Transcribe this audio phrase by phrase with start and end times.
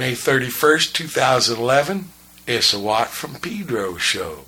[0.00, 2.08] May 31st, 2011.
[2.46, 4.46] It's a Watt from Pedro show.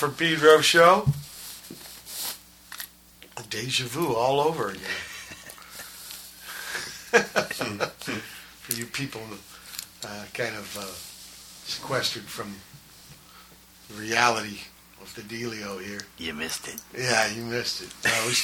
[0.00, 1.06] for Pedro show.
[3.50, 4.80] Deja vu all over again.
[8.62, 9.20] for you people
[10.02, 10.86] uh, kind of uh,
[11.66, 12.54] sequestered from
[13.94, 14.60] reality
[15.02, 16.00] of the dealio here.
[16.16, 16.80] You missed it.
[16.96, 17.92] Yeah, you missed it.
[18.02, 18.38] Uh, it was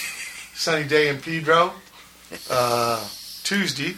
[0.54, 1.72] sunny day in Pedro.
[2.50, 3.08] Uh,
[3.44, 3.96] Tuesday,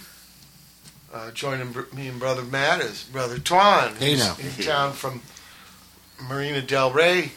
[1.13, 3.97] uh, joining me and brother Matt is brother Twan.
[3.97, 4.37] Hey now.
[4.39, 5.23] in town from
[6.29, 7.33] Marina Del Rey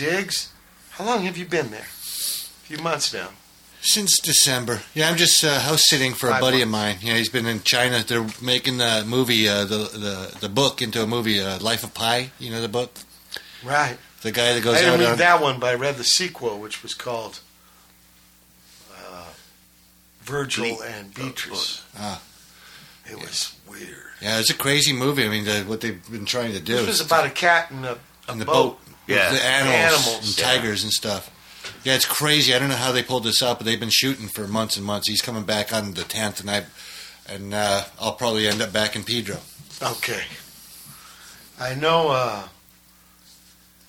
[0.00, 0.50] Diggs,
[0.92, 1.80] how long have you been there?
[1.82, 3.28] A few months now.
[3.82, 4.80] Since December.
[4.94, 6.64] Yeah, I'm just uh, house sitting for a Five buddy months.
[6.64, 6.96] of mine.
[7.02, 8.02] Yeah, he's been in China.
[8.02, 11.92] They're making the movie, uh, the, the the book into a movie, uh, Life of
[11.92, 12.30] Pi.
[12.38, 12.94] You know the book,
[13.62, 13.98] right?
[14.22, 14.76] The guy that goes.
[14.76, 15.18] I didn't read on...
[15.18, 17.40] that one, but I read the sequel, which was called
[18.94, 19.26] uh,
[20.22, 21.82] Virgil Ble- and Beatrice.
[21.98, 22.22] Ah.
[23.04, 23.16] It yeah.
[23.16, 23.96] was weird.
[24.22, 25.26] Yeah, it's a crazy movie.
[25.26, 26.76] I mean, the, what they've been trying to do.
[26.76, 28.78] This was about a cat and a, a and boat.
[28.78, 28.89] boat.
[29.10, 29.30] Yeah.
[29.32, 29.74] the animals,
[30.06, 30.44] Animals, and yeah.
[30.44, 31.30] tigers and stuff.
[31.84, 32.54] Yeah, it's crazy.
[32.54, 34.84] I don't know how they pulled this up, but they've been shooting for months and
[34.84, 35.08] months.
[35.08, 36.64] He's coming back on the tenth, and I,
[37.28, 39.38] and uh, I'll probably end up back in Pedro.
[39.82, 40.22] Okay.
[41.58, 42.48] I know uh,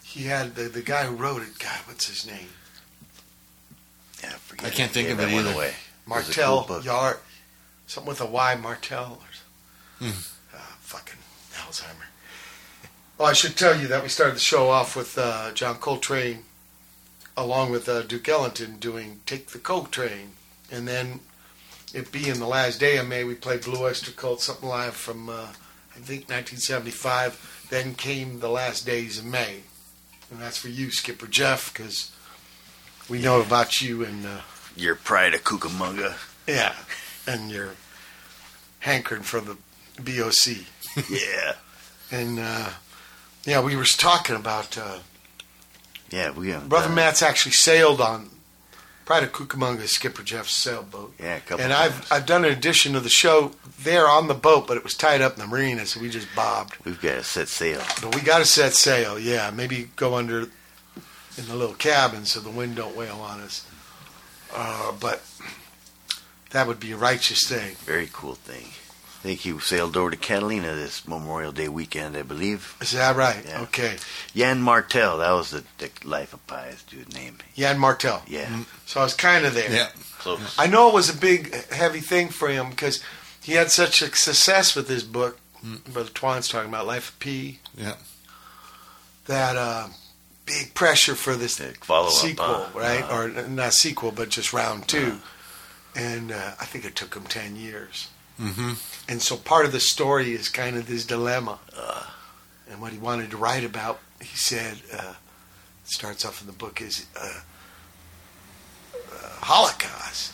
[0.04, 1.58] he had the, the guy who wrote it.
[1.60, 2.50] God, what's his name?
[4.22, 5.56] Yeah, forget I can't think Yeah, of that it went either.
[5.56, 5.68] Away.
[5.68, 6.86] It was Martel cool book.
[6.86, 7.18] Yard.
[7.88, 9.20] Something with a Y, Martel.
[9.22, 10.12] Or, Hmm.
[10.54, 11.18] uh, fucking
[11.56, 12.08] Alzheimer.
[13.22, 16.40] Well, I should tell you that we started the show off with uh, John Coltrane,
[17.38, 20.32] along with uh, Duke Ellington, doing "Take the Coltrane,"
[20.72, 21.20] and then
[21.94, 25.30] it being the last day of May, we played Blue Oyster Cult, something live from
[25.30, 25.50] uh,
[25.94, 27.68] I think 1975.
[27.70, 29.58] Then came the last days of May,
[30.32, 32.10] and that's for you, Skipper Jeff, because
[33.08, 34.26] we know about you and.
[34.26, 34.42] Uh,
[34.76, 36.16] Your pride of Cucamonga.
[36.48, 36.74] yeah,
[37.28, 37.76] and you're
[38.80, 39.58] hankering for the
[40.00, 40.66] BOC.
[41.08, 41.54] yeah.
[42.12, 42.70] And uh,
[43.46, 45.00] yeah, we were talking about uh,
[46.12, 48.30] Yeah, we have Brother Matt's actually sailed on
[49.06, 51.14] Pride of Cucamonga, Skipper Jeff's sailboat.
[51.20, 51.94] Yeah, a couple And times.
[51.94, 53.52] I've I've done an edition of the show
[53.84, 56.28] there on the boat, but it was tied up in the marina, so we just
[56.36, 56.78] bobbed.
[56.86, 57.82] We've got to set sail.
[58.02, 59.20] But we got to set sail.
[59.20, 60.42] Yeah, maybe go under
[61.38, 63.66] in the little cabin so the wind don't wail on us.
[64.54, 65.24] Uh, but
[66.52, 67.76] that would be a righteous thing.
[67.86, 68.68] Very cool thing.
[69.22, 72.76] I think he sailed over to Catalina this Memorial Day weekend, I believe.
[72.82, 73.46] Is that right?
[73.48, 73.62] Yeah.
[73.62, 73.98] Okay.
[74.34, 77.38] Yann Martel, that was the, the Life of Pi's dude name.
[77.54, 78.24] Yann Martel.
[78.28, 79.72] Yeah, So I was kind of there.
[79.72, 80.58] Yeah, close.
[80.58, 83.04] I know it was a big, heavy thing for him because
[83.44, 85.38] he had such a success with his book.
[85.94, 87.60] Brother Twan's talking about Life of Pi.
[87.78, 87.94] Yeah.
[89.28, 89.90] That uh,
[90.48, 93.04] big pressure for this The follow-up, sequel, uh, right?
[93.04, 95.18] uh, or not sequel, but just round two.
[95.96, 98.08] And uh, I think it took him ten years.
[98.42, 98.74] Mm-hmm.
[99.08, 101.60] And so part of the story is kind of this dilemma.
[101.78, 102.06] Uh.
[102.70, 105.14] and what he wanted to write about, he said, uh,
[105.84, 107.42] starts off in the book, is uh,
[108.96, 110.34] uh, Holocaust.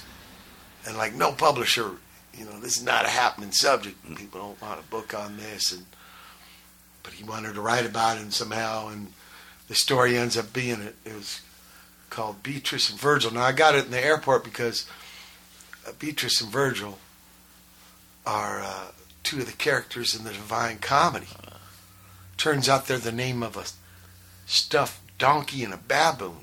[0.85, 1.91] And like no publisher,
[2.33, 3.97] you know, this is not a happening subject.
[4.15, 5.73] People don't want a book on this.
[5.73, 5.85] And
[7.03, 9.11] But he wanted to write about it and somehow, and
[9.67, 10.95] the story ends up being it.
[11.03, 11.41] It was
[12.09, 13.31] called Beatrice and Virgil.
[13.31, 14.87] Now I got it in the airport because
[15.85, 16.99] uh, Beatrice and Virgil
[18.27, 18.87] are uh,
[19.23, 21.27] two of the characters in the Divine Comedy.
[22.35, 23.63] Turns out they're the name of a
[24.45, 26.37] stuffed donkey and a baboon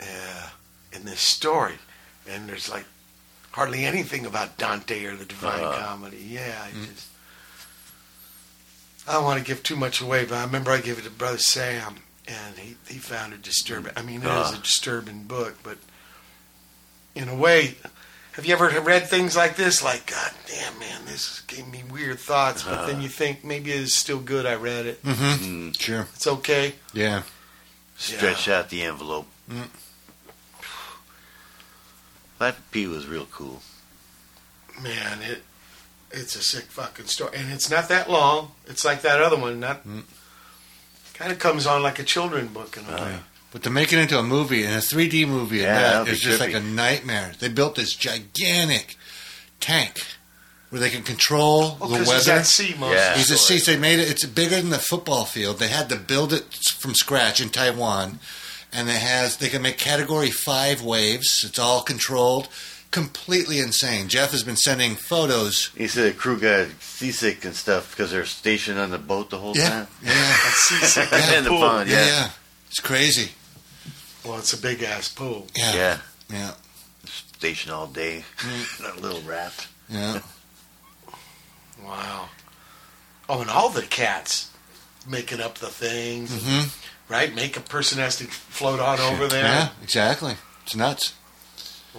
[0.00, 0.48] uh,
[0.92, 1.74] in this story.
[2.28, 2.84] And there's like
[3.52, 5.72] hardly anything about Dante or the Divine Uh.
[5.78, 6.18] Comedy.
[6.28, 7.08] Yeah, I just.
[9.08, 11.10] I don't want to give too much away, but I remember I gave it to
[11.10, 11.96] Brother Sam,
[12.26, 13.92] and he, he found it disturbing.
[13.96, 14.56] I mean, it is Uh.
[14.58, 15.78] a disturbing book, but
[17.14, 17.76] in a way,
[18.36, 19.82] have you ever read things like this?
[19.82, 22.62] Like, God damn, man, this gave me weird thoughts.
[22.62, 24.46] But then you think maybe it's still good.
[24.46, 25.02] I read it.
[25.02, 25.44] Mm-hmm.
[25.70, 26.06] Mm, Sure.
[26.14, 26.74] It's okay.
[26.92, 27.22] Yeah.
[27.96, 29.26] stretch out the envelope.
[29.50, 29.68] Mm.
[32.38, 33.62] Life of Pi was real cool.
[34.82, 35.42] Man, it
[36.12, 38.52] it's a sick fucking story, and it's not that long.
[38.66, 39.58] It's like that other one.
[39.58, 40.02] Not Mm.
[41.14, 43.18] kind of comes on like a children book in a Uh, way.
[43.56, 46.16] But to make it into a movie and a 3D movie Yeah, and that'll that
[46.16, 47.32] just like a nightmare.
[47.38, 48.98] They built this gigantic
[49.60, 50.04] tank
[50.68, 52.40] where they can control Oh, the because he's weather.
[52.40, 53.12] at sea most Yeah.
[53.12, 53.60] of He's the a story.
[53.60, 53.72] sea.
[53.72, 54.10] They made it.
[54.10, 55.58] It's bigger than the football field.
[55.58, 58.20] They had to build it from scratch in Taiwan,
[58.74, 59.38] and it has.
[59.38, 61.42] They can make Category Five waves.
[61.42, 62.48] It's all controlled.
[62.90, 64.08] Completely insane.
[64.08, 65.70] Jeff has been sending photos.
[65.74, 69.38] He said the crew got seasick and stuff because they're stationed on the boat the
[69.38, 69.86] whole Yeah, time.
[70.02, 71.38] yeah, At seasick Yeah.
[71.38, 72.06] In the pond, yeah, yeah.
[72.06, 72.30] yeah.
[72.68, 73.30] It's crazy.
[74.26, 75.46] Well, it's a big ass pool.
[75.54, 75.98] Yeah, Yeah.
[76.30, 76.50] yeah,
[77.38, 78.80] Stationed all day Mm.
[78.94, 79.68] in a little raft.
[79.88, 80.20] yeah.
[81.84, 82.28] Wow.
[83.28, 84.50] Oh, and all the cats
[85.08, 86.68] making up the things, hmm
[87.08, 87.32] right?
[87.34, 89.44] Make a person has to float on over there.
[89.44, 90.34] Yeah, exactly.
[90.64, 91.12] It's nuts.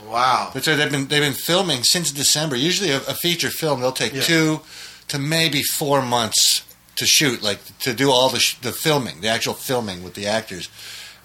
[0.05, 0.51] Wow.
[0.53, 2.55] But so they've been they've been filming since December.
[2.57, 4.21] Usually, a, a feature film they'll take Yeah.
[4.23, 4.61] two
[5.07, 6.63] to maybe four months
[6.97, 10.27] to shoot, like to do all the sh- the filming, the actual filming with the
[10.27, 10.67] actors.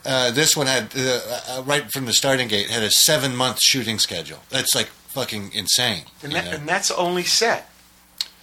[0.04, 3.60] Uh, this one had uh, uh, right from the starting gate had a seven month
[3.62, 4.40] shooting schedule.
[4.50, 6.02] That's like fucking insane.
[6.22, 7.68] And, that, and that's only set.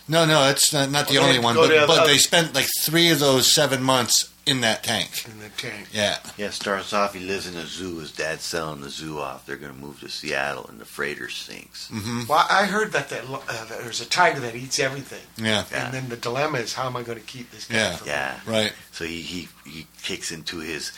[0.08, 2.56] No, no, it's not, not the Well, only one, but, to but other- they spent
[2.56, 5.26] like three of those seven months in that tank.
[5.28, 5.90] in the tank.
[5.94, 6.18] Yeah.
[6.36, 7.14] Yeah, starts off.
[7.14, 8.00] He lives in a zoo.
[8.00, 9.46] His dad's selling the zoo off.
[9.46, 11.90] They're going to move to Seattle, and the freighter sinks.
[11.90, 15.66] hmm Well, I heard that, that, uh, that there's a tiger that eats everything, Yeah.
[15.72, 15.86] Yeah.
[15.86, 17.76] and then the dilemma is how am I going to keep this guy?
[17.76, 17.96] Yeah.
[17.98, 18.40] From Yeah.
[18.48, 18.74] Right.
[18.92, 20.92] So he, he he kicks into his.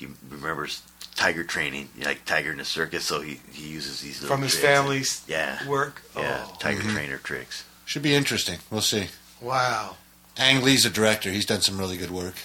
[0.00, 0.82] He remembers
[1.14, 3.04] tiger training, like tiger in the circus.
[3.04, 4.64] So he, he uses these little from his tricks.
[4.66, 5.64] family's Yeah.
[5.68, 6.02] work.
[6.16, 6.92] Yeah, Oh, tiger Mhm.
[6.94, 7.64] trainer tricks.
[7.84, 8.58] Should be interesting.
[8.70, 9.08] We'll see.
[9.40, 9.96] wow.
[10.36, 11.30] Ang Lee's a director.
[11.30, 12.36] He's done some really good work.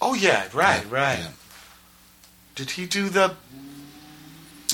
[0.00, 1.18] Oh yeah, right, Yeah, right.
[1.20, 1.30] yeah.
[2.56, 3.36] Did he do the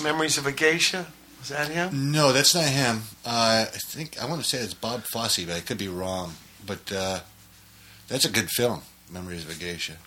[0.03, 1.13] Memories of a Geisha?
[1.41, 2.11] Was that him?
[2.11, 3.03] No, that's not him.
[3.25, 6.35] Uh, I think I want to say it's Bob Fosse, but I could be wrong.
[6.65, 7.21] But uh,
[8.09, 9.99] that's a good film, Memories of a Geisha.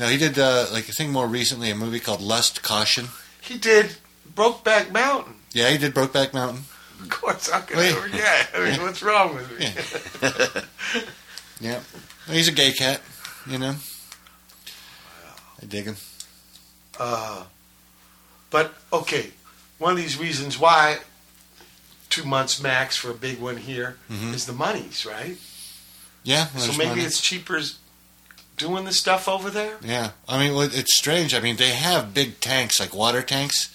[0.00, 3.08] No, he did uh, like a thing more recently, a movie called Lust Caution.
[3.42, 3.96] He did
[4.34, 5.34] Brokeback Mountain.
[5.52, 6.62] Yeah, he did Brokeback Mountain.
[7.00, 7.90] Of course, I'm Wait.
[7.94, 8.48] gonna forget.
[8.56, 9.68] I mean, what's wrong with me?
[11.60, 11.80] Yeah,
[12.30, 13.00] he's a gay cat.
[13.46, 13.74] You know,
[15.62, 15.96] I dig him.
[16.98, 17.44] Uh,
[18.50, 19.30] but okay,
[19.78, 20.98] one of these reasons why
[22.10, 24.46] two months max for a big one here is Mhm.
[24.46, 25.36] the monies, right?
[26.22, 27.02] Yeah, so maybe money.
[27.04, 27.60] it's cheaper
[28.60, 29.76] doing the stuff over there.
[29.82, 31.34] Yeah, I mean, well, it's strange.
[31.34, 33.74] I mean, they have big tanks, like water tanks,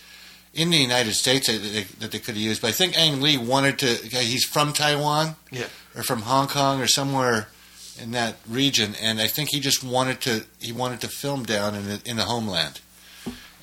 [0.53, 2.61] in the United States that they, that they could have used.
[2.61, 3.87] But I think Ang Lee wanted to.
[4.19, 5.67] He's from Taiwan, Yeah.
[5.95, 7.47] or from Hong Kong, or somewhere
[8.01, 10.43] in that region, and I think he just wanted to.
[10.59, 12.79] He wanted to film down in the, in the homeland.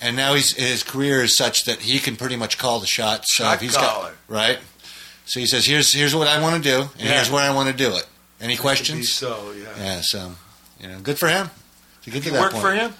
[0.01, 3.37] And now he's his career is such that he can pretty much call the shots.
[3.37, 4.11] So Shot if he's caller.
[4.29, 4.59] got right,
[5.27, 7.15] so he says, "Here's here's what I want to do, and Yeah.
[7.15, 8.07] here's where I want to do it."
[8.41, 9.13] Any questions?
[9.13, 9.69] So yeah.
[9.79, 10.35] Yeah, so
[10.83, 11.51] you know, good for him.
[12.03, 12.63] To get to that work point.
[12.63, 12.93] for him?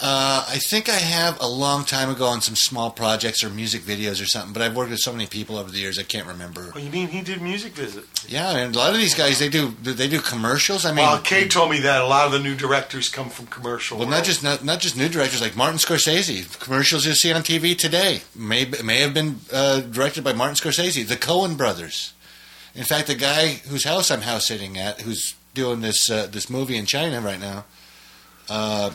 [0.00, 3.82] Uh, I think I have a long time ago on some small projects or music
[3.82, 6.26] videos or something, but I've worked with so many people over the years I can't
[6.26, 6.72] remember.
[6.74, 8.04] Oh, you mean he did music visit?
[8.26, 10.86] Yeah, and a lot of these guys they do they do commercials.
[10.86, 13.46] I mean, well, Kay told me that a lot of the new directors come from
[13.48, 13.98] commercial.
[13.98, 14.18] well, world.
[14.18, 16.58] not just not, not just new directors like Martin Scorsese.
[16.60, 21.06] Commercials you see on TV today may may have been uh, directed by Martin Scorsese,
[21.06, 22.14] the Coen brothers.
[22.74, 26.50] In fact, the guy whose house I'm house sitting at, who's doing this uh, this
[26.50, 27.64] movie in China right now,
[28.50, 28.90] uh,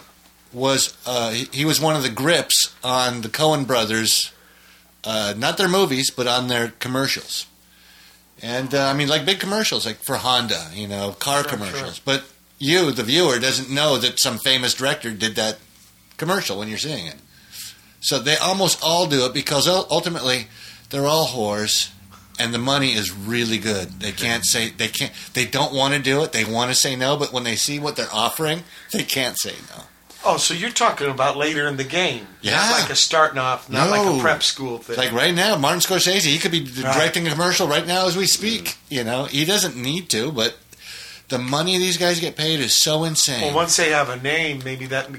[0.53, 4.31] was uh, he, he was one of the grips on the Coen brothers,
[5.03, 7.45] uh, not their movies, but on their commercials.
[8.41, 11.95] And uh, I mean, like big commercials, like for Honda, you know, car Sure, commercials.
[11.95, 12.03] sure.
[12.05, 12.23] But
[12.57, 15.57] you, the viewer, doesn't know that some famous director did that
[16.17, 17.15] commercial when you're seeing it.
[18.01, 20.47] So they almost all do it because ultimately
[20.89, 21.89] they're all whores,
[22.39, 23.99] and the money is really good.
[23.99, 25.11] They can't say they can't.
[25.33, 26.31] They don't want to do it.
[26.31, 29.53] They want to say no, but when they see what they're offering, they can't say
[29.75, 29.83] no.
[30.25, 32.27] Oh, so you're talking about later in the game?
[32.41, 32.55] Yeah.
[32.57, 34.97] Not like a starting off, not like a prep school thing.
[34.97, 36.93] Like right now, Martin Scorsese, he could be Right.
[36.93, 38.65] directing a commercial right now as we speak.
[38.65, 38.75] Mm.
[38.89, 40.57] You know, he doesn't need to, but
[41.29, 43.43] the money these guys get paid is so insane.
[43.43, 45.09] well, once they have a name, maybe that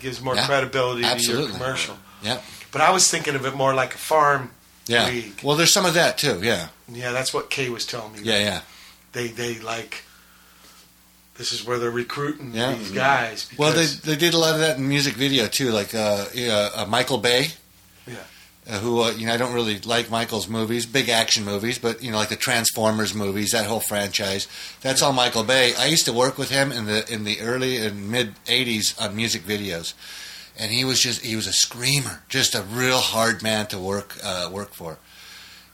[0.00, 1.52] gives more Yeah, credibility to your absolutely.
[1.52, 1.98] commercial.
[2.22, 2.42] Yep.
[2.72, 4.52] But I was thinking of it more like a farm
[4.90, 5.06] yeah.
[5.08, 5.40] league.
[5.42, 6.40] Well, there's some of that too.
[6.42, 6.68] Yeah.
[6.88, 8.20] Yeah, that's what Kay was telling me.
[8.22, 8.38] Yeah.
[8.40, 8.60] Yeah.
[9.12, 10.04] They they like.
[11.36, 12.74] This is where they're recruiting Yeah.
[12.74, 13.48] these guys.
[13.56, 16.68] Well, they they did a lot of that in music video too, like uh, yeah,
[16.74, 17.48] uh, Michael Bay.
[18.06, 18.14] Yeah.
[18.68, 22.02] Uh, who uh, you know I don't really like Michael's movies, big action movies, but
[22.02, 24.46] you know like the Transformers movies, that whole franchise.
[24.82, 25.72] That's all Michael Bay.
[25.78, 29.16] I used to work with him in the in the early and mid '80s on
[29.16, 29.94] music videos,
[30.60, 34.16] and he was just he was a screamer, just a real hard man to work
[34.22, 34.98] uh, work for.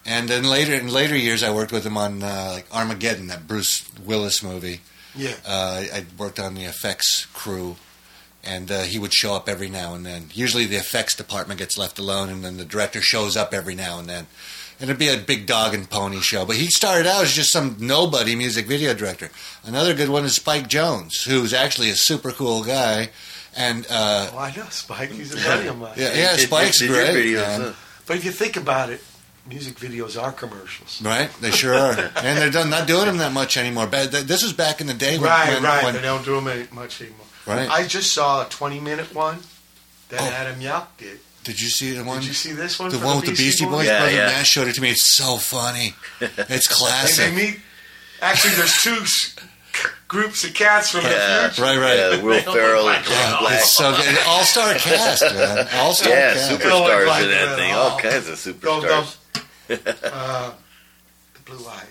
[0.07, 3.49] And then later in later years, I worked with him on uh, like Armageddon, that
[3.49, 4.81] Bruce Willis movie.
[5.16, 5.35] yeah.
[5.44, 7.75] Uh, I worked on the effects crew,
[8.44, 10.27] and uh, he would show up every now and then.
[10.33, 13.99] Usually, the effects department gets left alone, and then the director shows up every now
[13.99, 14.29] and then.
[14.79, 16.44] And it'd be a big dog and pony show.
[16.44, 19.31] But he started out as just some nobody music video director.
[19.64, 23.09] Another good one is Spike Jonze, who's actually a super cool guy.
[23.57, 25.11] And uh, Well, I know Spike.
[25.12, 25.95] He's a buddy of mine.
[25.97, 27.27] yeah, yeah, Did- Spike's did your great.
[27.27, 27.61] videos, man.
[27.61, 27.73] huh?
[28.07, 29.01] But if you think about it,
[29.49, 31.01] music videos are commercials.
[31.03, 33.87] Right, they sure are, and they're done, not doing them that much anymore.
[33.87, 35.85] But this was back in the day when, Right, when, right.
[35.85, 37.27] when- they don't do them much anymore.
[37.47, 37.71] Right.
[37.71, 39.38] I just saw a 20 minute one
[40.09, 40.25] that Oh.
[40.25, 41.21] Adam Yauch did.
[41.45, 42.19] did you see the one?
[42.19, 42.90] Did you see this one?
[42.90, 44.27] The for one with the Beastie Boys, Yeah, brother yeah.
[44.27, 44.90] Matt showed it to me.
[44.90, 45.95] It's so funny.
[46.21, 47.25] It's And classic.
[47.35, 47.61] they meet.
[48.21, 49.47] Actually, there's two s- c-
[50.09, 51.49] groups of cats from Yeah.
[51.49, 51.62] the future.
[51.62, 51.97] Right, right.
[52.19, 53.41] Yeah, Will Ferrell look and like Jack.
[53.41, 53.55] Black.
[53.61, 54.19] It's so good.
[54.27, 55.69] All star cast, man.
[55.75, 56.49] All star Yeah, cast.
[56.51, 57.73] They superstars like in that that thing.
[57.73, 57.99] All all.
[57.99, 59.17] kinds of Don't- superstars.
[60.05, 60.53] Uh,
[61.35, 61.83] the blue eye.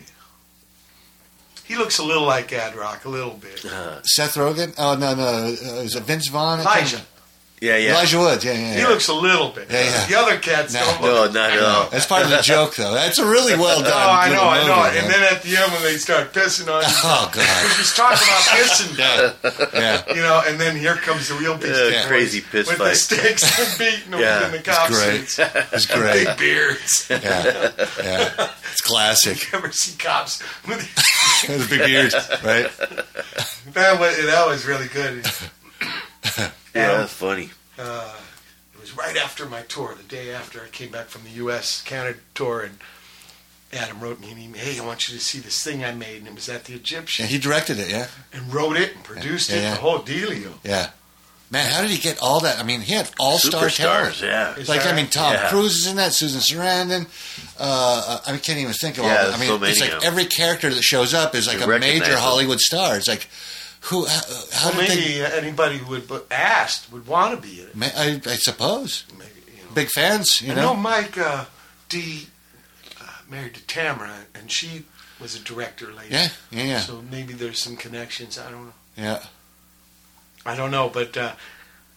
[1.66, 3.66] He looks a little like Ad Rock, a little bit.
[3.66, 4.74] Uh, Seth Rogen?
[4.78, 5.24] Oh no, no.
[5.24, 6.60] Uh, is it Vince Vaughn?
[6.62, 7.02] Elijah.
[7.66, 7.92] Can't- Yeah, yeah.
[7.94, 8.46] Elijah Woods.
[8.46, 8.74] Yeah, yeah.
[8.74, 8.88] He yeah.
[8.88, 9.68] looks a little bit.
[9.70, 10.06] Yeah, yeah.
[10.08, 10.80] The other cats No.
[10.80, 11.02] don't Look.
[11.02, 11.34] No, look.
[11.34, 11.90] not at all.
[11.90, 12.94] That's part of the joke, though.
[12.94, 13.92] That's a really well done.
[13.94, 14.84] Oh, I know, little I know.
[14.86, 15.20] movie, And man.
[15.22, 18.42] then at the end when they start pissing on you, oh god, he's talking about
[18.56, 19.34] pissing, yeah,
[19.74, 20.14] yeah.
[20.16, 22.90] you know, and then here comes the real beast Yeah, boys crazy piss with fight.
[22.90, 25.40] the sticks and beating them Yeah, in the it's cop great.
[25.74, 26.26] It's great.
[26.28, 27.08] Big beards.
[27.10, 27.72] Yeah,
[28.04, 28.50] yeah.
[28.72, 29.52] It's classic.
[29.52, 30.80] You ever see cops with
[31.48, 32.70] the big beards, right?
[33.74, 35.26] that was, that was really good.
[36.76, 37.52] Yeah, that's funny.
[37.80, 38.14] uh,
[38.74, 41.82] it was right after my tour, the day after I came back from the U.S.
[41.84, 42.78] Canada tour, and
[43.72, 44.62] Adam wrote me an email.
[44.62, 46.74] Hey, I want you to see this thing I made, and it was at the
[46.74, 47.90] Egyptian, Yeah, he directed it.
[47.90, 49.70] Yeah, and wrote it and produced Yeah, it, yeah.
[49.76, 50.54] the whole dealio.
[50.64, 50.90] yeah.
[51.52, 52.60] Man, how did he get all that?
[52.60, 54.16] I mean, he had all-star talent.
[54.16, 54.56] Superstars, yeah.
[54.58, 55.08] Is Like I mean.
[55.08, 55.48] Tom Yeah.
[55.50, 56.12] Cruise is in that.
[56.12, 57.06] Susan Sarandon.
[57.60, 59.10] Uh, I can't even think of all.
[59.12, 59.36] Yeah, that.
[59.36, 60.08] I mean, so many it's like of them.
[60.12, 62.18] every character that shows up is like You a major them.
[62.18, 62.98] Hollywood star.
[62.98, 63.30] It's like
[63.82, 64.06] who?
[64.06, 67.68] How, how Well, did maybe anybody who would be asked would want to be in
[67.68, 67.74] it.
[67.74, 67.80] they?
[67.80, 69.72] ma- I, I suppose Maybe you know.
[69.76, 70.42] big fans.
[70.42, 70.62] You I know.
[70.74, 71.46] know Mike uh,
[71.90, 72.28] D
[73.02, 74.84] uh, married to Tamara, and she
[75.20, 76.10] was a director later.
[76.14, 78.38] Yeah, yeah, yeah, So maybe there's some connections.
[78.40, 78.74] I don't know.
[78.98, 79.24] yeah.
[80.46, 81.34] I don't know, but uh,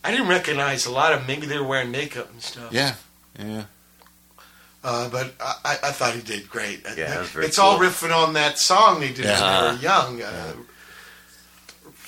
[0.05, 1.27] I didn't recognize a lot of.
[1.27, 2.73] Maybe they were wearing makeup and stuff.
[2.73, 2.95] Yeah,
[3.39, 3.65] yeah.
[4.85, 6.83] Uh, but I, I I thought he did great.
[6.97, 9.41] Yeah, that was very it's all riffing on that song they did Yeah.
[9.41, 10.23] when they were young.
[10.23, 10.53] Uh,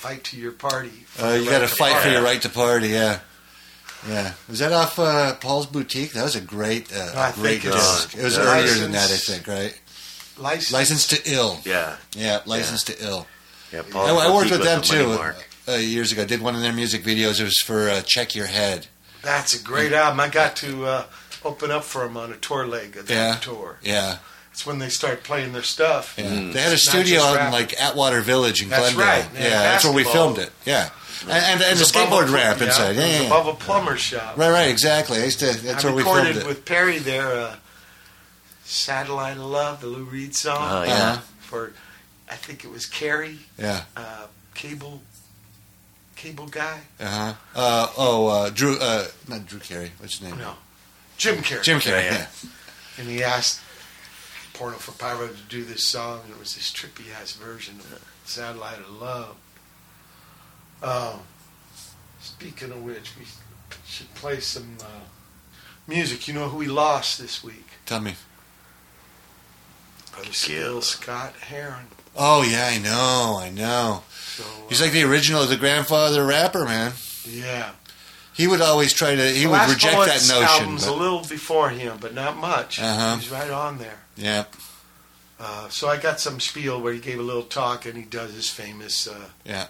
[0.01, 0.91] Fight to your party.
[1.21, 2.87] Uh, you got to to fight for your right to party.
[2.87, 3.19] Yeah,
[4.09, 4.33] yeah.
[4.49, 6.13] Was that off uh, Paul's Boutique?
[6.13, 8.17] That was a great, uh, I great disc.
[8.17, 9.45] It was uh, earlier than that, I think.
[9.47, 9.79] Right?
[10.39, 10.71] License.
[10.71, 11.59] License to Ill.
[11.65, 13.27] Yeah, Yeah, License to Ill.
[13.71, 13.81] yeah.
[13.81, 14.87] I, Paul I worked with them the
[15.67, 16.25] too uh, years ago.
[16.25, 17.39] Did one of their music videos.
[17.39, 18.87] It was for uh, Check Your Head.
[19.21, 20.19] That's a great album.
[20.19, 21.05] I got to uh,
[21.45, 23.35] open up for them on a tour leg of that Yeah.
[23.39, 23.77] tour.
[23.83, 24.17] Yeah,
[24.51, 26.15] It's when they start playing their stuff.
[26.17, 26.25] yeah.
[26.25, 26.53] Mm.
[26.53, 29.05] They had a It's studio out in like Atwater Village in That's Glendale.
[29.23, 29.29] right.
[29.33, 30.51] Yeah, Yeah, that's where we filmed it.
[30.65, 30.89] Yeah,
[31.23, 32.91] and, and, and the skateboard a ramp inside.
[32.91, 33.27] it Yeah, was yeah, yeah.
[33.27, 34.37] above a plumber shop.
[34.37, 35.19] Right, right, exactly.
[35.19, 35.45] I used to.
[35.57, 36.47] That's I where we filmed recorded it.
[36.47, 37.55] with Perry there, uh,
[38.65, 40.93] "Satellite of Love," the Lou Reed song Oh, yeah.
[40.93, 41.21] Uh-huh.
[41.41, 41.73] for,
[42.29, 43.83] I think it was Carrey, Yeah.
[43.95, 45.01] uh, cable,
[46.15, 46.79] cable guy.
[46.99, 47.33] Uh-huh.
[47.55, 48.77] Uh Oh, uh, Drew.
[48.79, 49.91] Uh, not Drew Carey.
[49.97, 50.37] What's his name?
[50.39, 50.55] No,
[51.17, 51.63] Jim Carrey.
[51.63, 52.03] Jim Carrey.
[52.03, 52.17] Yeah, Yeah.
[52.43, 52.49] yeah.
[52.97, 53.59] and he asked
[54.61, 56.21] Porno for Pyro to do this song.
[56.23, 59.35] and It was this trippy ass version of "Satellite of Love."
[60.83, 61.21] Oh,
[62.21, 63.25] speaking of which, we
[63.87, 64.85] should play some uh,
[65.87, 66.27] music.
[66.27, 67.69] You know who we lost this week?
[67.87, 68.13] Tell me.
[70.11, 71.87] Brother Gil Scott-Heron.
[72.15, 74.03] Oh yeah, I know, I know.
[74.11, 76.91] So, He's uh, like the original, the grandfather rapper, man.
[77.25, 77.71] yeah.
[78.41, 79.23] He would always try to.
[79.29, 80.43] He The would Last reject that notion.
[80.63, 82.79] album's but- a little before him, but not much.
[82.79, 83.17] Uh-huh.
[83.17, 83.99] He's right on there.
[84.17, 84.45] yeah,
[85.39, 88.33] Uh, so I got some spiel where he gave a little talk, and he does
[88.33, 89.07] his famous.
[89.07, 89.67] Uh, yeah.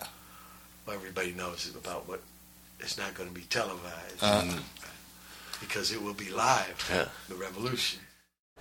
[0.86, 2.22] well, everybody knows about what
[2.80, 4.44] it's not going to be televised Uh,
[5.60, 6.78] because it will be live.
[6.90, 7.06] Yeah.
[7.30, 8.00] The revolution.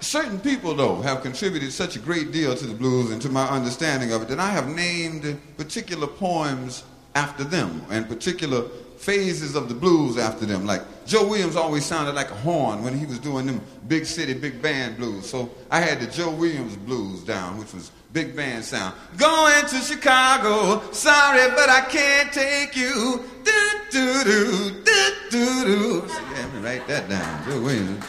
[0.01, 3.47] Certain people, though, have contributed such a great deal to the blues and to my
[3.49, 8.63] understanding of it that I have named particular poems after them and particular
[9.01, 10.67] phases of the blues after them.
[10.67, 14.35] Like Joe Williams always sounded like a horn when he was doing them big city,
[14.35, 15.29] big band blues.
[15.29, 18.95] So I had the Joe Williams blues down, which was big band sound.
[19.17, 23.25] Going to Chicago, sorry, but I can't take you.
[23.43, 26.09] Do, do, do, do, do, do.
[26.09, 27.45] So, yeah, let me write that down.
[27.49, 28.05] Joe Williams.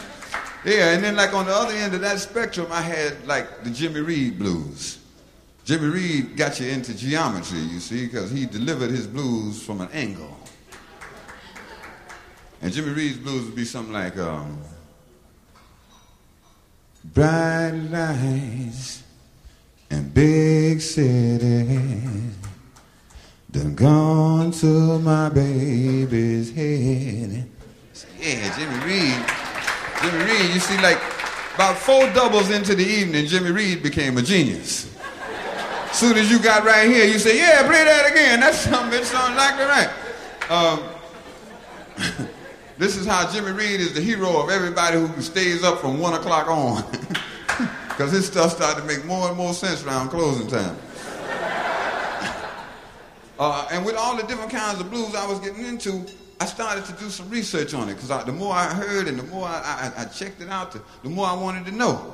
[0.65, 3.69] Yeah, and then like on the other end of that spectrum, I had like the
[3.69, 4.99] Jimmy Reed blues.
[5.63, 9.89] Jimmy Reed got you into geometry, you see, because he delivered his blues from an
[9.93, 10.37] angle.
[12.61, 14.61] And Jimmy Reed's blues would be something like, um,
[17.03, 19.03] bright lights
[19.89, 22.35] and big cities
[23.51, 27.49] done gone to my baby's head.
[28.19, 29.25] Yeah, Jimmy Reed.
[30.01, 31.01] Jimmy Reed, you see, like
[31.55, 34.87] about four doubles into the evening, Jimmy Reed became a genius.
[35.91, 39.05] Soon as you got right here, you say, "Yeah, play that again." That's something that
[39.05, 39.89] sounds like the right.
[40.49, 42.27] Um,
[42.81, 46.15] this is how Jimmy Reed is the hero of everybody who stays up from one
[46.15, 46.83] o'clock on,
[47.89, 50.75] because his stuff started to make more and more sense around closing time.
[53.39, 56.05] Uh, and with all the different kinds of blues I was getting into,
[56.39, 59.23] I started to do some research on it because the more I heard and the
[59.23, 62.13] more I, I, I checked it out, the, the more I wanted to know.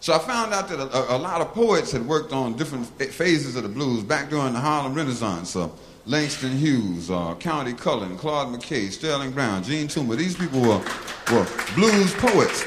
[0.00, 3.10] So I found out that a, a, lot of poets had worked on different ph-
[3.10, 5.56] phases of the blues back during the Harlem Renaissance.
[5.56, 5.70] Uh,
[6.06, 10.16] Langston Hughes, uh, Countee Cullen, Claude McKay, Sterling Brown, Jean Toomer.
[10.16, 10.78] These people were,
[11.32, 12.64] were blues poets.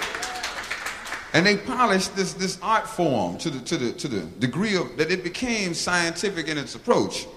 [1.34, 4.98] And they polished this, this art form to the, to, the, to the degree of,
[4.98, 7.28] that it became scientific in its approach.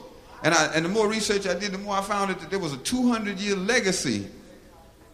[0.42, 2.72] And, I, and the more research I did, the more I found that there was
[2.72, 4.26] a 200 year legacy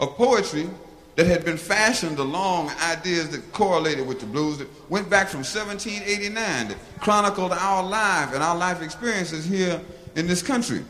[0.01, 0.71] of poetry
[1.17, 5.41] that had been fashioned along ideas that correlated with the blues that went back from
[5.41, 9.81] 1789 that chronicled our life and our life experiences here
[10.15, 10.85] in this country.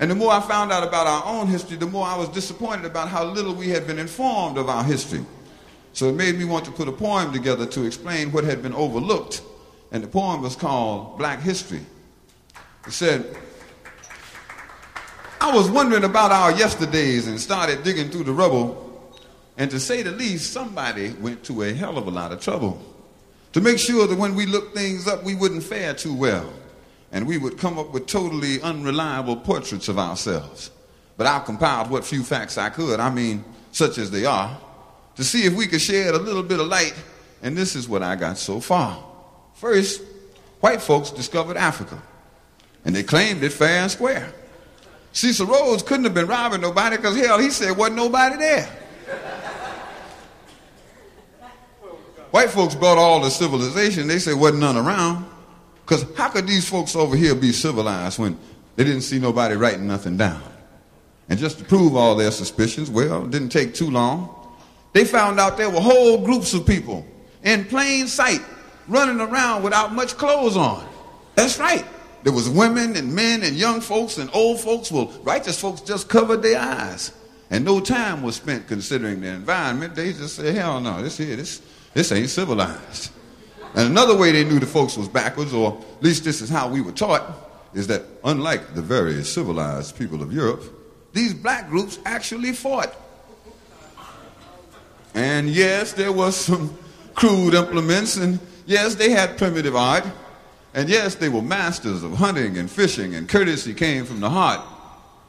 [0.00, 2.84] And the more I found out about our own history, the more I was disappointed
[2.84, 5.24] about how little we had been informed of our history.
[5.92, 8.72] So it made me want to put a poem together to explain what had been
[8.72, 9.42] overlooked.
[9.92, 11.80] And the poem was called Black History.
[12.86, 13.36] It said,
[15.40, 18.82] I was wondering about our yesterdays and started digging through the rubble
[19.56, 22.82] and to say the least, somebody went to a hell of a lot of trouble
[23.52, 26.52] to make sure that when we looked things up, we wouldn't fare too well.
[27.12, 30.70] And we would come up with totally unreliable portraits of ourselves.
[31.16, 34.58] But I compiled what few facts I could, I mean, such as they are,
[35.16, 36.94] to see if we could shed a little bit of light.
[37.42, 39.02] And this is what I got so far.
[39.54, 40.02] First,
[40.60, 42.00] white folks discovered Africa,
[42.84, 44.32] and they claimed it fair and square.
[45.12, 48.68] Cecil Rhodes couldn't have been robbing nobody because, hell, he said wasn't nobody there.
[52.30, 54.08] White folks brought all the civilization.
[54.08, 55.26] They said wasn't none around.
[55.92, 58.38] Because how could these folks over here be civilized when
[58.76, 60.42] they didn't see nobody writing nothing down?
[61.28, 64.34] And just to prove all their suspicions, well, it didn't take too long.
[64.94, 67.06] They found out there were whole groups of people
[67.42, 68.40] in plain sight
[68.88, 70.88] running around without much clothes on.
[71.34, 71.84] That's right.
[72.22, 74.90] There was women and men and young folks and old folks.
[74.90, 77.12] Well, righteous folks just covered their eyes.
[77.50, 79.94] And no time was spent considering the environment.
[79.94, 81.60] They just said, hell no, this here, this,
[81.92, 83.10] this ain't civilized.
[83.74, 86.68] And another way they knew the folks was backwards, or at least this is how
[86.68, 87.22] we were taught,
[87.74, 90.62] is that unlike the very civilized people of Europe,
[91.12, 92.94] these black groups actually fought.
[95.14, 96.76] And yes, there was some
[97.14, 100.06] crude implements, and yes, they had primitive art,
[100.74, 104.60] and yes, they were masters of hunting and fishing, and courtesy came from the heart.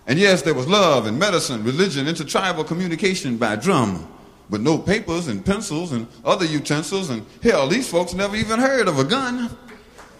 [0.06, 4.08] And yes, there was love and medicine, religion, intertribal communication by drum
[4.50, 7.10] but no papers and pencils and other utensils.
[7.10, 9.50] And hell, these folks never even heard of a gun.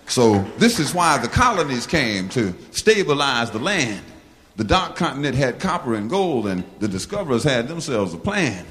[0.08, 4.04] So this is why the colonies came to stabilize the land.
[4.56, 8.66] The dark continent had copper and gold, and the discoverers had themselves a plan.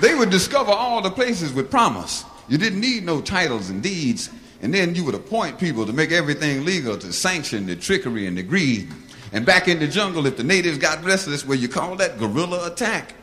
[0.00, 2.24] they would discover all the places with promise.
[2.48, 4.30] You didn't need no titles and deeds,
[4.62, 8.36] and then you would appoint people to make everything legal to sanction the trickery and
[8.36, 8.90] the greed.
[9.34, 12.70] And back in the jungle, if the natives got restless, well, you call that guerrilla
[12.70, 13.14] attack.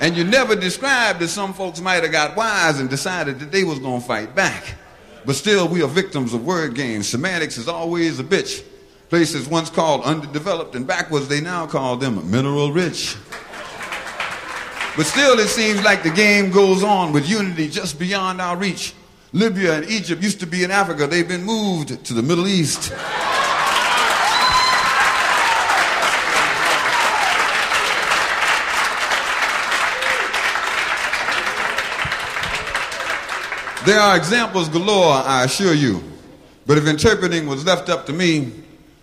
[0.00, 3.64] And you never described that some folks might have got wise and decided that they
[3.64, 4.76] was going to fight back.
[5.24, 7.08] But still, we are victims of word games.
[7.08, 8.62] Semantics is always a bitch.
[9.08, 13.16] Places once called underdeveloped and backwards, they now call them mineral rich.
[14.96, 18.94] But still, it seems like the game goes on with unity just beyond our reach.
[19.32, 21.08] Libya and Egypt used to be in Africa.
[21.08, 22.92] They've been moved to the Middle East.
[33.86, 36.02] There are examples galore, I assure you.
[36.66, 38.50] But if interpreting was left up to me,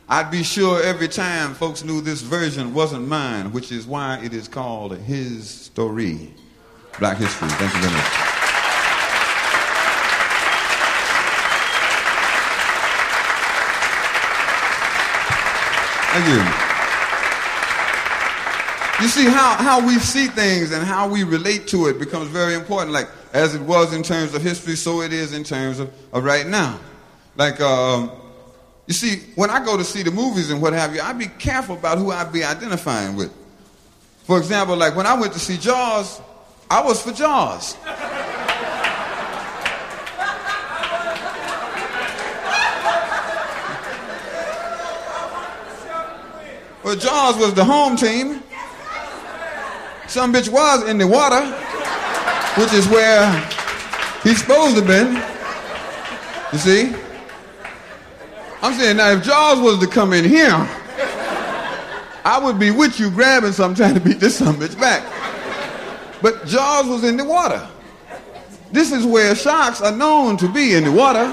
[0.09, 4.33] I'd be sure every time folks knew this version wasn't mine, which is why it
[4.33, 6.33] is called His Story.
[6.99, 7.47] Black History.
[7.47, 8.03] Thank you very much.
[16.11, 16.63] Thank you.
[19.03, 22.53] You see how, how we see things and how we relate to it becomes very
[22.53, 22.91] important.
[22.91, 26.23] Like as it was in terms of history, so it is in terms of, of
[26.23, 26.79] right now.
[27.35, 28.11] Like, um,
[28.85, 31.25] you see, when I go to see the movies and what have you, I be
[31.25, 33.33] careful about who I be identifying with.
[34.25, 36.21] For example, like when I went to see Jaws,
[36.69, 37.75] I was for Jaws.
[46.83, 48.43] well, Jaws was the home team.
[50.07, 51.62] Some bitch was in the water
[52.57, 53.31] which is where
[54.21, 55.15] he's supposed to been.
[56.51, 56.95] You see?
[58.61, 60.51] I'm saying now if Jaws was to come in here,
[62.25, 65.03] I would be with you grabbing something trying to beat this some bitch back.
[66.21, 67.67] But Jaws was in the water.
[68.71, 71.25] This is where sharks are known to be in the water.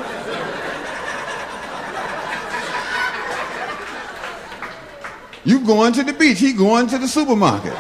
[5.45, 7.73] You going to the beach, he going to the supermarket.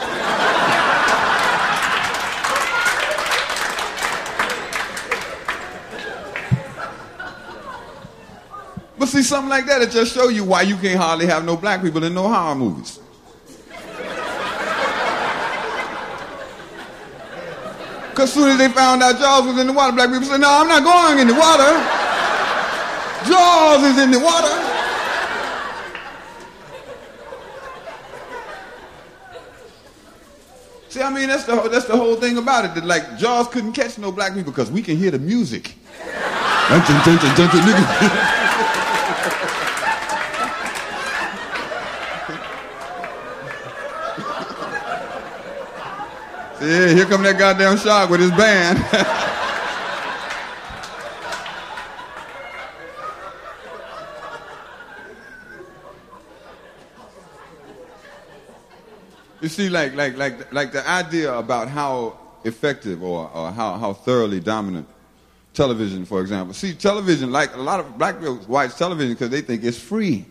[9.01, 11.57] But see, something like that, it just show you why you can't hardly have no
[11.57, 13.01] black people in no horror movies.
[18.11, 20.51] Because soon as they found out Jaws was in the water, black people said, no,
[20.51, 21.73] I'm not going in the water.
[23.27, 24.77] Jaws is in the water.
[30.91, 32.75] See, I mean, that's the, that's the whole thing about it.
[32.75, 35.77] That, like, Jaws couldn't catch no black people because we can hear the music.
[46.61, 48.79] See, here come that goddamn shark with his band.
[59.41, 63.95] You see, like, like, like, like the idea about how effective or, or how, how
[63.95, 64.87] thoroughly dominant
[65.61, 66.55] television, for example.
[66.55, 70.25] See, television, like a lot of black people watch television because they think it's free.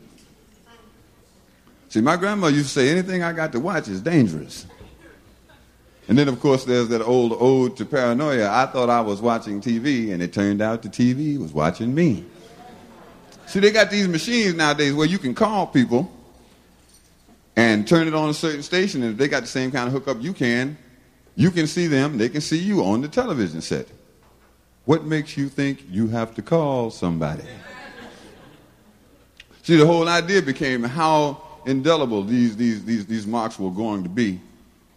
[1.89, 4.65] See, my grandma used to say, anything I got to watch is dangerous.
[6.07, 8.49] And then, of course, there's that old ode to paranoia.
[8.49, 12.25] I thought I was watching TV, and it turned out the TV was watching me.
[13.45, 16.11] See, they got these machines nowadays where you can call people
[17.55, 19.93] and turn it on a certain station, and if they got the same kind of
[19.93, 20.75] hookup you can,
[21.35, 23.87] you can see them, they can see you on the television set.
[24.89, 27.43] What makes you think you have to call somebody?
[29.61, 34.09] See, the whole idea became how indelible these, these, these, these marks were going to
[34.09, 34.41] be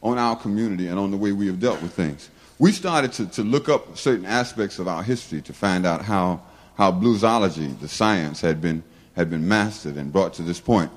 [0.02, 2.30] on our community and on the way we have dealt with things.
[2.58, 6.40] We started to, to look up certain aspects of our history to find out how,
[6.78, 8.82] how bluesology, the science, had been,
[9.14, 10.90] had been mastered and brought to this point.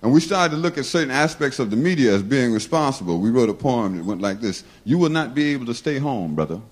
[0.00, 3.20] And we started to look at certain aspects of the media as being responsible.
[3.20, 5.98] We wrote a poem that went like this You will not be able to stay
[5.98, 6.62] home, brother.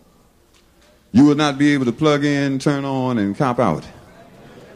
[1.14, 3.86] You will not be able to plug in, turn on, and cop out.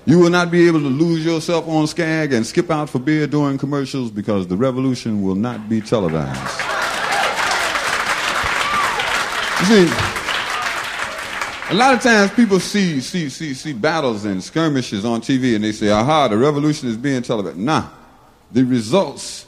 [0.06, 3.26] You will not be able to lose yourself on Skag and skip out for beer
[3.26, 6.38] during commercials because the revolution will not be televised.
[9.58, 9.92] You see,
[11.70, 15.64] a lot of times people see, see, see, see battles and skirmishes on TV and
[15.64, 17.56] they say, aha, the revolution is being televised.
[17.56, 17.88] Nah,
[18.52, 19.44] the results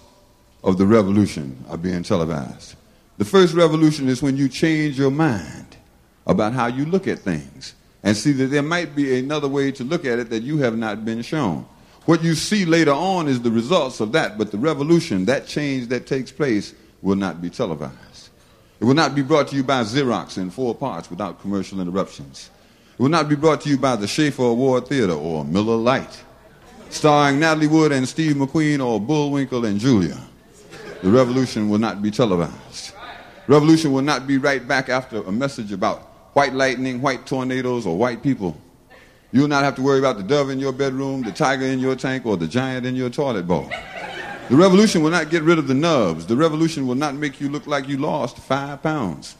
[0.64, 2.74] of the revolution are being televised.
[3.18, 5.69] The first revolution is when you change your mind
[6.30, 9.82] about how you look at things and see that there might be another way to
[9.82, 11.66] look at it that you have not been shown.
[12.06, 15.88] What you see later on is the results of that, but the revolution, that change
[15.88, 18.30] that takes place, will not be televised.
[18.78, 22.50] It will not be brought to you by Xerox in four parts without commercial interruptions.
[22.94, 26.24] It will not be brought to you by the Schaefer Award Theater or Miller Lite,
[26.90, 30.18] starring Natalie Wood and Steve McQueen or Bullwinkle and Julia.
[31.02, 32.92] The revolution will not be televised.
[33.48, 37.96] Revolution will not be right back after a message about white lightning, white tornadoes, or
[37.96, 38.56] white people.
[39.32, 41.78] You will not have to worry about the dove in your bedroom, the tiger in
[41.78, 43.70] your tank, or the giant in your toilet bowl.
[44.48, 46.26] The revolution will not get rid of the nubs.
[46.26, 49.36] The revolution will not make you look like you lost five pounds.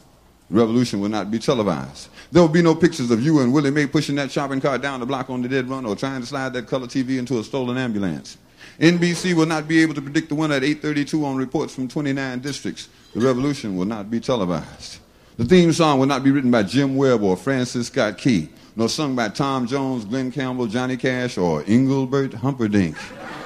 [0.49, 2.07] The revolution will not be televised.
[2.31, 5.01] There will be no pictures of you and Willie Mae pushing that shopping cart down
[5.01, 7.43] the block on the dead run or trying to slide that color TV into a
[7.43, 8.37] stolen ambulance.
[8.79, 12.39] NBC will not be able to predict the winner at 8:32 on reports from 29
[12.39, 12.87] districts.
[13.13, 15.00] The revolution will not be televised.
[15.41, 18.87] The theme song will not be written by Jim Webb or Francis Scott Key, nor
[18.87, 22.95] sung by Tom Jones, Glen Campbell, Johnny Cash, or Engelbert Humperdinck,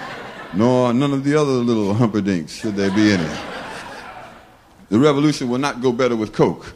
[0.54, 3.40] nor none of the other little Humperdinks, should there be any.
[4.90, 6.74] The revolution will not go better with Coke.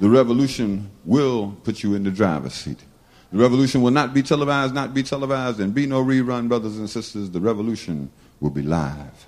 [0.00, 2.80] The revolution will put you in the driver's seat.
[3.30, 6.90] The revolution will not be televised, not be televised, and be no rerun, brothers and
[6.90, 7.30] sisters.
[7.30, 9.26] The revolution will be live.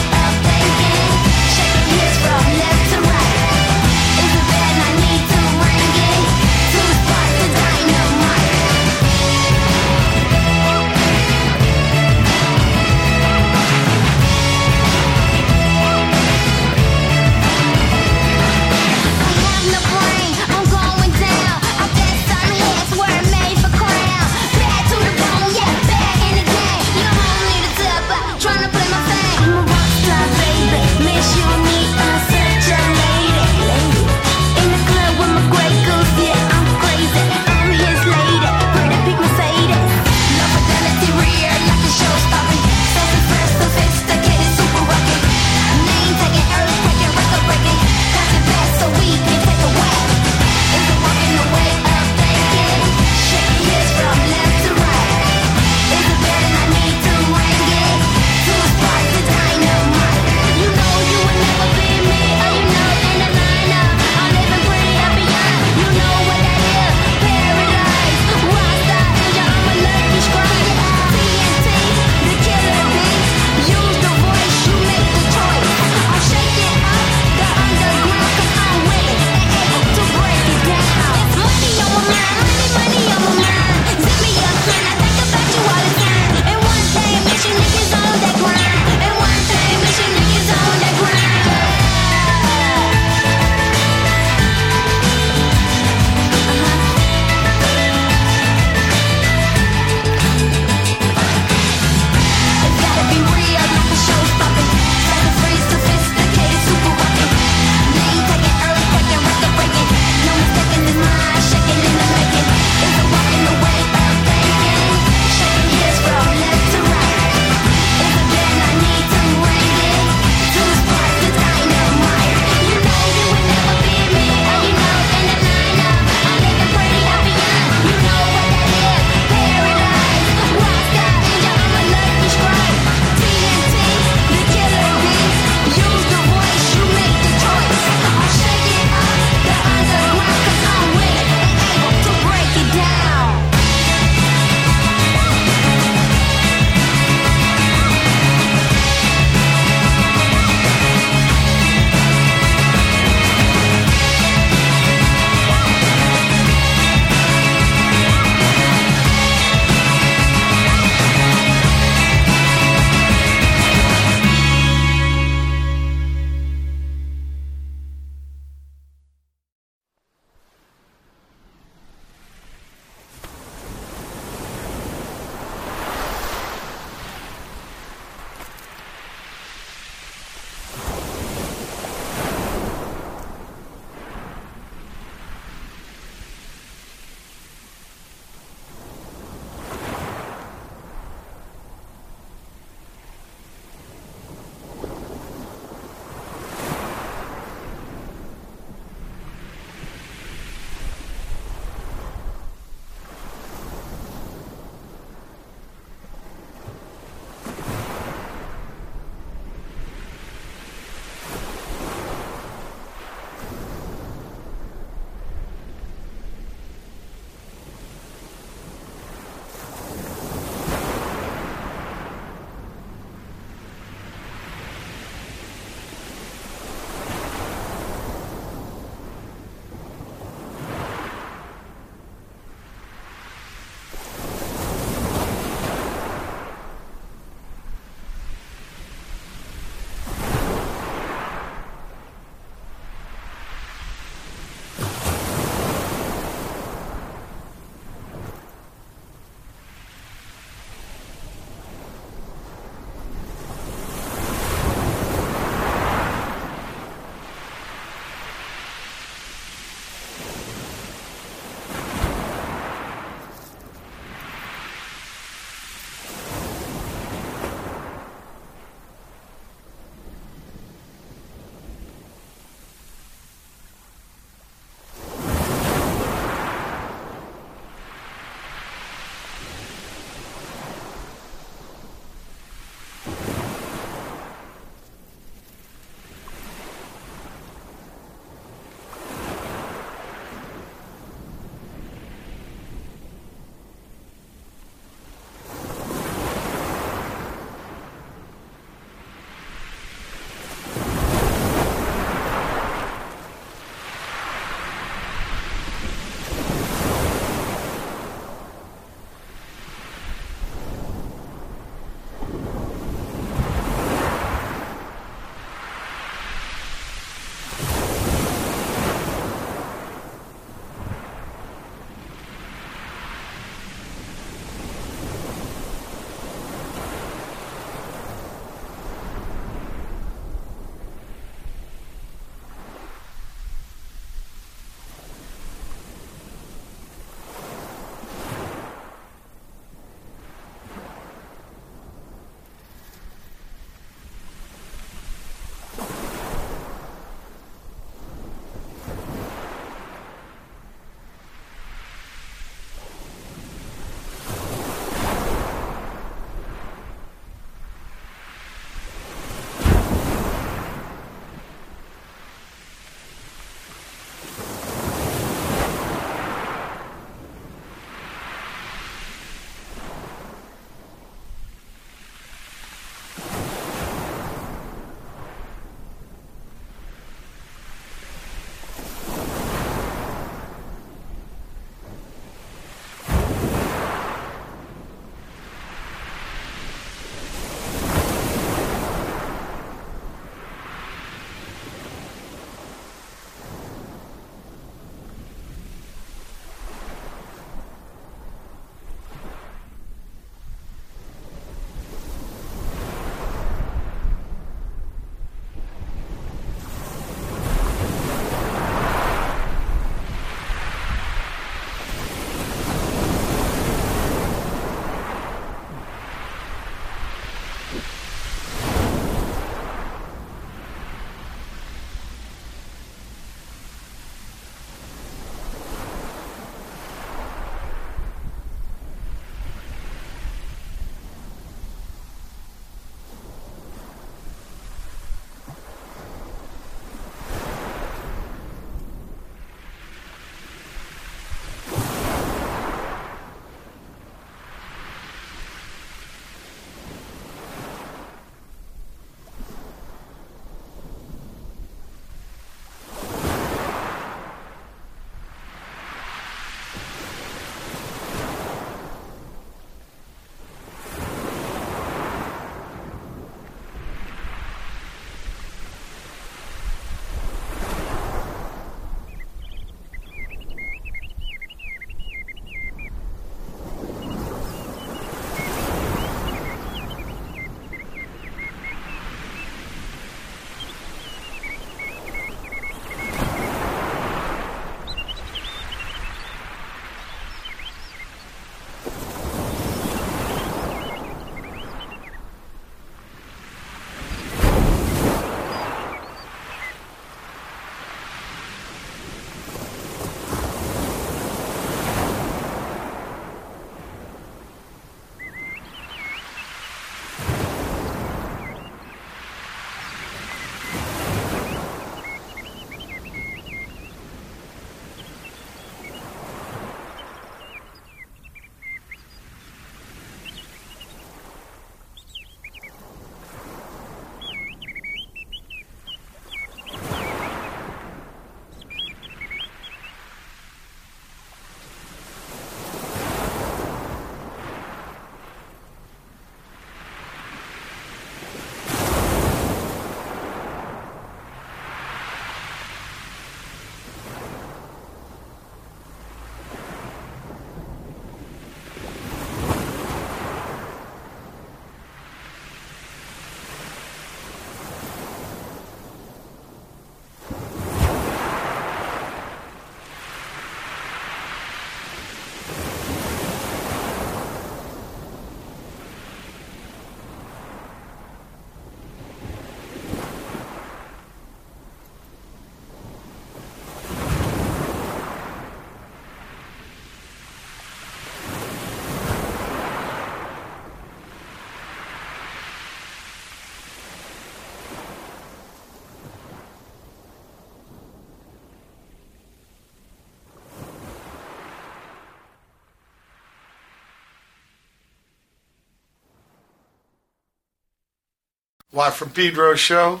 [598.76, 600.00] Why from Pedro's show?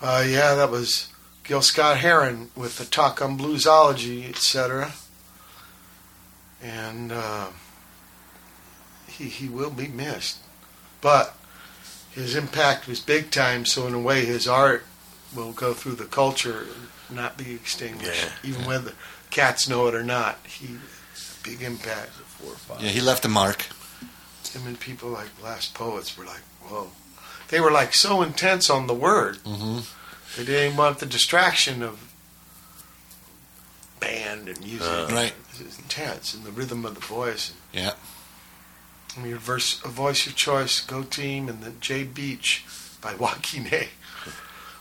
[0.00, 1.08] Uh, yeah, that was
[1.42, 4.92] Gil Scott-Heron with the talk on bluesology, etc.
[6.62, 7.48] And uh,
[9.08, 10.38] he he will be missed,
[11.00, 11.36] but
[12.12, 13.64] his impact was big time.
[13.64, 14.84] So in a way, his art
[15.34, 16.60] will go through the culture
[17.08, 18.50] and not be extinguished, Yeah.
[18.50, 18.92] even whether
[19.30, 20.38] cats know it or not.
[20.46, 20.76] He
[21.42, 22.10] big impact.
[22.10, 22.80] Four or five.
[22.80, 23.66] Yeah, he left a mark.
[24.52, 26.90] Him and people like Last Poets were like, whoa.
[27.48, 29.36] They were like so intense on the word.
[29.38, 29.80] hmm
[30.36, 31.98] They didn't want the distraction of
[34.00, 34.86] band and music.
[34.88, 35.08] Uh.
[35.10, 35.32] Right.
[35.60, 37.52] It was intense and the rhythm of the voice.
[37.72, 37.92] Yeah.
[39.16, 42.64] I mean, verse, a voice of choice, Go Team, and then Jade Beach
[43.00, 43.86] by Wah Qi Neh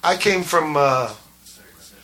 [0.03, 1.13] I came from uh,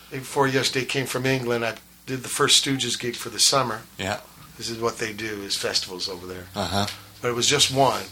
[0.10, 0.86] before yesterday.
[0.86, 1.64] Came from England.
[1.64, 3.82] I did the first Stooges gig for the summer.
[3.98, 4.20] Yeah.
[4.58, 6.46] This is what they do: is festivals over there.
[6.56, 6.88] Uh huh.
[7.22, 8.04] But it was just one.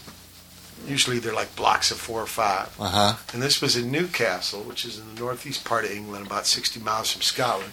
[0.86, 2.74] Usually they're like blocks of four or five.
[2.78, 3.14] Uh huh.
[3.32, 6.80] And this was in Newcastle, which is in the northeast part of England, about 60
[6.80, 7.72] miles from Scotland.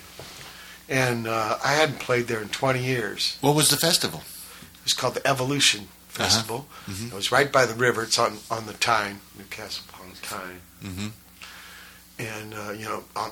[0.88, 3.38] And uh, I hadn't played there in 20 years.
[3.42, 4.22] What was the festival?
[4.80, 6.68] It was called the Evolution Festival.
[6.88, 7.08] Mhm.
[7.12, 8.04] It was right by the river.
[8.04, 10.62] It's on, on the Tyne, Newcastle upon Tyne.
[10.84, 11.08] Mm-hmm.
[12.18, 13.32] And, uh, you know, on,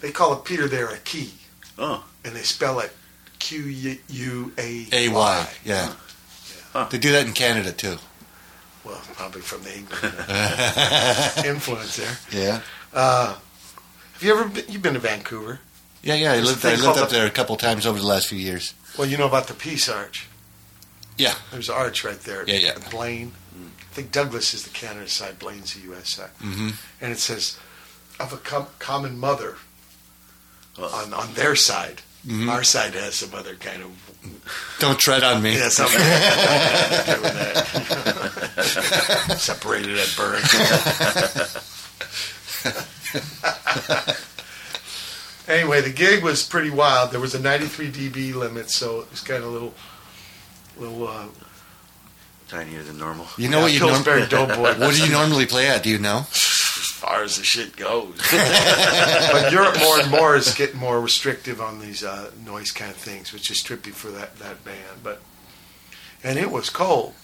[0.00, 1.32] they call it Peter there a key.
[1.78, 2.04] Oh.
[2.24, 2.92] And they spell it
[3.38, 5.48] Q U A A Y.
[5.64, 5.92] Yeah.
[6.72, 6.88] Huh.
[6.90, 7.96] They do that in Canada too.
[8.86, 12.16] Well, probably from the England uh, influence there.
[12.30, 12.60] Yeah.
[12.94, 13.34] Uh,
[14.14, 15.58] have you ever been, you've been to Vancouver?
[16.02, 16.32] Yeah, yeah.
[16.32, 18.74] I lived, I lived up the- there a couple times over the last few years.
[18.96, 20.28] Well, you know about the Peace Arch.
[21.18, 21.34] Yeah.
[21.50, 22.44] There's an arch right there.
[22.46, 22.78] Yeah, yeah.
[22.90, 23.32] Blaine.
[23.54, 26.10] I think Douglas is the Canada side, Blaine's the U.S.
[26.10, 26.30] side.
[26.42, 26.68] Mm-hmm.
[27.00, 27.58] And it says,
[28.20, 29.56] of a com- common mother
[30.78, 32.02] on, on their side.
[32.26, 32.48] Mhm.
[32.50, 33.90] Our side has some other kind of
[34.80, 35.54] Don't tread on me.
[35.56, 36.04] yeah, something to
[37.14, 37.22] do
[39.28, 41.62] with separated at birth.
[45.48, 47.12] anyway, the gig was pretty wild.
[47.12, 49.74] There was a 93 dB limit, so it was kind of a little,
[50.76, 51.08] little.
[51.08, 51.26] Uh,
[52.48, 53.26] Tinier than normal.
[53.36, 54.78] You know what you norm- Pillsbury Doughboy.
[54.78, 55.82] What do you normally play at?
[55.82, 56.26] Do you know?
[57.06, 58.16] As far as the shit goes.
[59.32, 62.96] but Europe more and more is getting more restrictive on these uh, noise kind of
[62.96, 65.02] things, which is trippy for that, that band.
[65.02, 65.20] But
[66.24, 67.14] and it was cold.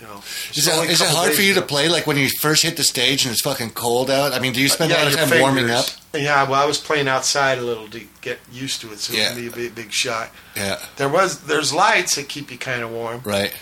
[0.00, 1.88] You know, Is It's it, only a is it couple hard for you to play
[1.88, 4.32] like when you first hit the stage and it's fucking cold out?
[4.32, 5.84] I mean, do you spend a lot of your time warming up?
[6.14, 9.24] Yeah, well, I was playing outside a little to get used to it, so Yeah.
[9.30, 10.30] it can be a big, big shot.
[10.56, 10.78] Yeah.
[10.96, 13.54] There was there's lights that keep you kind of warm, Right.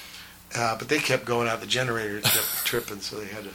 [0.55, 1.61] uh, but they kept going out.
[1.61, 3.51] The generator kept tripping, so they had to.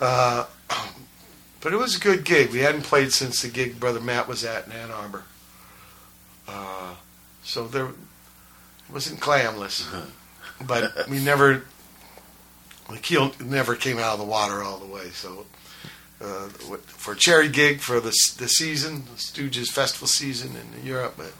[0.00, 0.46] Uh,
[1.60, 2.50] but it was a good gig.
[2.50, 5.24] We hadn't played since the gig Brother Matt was at in Ann Arbor.
[6.48, 6.94] Uh,
[7.44, 7.94] so there, it
[8.92, 9.86] wasn't clamless,
[10.66, 11.64] but we never,
[12.88, 15.10] the keel never came out of the water all the way.
[15.10, 15.46] So
[16.20, 21.14] uh, for a cherry gig for the the season, the Stooges festival season in Europe,
[21.16, 21.32] but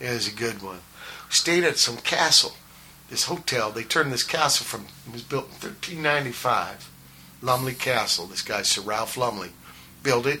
[0.00, 0.80] it was a good one.
[1.28, 2.52] We stayed at some castle,
[3.08, 3.70] this hotel.
[3.70, 6.90] They turned this castle from it was built in 1395,
[7.42, 8.26] Lumley Castle.
[8.26, 9.50] This guy Sir Ralph Lumley
[10.02, 10.40] built it.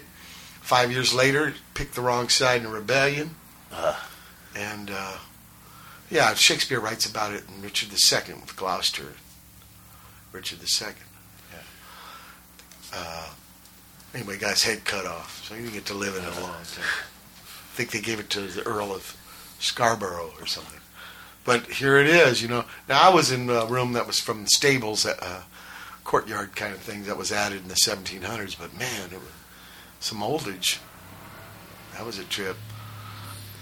[0.60, 3.34] Five years later, picked the wrong side in a rebellion,
[3.72, 4.08] Ah.
[4.54, 5.18] and uh,
[6.08, 9.14] yeah, Shakespeare writes about it in Richard II with Gloucester.
[10.30, 10.88] Richard II.
[11.52, 11.58] Yeah.
[12.94, 13.28] Uh,
[14.14, 16.52] anyway, guy's head cut off, so he didn't get to live in it a long
[16.52, 16.84] time.
[16.84, 19.16] I think they gave it to the Earl of
[19.58, 20.80] Scarbrough or something.
[21.44, 22.64] But here it is, you know.
[22.88, 25.42] Now I was in a room that was from stables, uh,
[26.04, 28.58] courtyard kind of thing that was added in the 1700s.
[28.58, 29.28] But man, it was
[30.00, 30.78] some oldage.
[31.94, 32.56] That was a trip.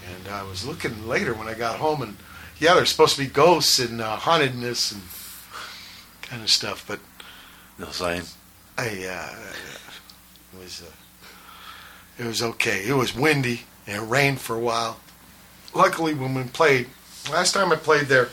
[0.09, 2.17] And I was looking later when I got home, and
[2.59, 5.03] yeah, there's supposed to be ghosts and uh, hauntedness and
[6.23, 6.85] kind of stuff.
[6.87, 7.01] But
[7.79, 8.23] No sign.
[8.79, 9.35] I, uh,
[10.55, 12.87] it was uh, it was okay.
[12.87, 15.01] It was windy and it rained for a while.
[15.75, 16.89] Luckily, when we played
[17.31, 18.29] last time I played there,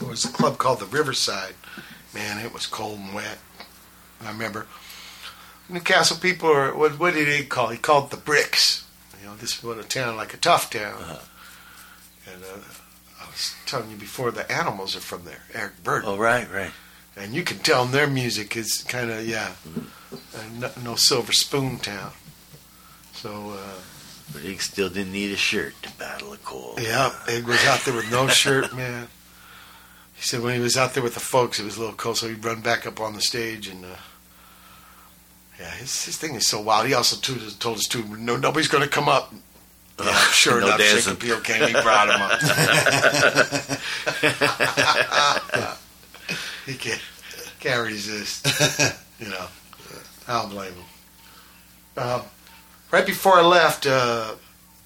[0.00, 1.54] it was a club called the Riverside.
[2.18, 3.38] Man, it was cold and wet.
[4.24, 4.66] I remember
[5.68, 7.68] Newcastle people are what, what did he call?
[7.70, 7.74] It?
[7.74, 8.84] He called it the bricks.
[9.20, 10.94] You know, this was a town like a tough town.
[11.00, 11.18] Uh-huh.
[12.34, 12.58] And uh,
[13.22, 15.42] I was telling you before, the animals are from there.
[15.54, 16.70] Eric Burdon Oh, right, right.
[17.16, 19.52] and you can tell their music is kind of yeah,
[20.12, 20.16] uh,
[20.58, 22.10] no, no silver spoon town.
[23.12, 23.74] So uh,
[24.32, 26.80] But he still didn't need a shirt to battle the cold.
[26.82, 29.06] yeah, Egg was out there with no shirt, man.
[30.18, 32.16] He said when he was out there with the folks, it was a little cold,
[32.18, 33.84] so he'd run back up on the stage and.
[33.84, 33.88] Uh,
[35.60, 36.86] yeah, his, his thing is so wild.
[36.86, 39.32] He also told us, told us too, no, nobody's going to come up.
[40.00, 41.14] Yeah, Uh, sure no enough, dancing.
[41.16, 41.66] Shaky Peel came.
[41.66, 42.40] He brought him up.
[46.66, 47.00] he can't,
[47.58, 48.46] can't resist.
[49.18, 49.46] you know,
[50.28, 50.84] I don't blame him.
[51.96, 52.22] Um,
[52.92, 54.36] right before I left, uh,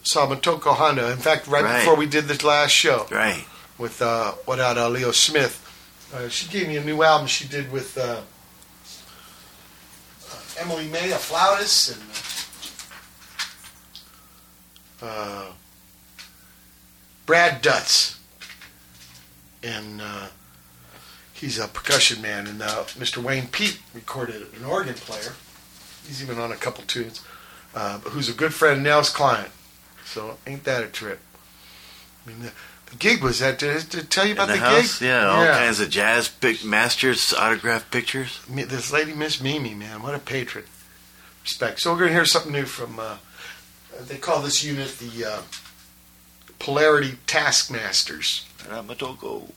[0.03, 1.11] saw Motoko Honda.
[1.13, 1.81] In fact, right, Right.
[1.81, 3.45] before we did this last show Right.
[3.83, 5.59] With uh, without uh, Leo Smith,
[6.15, 8.21] uh, she gave me a new album she did with uh,
[10.31, 11.97] uh, Emily Hay, a flautist,
[15.03, 15.47] and uh,
[17.27, 18.21] Brad Dutz,
[19.65, 20.01] and
[21.35, 22.47] he's a percussion man.
[22.47, 23.21] And Mr.
[23.21, 25.33] Wayne Peet recorded an organ player.
[26.07, 27.21] He's even on a couple tunes.
[28.05, 29.51] Who's a good friend of Nels Cline.
[30.05, 31.19] So ain't that a trip?
[32.25, 32.53] I mean, the
[32.99, 33.59] gig was that.
[33.59, 35.09] Did I, tell you about the, the, house, gig?
[35.09, 38.41] yeah, all kinds of jazz pic- masters, autographed pictures.
[38.49, 40.65] This lady, Miss Mimi, man, what a patron.
[41.43, 41.81] Respect.
[41.81, 42.99] So we're going to hear something new from.
[42.99, 43.17] Uh,
[44.01, 45.43] they call this unit the uh,
[46.59, 48.47] Polarity Taskmasters.
[48.69, 49.51] Ramatoko.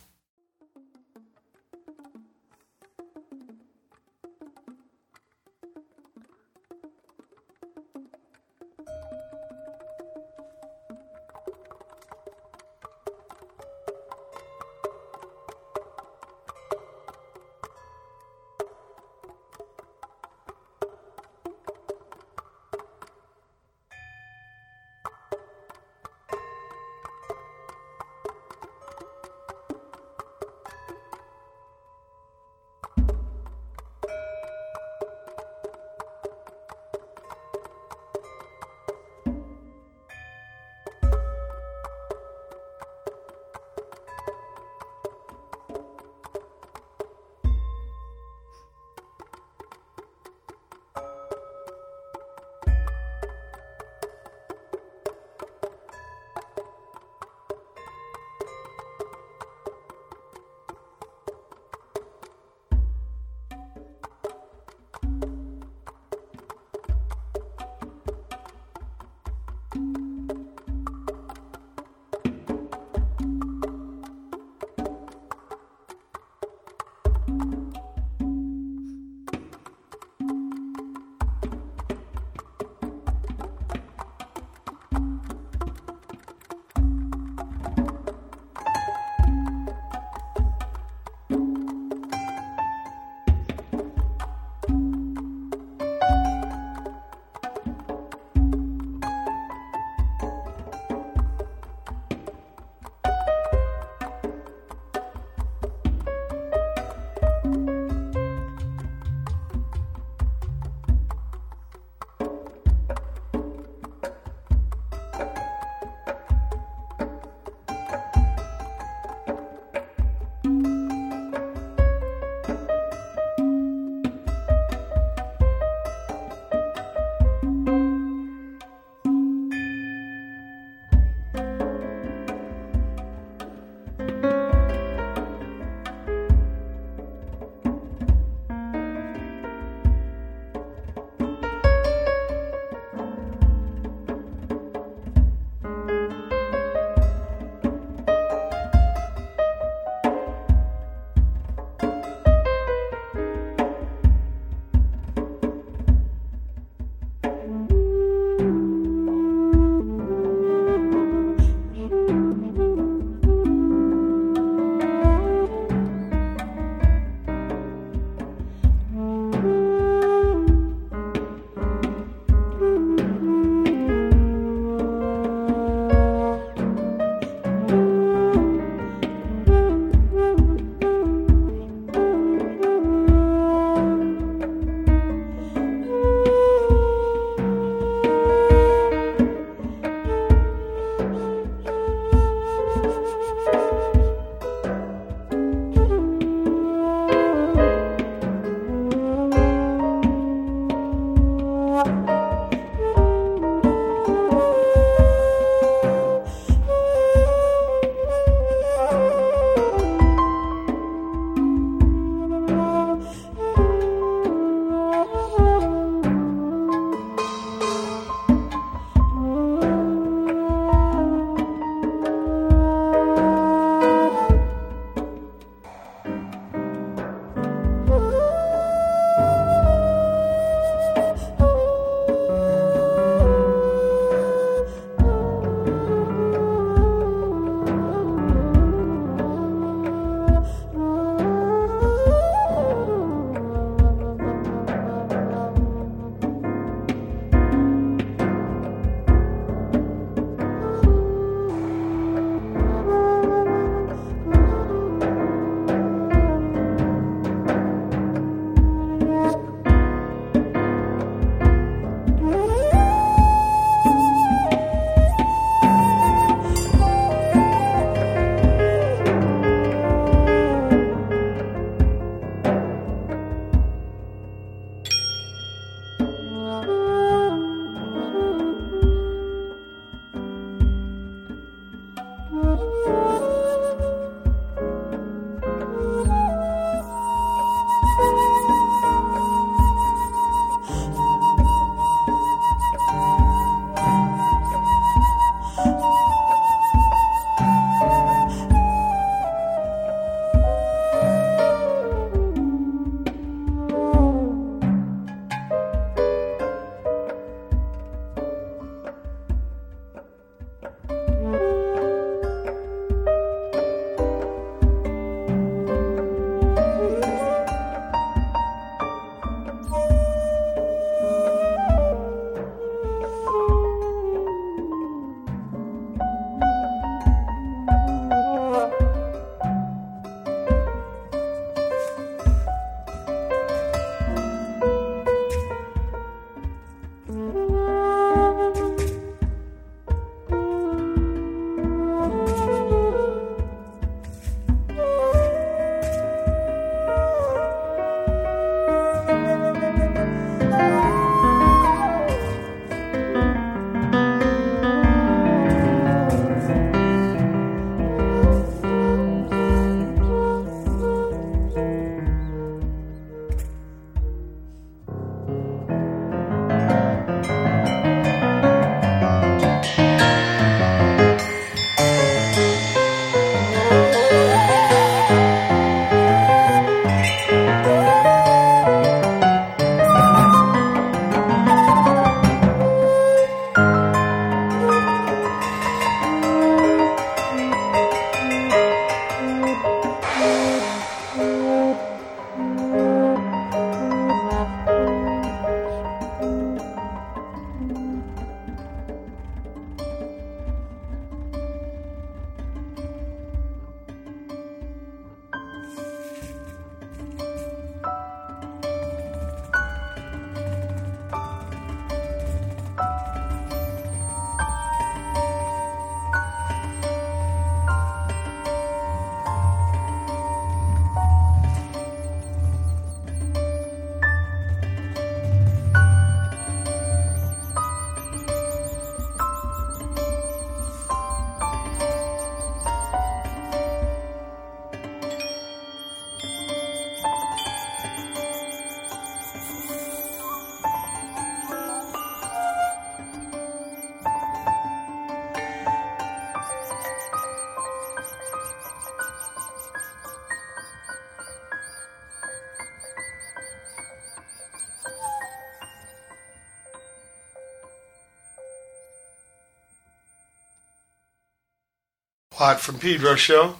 [462.46, 463.56] Watt from Pedro show.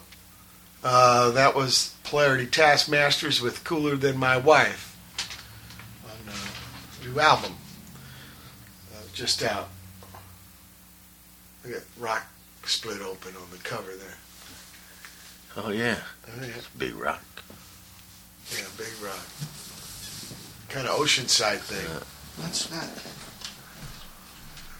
[0.84, 4.96] Uh, that was Polarity Taskmasters with Cooler Than My Wife
[6.04, 7.54] on uh, new album.
[8.94, 9.70] Uh, just out.
[11.64, 12.26] Look at rock
[12.64, 14.18] split open on the cover there.
[15.56, 15.96] Oh yeah,
[16.28, 17.24] Oh, yeah, big rock.
[18.52, 19.26] yeah, big rock.
[20.68, 21.84] Kind of oceanside thing.
[22.40, 22.84] That's not.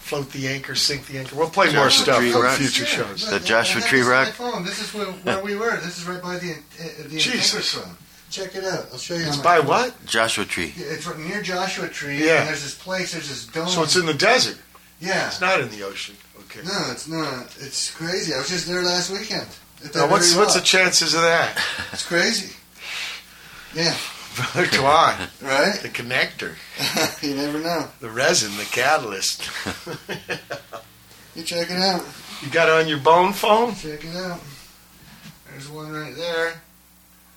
[0.06, 1.34] Float the anchor, sink the anchor.
[1.34, 2.58] We'll play more Joshua stuff Tree on Rock.
[2.58, 3.24] future Yeah, shows.
[3.24, 4.34] but The Joshua I Tree this on my Rock?
[4.34, 4.64] phone.
[4.64, 5.76] This is where, where we were.
[5.80, 7.74] This is right by the uh, the Jesus.
[7.74, 7.96] Integratron.
[8.30, 8.86] Check it out.
[8.92, 9.26] I'll show you.
[9.26, 9.66] It's on by phone.
[9.66, 10.06] what?
[10.06, 10.72] Joshua Tree.
[10.76, 12.24] Yeah, It's right near Joshua Tree.
[12.24, 12.38] Yeah.
[12.40, 13.12] And there's this place.
[13.14, 13.66] There's this dome.
[13.68, 14.58] So it's in the desert.
[15.00, 15.26] yeah.
[15.26, 16.14] It's not in the ocean.
[16.42, 16.60] Okay.
[16.64, 17.56] No, it's not.
[17.60, 18.32] It's crazy.
[18.32, 19.48] I was just there last weekend.
[19.84, 20.66] At that Now, what's very what's the rock.
[20.66, 21.60] chances of that?
[21.92, 22.54] It's crazy.
[23.74, 23.94] Yeah.
[24.36, 24.84] Brother, come.
[25.42, 25.78] Right.
[25.82, 26.54] The connector,
[27.22, 27.88] you never know.
[28.00, 29.48] the resin, the catalyst.
[31.34, 32.02] You check it out.
[32.40, 33.74] you got it on your bone phone?
[33.74, 34.40] Check it out.
[35.50, 36.62] There's one right there.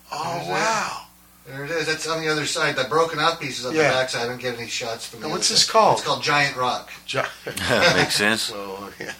[0.09, 0.51] Oh There's it.
[0.51, 1.01] wow!
[1.45, 1.87] There it is.
[1.87, 2.77] That's on the other side.
[2.77, 3.89] The broken out pieces on Yeah.
[3.89, 4.23] the back side.
[4.23, 5.19] I don't get any shots from.
[5.19, 5.73] Now, what's this side.
[5.73, 5.97] called?
[5.97, 6.89] It's called Giant Rock.
[7.05, 8.49] Jo- Makes sense.
[8.51, 9.11] well, yeah.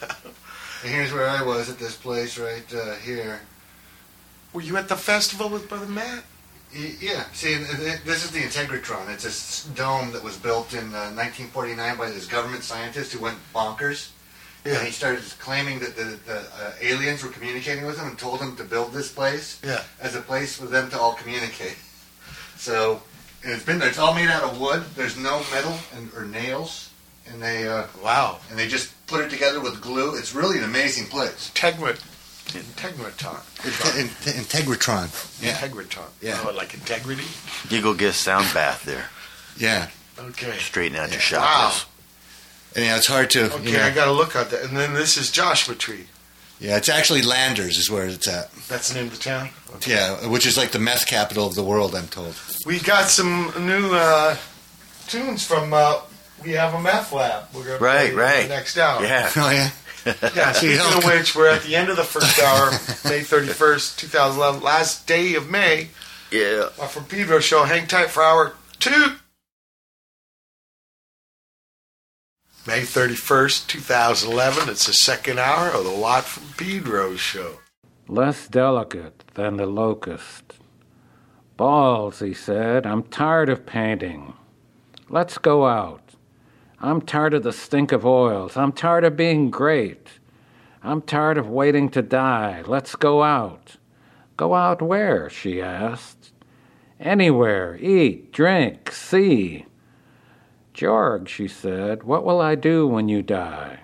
[0.82, 3.40] And here's where I was at this place right uh, here.
[4.54, 6.24] Were you at the festival with Brother Matt?
[6.72, 7.54] Yeah, see,
[8.04, 9.08] this is the Integratron.
[9.12, 13.38] It's this dome that was built in uh, 1949 by this government scientist who went
[13.52, 14.10] bonkers.
[14.64, 14.74] Yeah.
[14.76, 18.40] And he started claiming that the, the uh, aliens were communicating with him and told
[18.40, 19.82] him to build this place Yeah.
[20.00, 21.76] as a place for them to all communicate.
[22.56, 23.00] So,
[23.42, 23.88] and it's been there.
[23.88, 24.84] It's all made out of wood.
[24.94, 26.90] There's no metal and, or nails,
[27.26, 28.38] and they uh, Wow.
[28.50, 30.14] and they just put it together with glue.
[30.18, 31.50] It's really an amazing place.
[31.54, 31.98] Tegrit.
[32.48, 33.40] Integratron.
[34.18, 35.42] Integratron.
[35.42, 35.54] Yeah.
[35.56, 36.08] Integratron.
[36.20, 36.44] Yeah.
[36.46, 37.24] Oh, like integrity?
[37.68, 39.06] You go get a sound bath there.
[39.56, 39.88] Yeah.
[40.18, 40.56] Okay.
[40.58, 41.70] Straighten out your Wow.
[41.70, 41.84] chakras.
[42.76, 43.52] And yeah, it's hard to.
[43.54, 44.62] Okay, you know- I got to look at that.
[44.62, 46.06] And then this is Joshua Tree.
[46.60, 48.52] yeah, it's actually Landers is where it's at.
[48.68, 49.50] That's the name of the town?
[49.86, 52.34] Yeah, which is like the meth capital of the world, I'm told.
[52.66, 54.36] We got some new uh,
[55.08, 56.00] tunes from uh,
[56.44, 57.44] We Have a Meth Lab.
[57.54, 58.48] We're going to Right, play right.
[58.48, 59.02] next hour.
[59.02, 59.30] Yeah.
[59.36, 59.70] Oh yeah.
[60.34, 62.70] Yeah, speaking of which, we're at the end of the first hour,
[63.10, 65.88] May 31st, 2011, last day of May.
[66.30, 66.68] Yeah.
[66.78, 67.64] Uh, from Pedro Show.
[67.64, 69.14] Hang tight for hour two.
[72.66, 74.68] May 31st, 2011.
[74.68, 77.58] It's the second hour of the Watt from Pedro Show.
[78.06, 80.54] less delicate than the locust.
[81.56, 84.34] Balls, he said, I'm tired of painting.
[85.08, 85.99] Let's go out.
[86.80, 88.56] I'm tired of the stink of oils.
[88.56, 90.08] I'm tired of being great.
[90.82, 92.62] I'm tired of waiting to die.
[92.66, 93.76] Let's go out.
[94.38, 95.28] Go out where?
[95.28, 96.32] she asked.
[96.98, 97.76] Anywhere.
[97.76, 99.66] Eat, drink, see.
[100.72, 103.80] George, she said, what will I do when you die?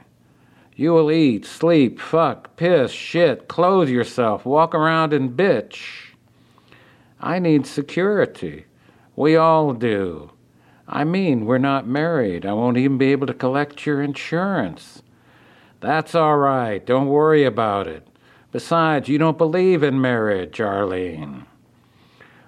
[0.74, 6.12] You will eat, sleep, fuck, piss, shit, clothe yourself, walk around and bitch.
[7.20, 8.64] I need security.
[9.14, 10.30] We all do.
[10.88, 12.46] I mean, we're not married.
[12.46, 15.02] I won't even be able to collect your insurance.
[15.80, 16.84] That's all right.
[16.84, 18.06] Don't worry about it.
[18.52, 21.44] Besides, you don't believe in marriage, Arlene.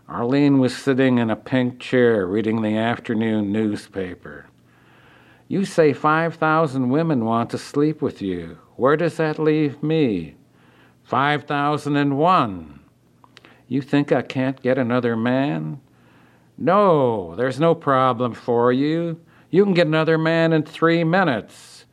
[0.09, 4.47] Arlene was sitting in a pink chair reading the afternoon newspaper.
[5.49, 8.59] You say 5,000 women want to sleep with you.
[8.77, 10.37] Where does that leave me?
[11.05, 12.81] 5,001.
[13.67, 15.81] You think I can't get another man?
[16.59, 19.21] No, there's no problem for you.
[19.51, 21.87] You can get another man in three minutes.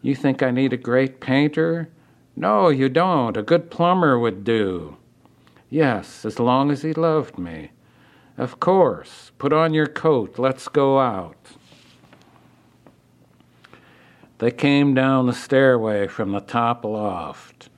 [0.00, 1.90] You think I need a great painter?
[2.34, 3.36] No, you don't.
[3.36, 4.96] A good plumber would do.
[5.68, 7.70] Yes, as long as he loved me.
[8.38, 9.30] Of course.
[9.38, 10.38] Put on your coat.
[10.38, 11.36] Let's go out.
[14.38, 17.68] They came down the stairway from the top loft.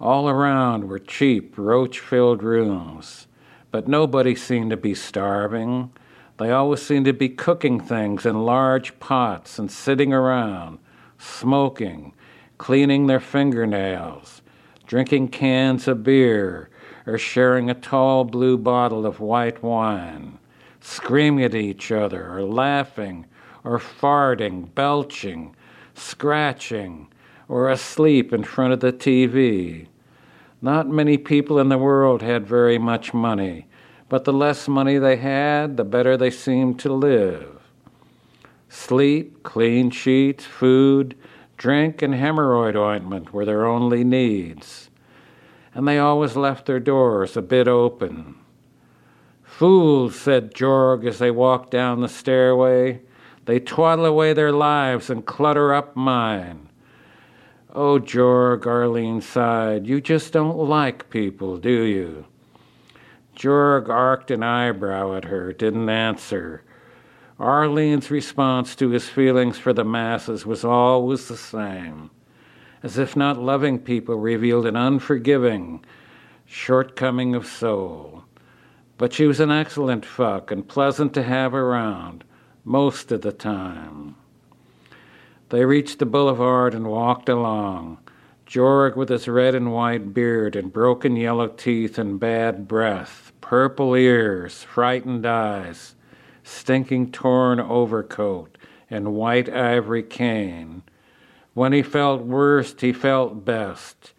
[0.00, 3.26] All around were cheap, roach filled rooms,
[3.74, 5.90] but nobody seemed to be starving.
[6.38, 10.78] They always seemed to be cooking things in large pots and sitting around,
[11.18, 12.14] smoking,
[12.56, 14.42] cleaning their fingernails,
[14.86, 16.70] drinking cans of beer,
[17.04, 20.38] or sharing a tall blue bottle of white wine,
[20.80, 23.26] screaming at each other, or laughing,
[23.64, 25.56] or farting, belching,
[25.94, 27.08] scratching,
[27.48, 29.88] or asleep in front of the TV.
[30.64, 33.66] Not many people in the world had very much money,
[34.08, 37.60] but the less money they had, the better they seemed to live.
[38.70, 41.16] Sleep, clean sheets, food,
[41.58, 44.88] drink, and hemorrhoid ointment were their only needs,
[45.74, 48.34] and they always left their doors a bit open.
[49.42, 53.02] Fools, said Jorg as they walked down the stairway.
[53.44, 56.70] They twaddle away their lives and clutter up mine.
[57.76, 62.24] Oh, Jorg, Arlene sighed, you just don't like people, do you?
[63.36, 66.62] Jorg arched an eyebrow at her, didn't answer.
[67.40, 72.10] Arlene's response to his feelings for the masses was always the same,
[72.84, 75.84] as if not loving people revealed an unforgiving
[76.46, 78.22] shortcoming of soul.
[78.98, 82.22] But she was an excellent fuck and pleasant to have around
[82.64, 84.14] most of the time.
[85.54, 87.98] They reached the boulevard and walked along.
[88.44, 93.94] Jorg with his red and white beard and broken yellow teeth and bad breath, purple
[93.94, 95.94] ears, frightened eyes,
[96.42, 98.58] stinking torn overcoat,
[98.90, 100.82] and white ivory cane.
[101.52, 104.12] When he felt worst, he felt best.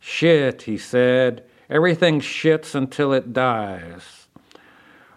[0.00, 1.44] Shit, he said.
[1.70, 4.26] Everything shits until it dies.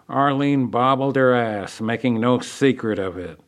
[0.07, 3.39] Arlene bobbled her ass, making no secret of it,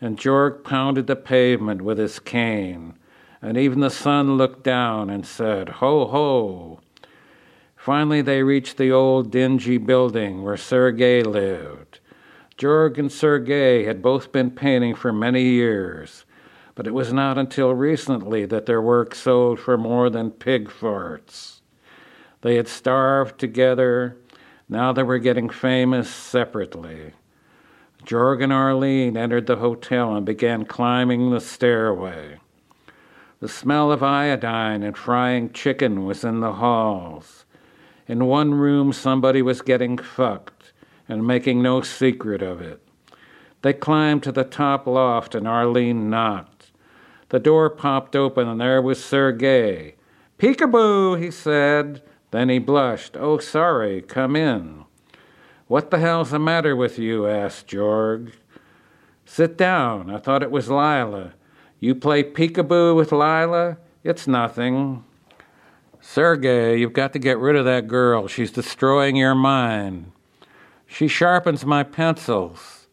[0.00, 2.94] and Jorg pounded the pavement with his cane,
[3.40, 6.80] and even the sun looked down and said, Ho, ho.
[7.76, 12.00] Finally, they reached the old dingy building where Sergei lived.
[12.58, 16.24] Jorg and Sergei had both been painting for many years,
[16.74, 21.60] but it was not until recently that their work sold for more than pig farts.
[22.40, 24.16] They had starved together,
[24.68, 27.12] now they were getting famous separately.
[28.06, 32.38] Jorg and Arlene entered the hotel and began climbing the stairway.
[33.40, 37.44] The smell of iodine and frying chicken was in the halls.
[38.06, 40.72] In one room, somebody was getting fucked
[41.08, 42.80] and making no secret of it.
[43.62, 46.70] They climbed to the top loft and Arlene knocked.
[47.30, 49.96] The door popped open and there was Sergei.
[50.38, 52.02] Peekaboo, he said.
[52.30, 53.16] Then he blushed.
[53.16, 54.85] Oh, sorry, come in.
[55.68, 57.26] What the hell's the matter with you?
[57.26, 58.32] asked Jorg.
[59.24, 60.10] Sit down.
[60.10, 61.32] I thought it was Lila.
[61.80, 63.78] You play peekaboo with Lila?
[64.04, 65.04] It's nothing.
[66.00, 68.28] Sergey, you've got to get rid of that girl.
[68.28, 70.12] She's destroying your mind.
[70.86, 72.86] She sharpens my pencils.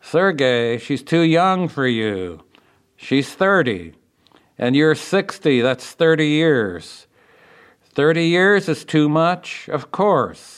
[0.00, 2.42] Sergey, she's too young for you.
[2.96, 3.94] She's 30.
[4.58, 5.60] And you're 60.
[5.60, 7.06] That's 30 years.
[7.94, 9.68] 30 years is too much?
[9.68, 10.57] Of course.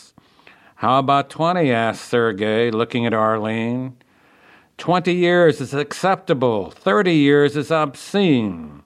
[0.81, 1.71] How about 20?
[1.71, 3.99] asked Sergei, looking at Arlene.
[4.79, 6.71] 20 years is acceptable.
[6.71, 8.83] 30 years is obscene.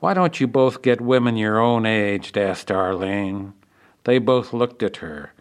[0.00, 2.36] Why don't you both get women your own age?
[2.36, 3.52] asked Arlene.
[4.02, 5.32] They both looked at her.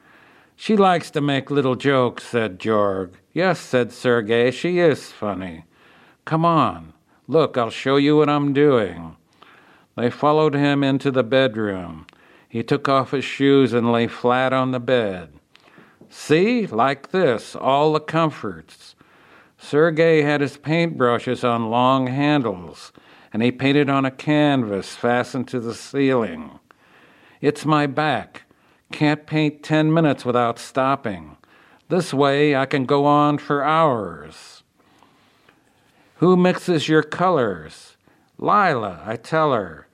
[0.56, 3.14] She likes to make little jokes, said Jorg.
[3.34, 5.66] Yes, said Sergei, she is funny.
[6.26, 6.94] Come on.
[7.28, 9.16] Look, I'll show you what I'm doing.
[9.98, 12.06] They followed him into the bedroom.
[12.50, 15.34] He took off his shoes and lay flat on the bed.
[16.10, 18.96] See, like this, all the comforts.
[19.58, 22.92] Sergei had his paintbrushes on long handles,
[23.34, 26.60] and he painted on a canvas fastened to the ceiling.
[27.42, 28.44] It's my back.
[28.92, 31.38] Can't paint 10 minutes without stopping.
[31.90, 34.64] This way I can go on for hours.
[36.16, 37.98] Who mixes your colors?
[38.38, 39.85] Lila, I tell her.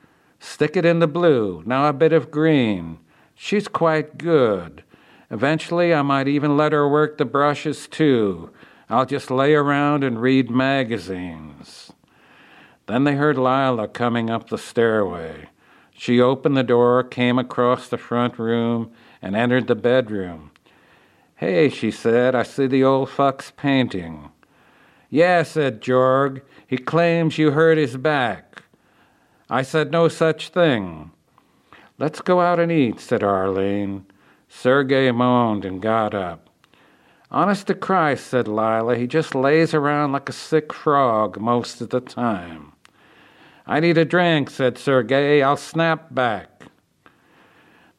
[0.44, 2.98] Stick it in the blue, now a bit of green.
[3.36, 4.84] She's quite good.
[5.30, 8.50] Eventually, I might even let her work the brushes too.
[8.90, 11.94] I'll just lay around and read magazines.
[12.88, 15.48] Then they heard Lila coming up the stairway.
[15.92, 20.50] She opened the door, came across the front room, and entered the bedroom.
[21.36, 24.32] Hey, she said, I see the old fuck's painting.
[25.08, 26.42] Yeah, said Jorg.
[26.66, 28.61] He claims you hurt his back.
[29.54, 31.12] I said no such thing.
[32.00, 34.06] Let's go out and eat, said Arlene.
[34.48, 36.50] Sergei moaned and got up.
[37.30, 41.90] Honest to Christ, said Lila, he just lays around like a sick frog most of
[41.90, 42.72] the time.
[43.68, 45.42] I need a drink, said Sergei.
[45.42, 46.68] I'll snap back.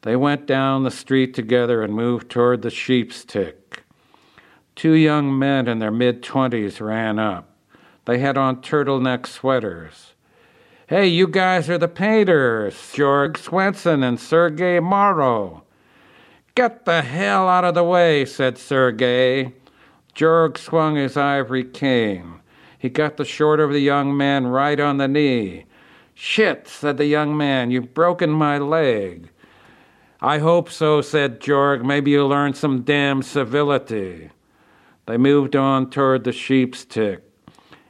[0.01, 3.83] They went down the street together and moved toward the sheep's tick.
[4.75, 7.55] Two young men in their mid twenties ran up.
[8.05, 10.12] They had on turtleneck sweaters.
[10.95, 15.63] Hey, you guys are the painters, Jorg Swenson and Sergei Morrow.
[16.53, 19.53] Get the hell out of the way, said Sergei.
[20.13, 22.41] Jorg swung his ivory cane.
[22.77, 25.65] He got the short of the young man right on the knee.
[26.13, 29.31] Shit, said the young man, you've broken my leg.
[30.21, 31.83] I hope so, said Jorg.
[31.83, 34.29] Maybe you'll learn some damn civility.
[35.07, 37.32] They moved on toward the sheep's tick.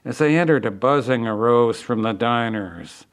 [0.05, 3.05] As they entered, a buzzing arose from the diners.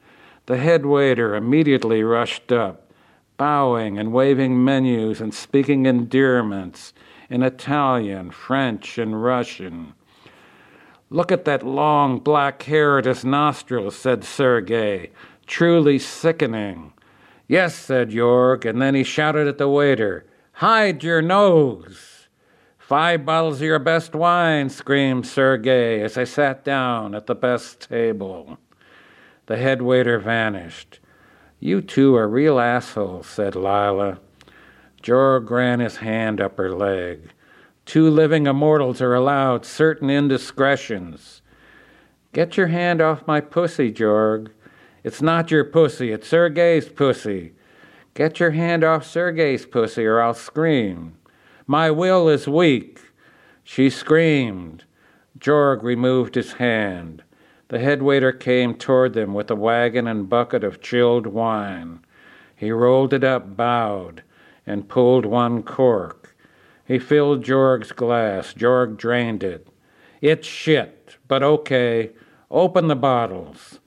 [0.45, 2.91] The head waiter immediately rushed up,
[3.37, 6.93] bowing and waving menus and speaking endearments
[7.29, 9.93] in Italian, French, and Russian.
[11.09, 15.11] Look at that long black hair at his nostrils, said Sergei.
[15.45, 16.93] truly sickening.
[17.47, 22.10] Yes, said Jorg, and then he shouted at the waiter, Hide your nose!
[22.91, 27.87] Five bottles of your best wine, screamed Sergei as I sat down at the best
[27.87, 28.57] table.
[29.45, 30.99] The head waiter vanished.
[31.61, 34.19] You two are real assholes, said Lila.
[35.01, 37.31] Jorg ran his hand up her leg.
[37.85, 41.41] Two living immortals are allowed certain indiscretions.
[42.33, 44.49] Get your hand off my pussy, Jorg.
[45.05, 47.53] It's not your pussy, it's Sergei's pussy.
[48.15, 51.15] Get your hand off Sergei's pussy or I'll scream.
[51.67, 52.99] My will is weak.
[53.63, 54.83] She screamed.
[55.39, 57.23] Jorg removed his hand.
[57.69, 61.99] The head waiter came toward them with a wagon and bucket of chilled wine.
[62.55, 64.23] He rolled it up, bowed,
[64.67, 66.35] and pulled one cork.
[66.85, 68.53] He filled Jorg's glass.
[68.53, 69.67] Jorg drained it.
[70.19, 72.11] It's shit, but okay.
[72.51, 73.79] Open the bottles.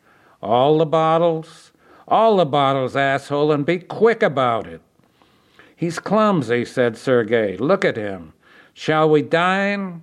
[0.43, 1.73] All the bottles?
[2.09, 4.81] All the bottles, asshole, and be quick about it.
[5.77, 7.57] He's clumsy, said Sergei.
[7.57, 8.33] Look at him.
[8.73, 10.03] Shall we dine?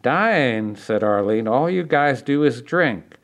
[0.00, 1.48] Dine, said Arlene.
[1.48, 3.16] All you guys do is drink.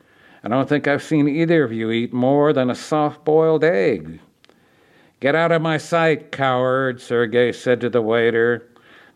[0.43, 4.19] I don't think I've seen either of you eat more than a soft boiled egg.
[5.19, 8.67] Get out of my sight, coward, Sergei said to the waiter.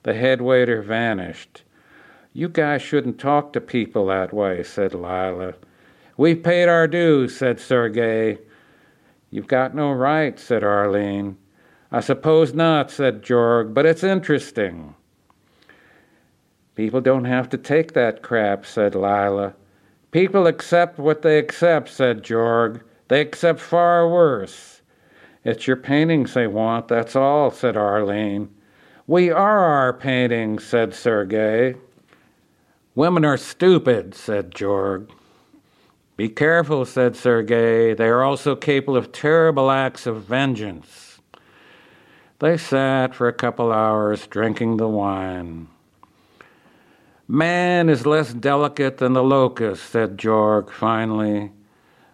[0.03, 1.63] The head waiter vanished.
[2.31, 5.55] You guys shouldn't talk to people that way, said Lila.
[6.15, 8.37] We've paid our dues, said Sergei.
[9.29, 11.37] You've got no right, said Arlene.
[11.91, 14.93] I suppose not, said Jorg, but it's interesting.
[16.75, 19.53] People don't have to take that crap, said Lila.
[20.11, 22.81] People accept what they accept, said Jorg.
[23.07, 24.81] They accept far worse.
[25.43, 28.49] It's your paintings they want, that's all, said Arlene.
[29.07, 31.75] We are our paintings, said Sergei.
[32.95, 35.09] Women are stupid, said Jorg.
[36.17, 37.93] Be careful, said Sergei.
[37.93, 41.06] They are also capable of terrible acts of vengeance.
[42.39, 45.67] They sat for a couple hours drinking the wine.
[47.27, 51.51] Man is less delicate than the locust, said Jorg finally.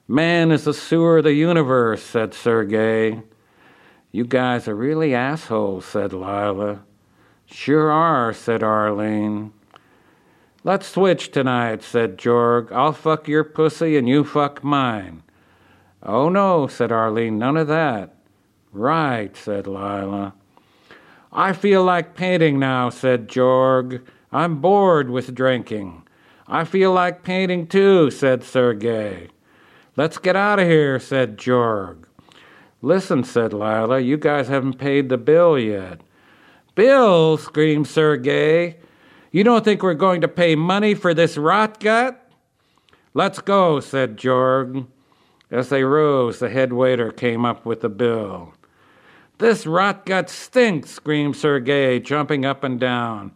[0.08, 3.22] Man is the sewer of the universe, said Sergey.
[4.14, 6.84] You guys are really assholes, said Lila.
[7.46, 9.52] Sure are, said Arlene.
[10.64, 12.72] Let's switch tonight, said Jorg.
[12.72, 15.24] I'll fuck your pussy and you fuck mine.
[16.02, 18.16] Oh no, said Arlene, none of that.
[18.74, 20.34] Right, said Lila.
[21.32, 24.04] I feel like painting now, said Jorg.
[24.32, 26.04] I'm bored with drinking.
[26.48, 29.30] I feel like painting too, said Sergey.
[29.96, 32.06] Let's get out of here, said Jorg.
[32.82, 36.02] Listen, said Lila, you guys haven't paid the bill yet.
[36.74, 38.78] Bill, screamed Sergey.
[39.32, 42.20] You don't think we're going to pay money for this rot gut?
[43.14, 44.88] Let's go, said Jorg.
[45.52, 48.54] As they rose, the head waiter came up with the bill.
[49.44, 53.34] This rot gut stinks, screamed Sergei, jumping up and down.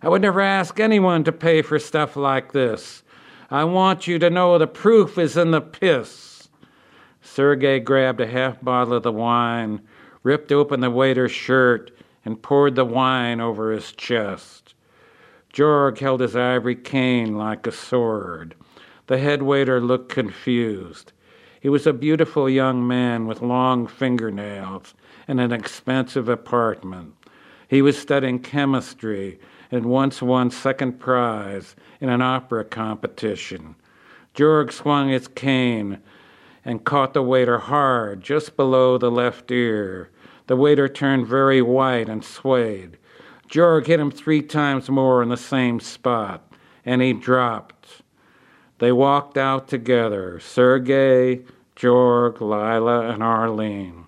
[0.00, 3.02] I would never ask anyone to pay for stuff like this.
[3.50, 6.48] I want you to know the proof is in the piss.
[7.22, 9.80] Sergei grabbed a half bottle of the wine,
[10.22, 11.90] ripped open the waiter's shirt,
[12.24, 14.74] and poured the wine over his chest.
[15.52, 18.54] Jorg held his ivory cane like a sword.
[19.08, 21.10] The head waiter looked confused.
[21.60, 24.94] He was a beautiful young man with long fingernails
[25.28, 27.14] and an expensive apartment.
[27.68, 29.38] He was studying chemistry
[29.70, 33.76] and once won second prize in an opera competition.
[34.34, 35.98] Jorg swung his cane
[36.64, 40.10] and caught the waiter hard just below the left ear.
[40.46, 42.96] The waiter turned very white and swayed.
[43.48, 46.52] Jorg hit him three times more in the same spot,
[46.84, 48.02] and he dropped.
[48.78, 51.42] They walked out together Sergei,
[51.74, 54.06] Jorg, Lila, and Arlene.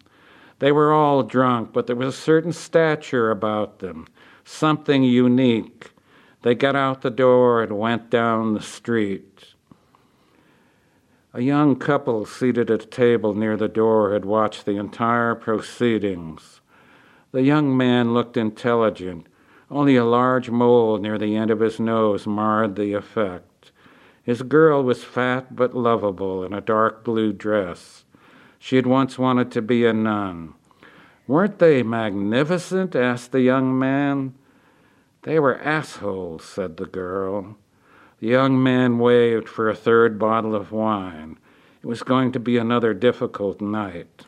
[0.61, 4.07] They were all drunk, but there was a certain stature about them,
[4.45, 5.91] something unique.
[6.43, 9.55] They got out the door and went down the street.
[11.33, 16.61] A young couple seated at a table near the door had watched the entire proceedings.
[17.33, 19.29] The young man looked intelligent.
[19.71, 23.73] Only a large mole near the end of his nose marred the effect.
[24.23, 28.00] His girl was fat but lovable in a dark blue dress.
[28.63, 30.53] She had once wanted to be a nun.
[31.27, 32.95] Weren't they magnificent?
[32.95, 34.35] asked the young man.
[35.23, 37.57] They were assholes, said the girl.
[38.21, 41.39] The young man waved for a third bottle of wine.
[41.83, 44.27] It was going to be another difficult night.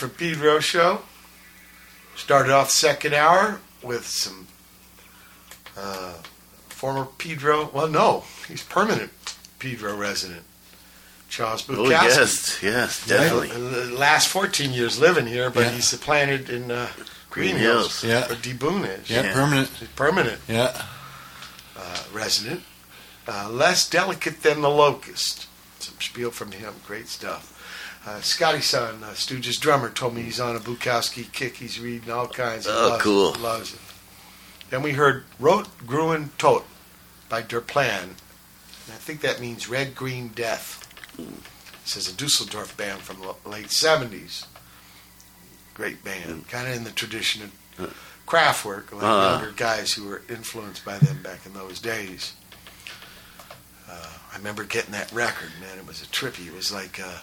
[0.00, 1.00] Watt from Pedro show.
[2.16, 4.46] Started off the second hour with some
[5.76, 6.14] uh,
[6.68, 7.70] former Pedro.
[7.72, 9.10] Well, no, he's permanent
[9.58, 10.42] Pedro resident.
[11.28, 11.76] Charles Bukowski.
[11.78, 13.50] Oh yes, yes, definitely.
[13.50, 15.70] And the last 14 years living here, but Yeah.
[15.72, 16.88] he's planted in uh,
[17.30, 18.00] Green, Green Hills.
[18.02, 18.28] Hills.
[18.30, 18.32] Yeah.
[18.32, 19.10] Or D Boon is.
[19.10, 19.32] Yeah, Yeah.
[19.34, 19.68] permanent.
[19.78, 20.82] He's permanent Yeah.
[21.76, 22.62] uh, resident.
[23.28, 25.46] Uh, less delicate than the locust.
[25.80, 26.74] Some spiel from him.
[26.86, 27.54] Great stuff.
[28.06, 31.56] Uh, Scott Asheton, uh, Stooges drummer, told me he's on a Bukowski kick.
[31.56, 32.64] He's reading all kinds.
[32.66, 33.34] He Oh, loves cool.
[33.34, 33.80] It, loves it.
[34.70, 36.64] Then we heard Rot Gruen Tot
[37.28, 38.02] by Der Plan.
[38.04, 40.84] And I think that means Red Green Death.
[41.84, 44.46] This is a Dusseldorf band from the late 70s.
[45.74, 46.48] Great band.
[46.48, 47.42] Kind of in the tradition
[47.78, 47.94] of
[48.26, 49.30] Kraftwerk, like Uh.
[49.40, 52.32] younger guys who were influenced by them back in those days.
[53.90, 55.78] Uh, I remember getting that record, man.
[55.78, 56.46] It was a trippy.
[56.46, 57.18] It was like uh,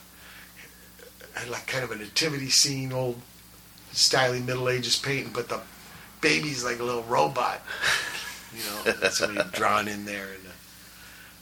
[1.35, 3.19] had like kind of a nativity scene, old
[3.93, 5.61] styly Middle Ages painting, but the
[6.21, 7.61] baby's like a little robot.
[8.55, 10.25] You know, that's what drawn in there.
[10.25, 10.51] And uh,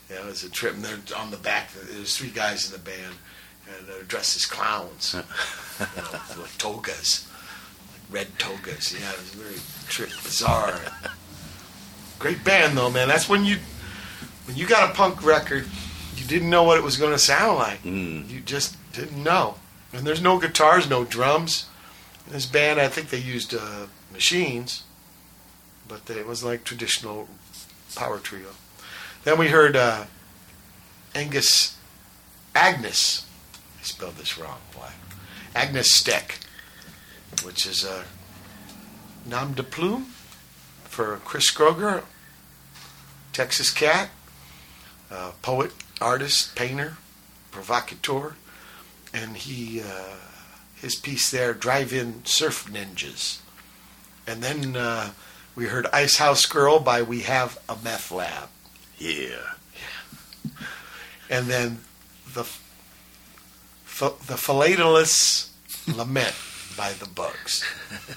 [0.10, 0.76] yeah, it was a trip.
[0.76, 1.72] And they're on the back.
[1.74, 3.15] There's three guys in the band,
[3.68, 7.28] and they're dressed as clowns, you know, with togas,
[7.91, 8.94] like red togas.
[8.99, 10.80] Yeah, it was very trip, bizarre.
[12.20, 13.07] Great band though, man.
[13.07, 13.57] That's when you
[14.45, 15.68] when you got a punk record,
[16.15, 17.84] you didn't know what it was going to sound like.
[17.84, 18.30] Mm.
[18.30, 19.56] You just didn't know.
[19.94, 21.68] And there's no guitars, no drums.
[22.28, 24.84] This band, I think they used uh, machines,
[25.88, 27.28] but they, it was like traditional
[27.95, 28.49] power trio.
[29.24, 30.06] Then we heard uh,
[31.14, 31.78] Angus
[32.56, 33.26] Agnes.
[33.80, 34.60] I spelled this wrong.
[34.76, 34.94] Why?
[35.56, 36.40] Agnes Steck,
[37.44, 38.06] which is a
[39.26, 40.07] nom de plume
[40.86, 42.03] for Chris Kroger,
[43.32, 44.10] Texas Cat,
[45.11, 45.72] uh, poet,
[46.02, 46.98] artist, painter,
[47.52, 48.36] provocateur,
[49.14, 50.15] and he uh,
[50.76, 53.40] his piece there, Drive-In Surf Ninjas,
[54.27, 55.11] and then uh,
[55.56, 58.49] we heard Ice House Girl by We Have a Meth Lab,
[58.98, 59.38] Yeah.
[59.76, 60.52] yeah.
[61.30, 61.80] and then
[62.34, 65.49] the ph- the Philatelist
[65.88, 66.35] Lament
[66.76, 67.64] by the Bugs,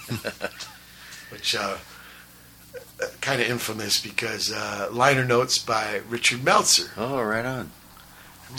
[1.30, 1.54] which.
[1.54, 1.76] Uh,
[3.20, 6.90] Kind of infamous because uh, liner notes by Richard Meltzer.
[6.96, 7.70] Oh, right on.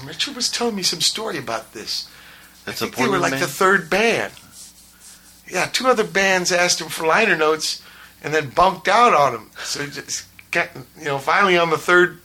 [0.05, 2.07] Richard was telling me some story about this.
[2.67, 3.43] That's I a think they were like band?
[3.43, 4.33] the third band.
[5.49, 7.81] Yeah, two other bands asked him for liner notes
[8.21, 9.49] and then bunked out on him.
[9.63, 10.67] So he just got,
[10.99, 12.19] you know, finally on the third,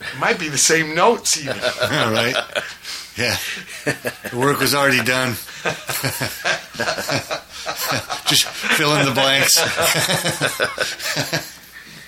[0.00, 1.58] it might be the same notes even.
[1.82, 2.34] All right.
[3.18, 3.36] Yeah.
[3.84, 5.32] The work was already done.
[8.26, 9.58] Just fill in the blanks.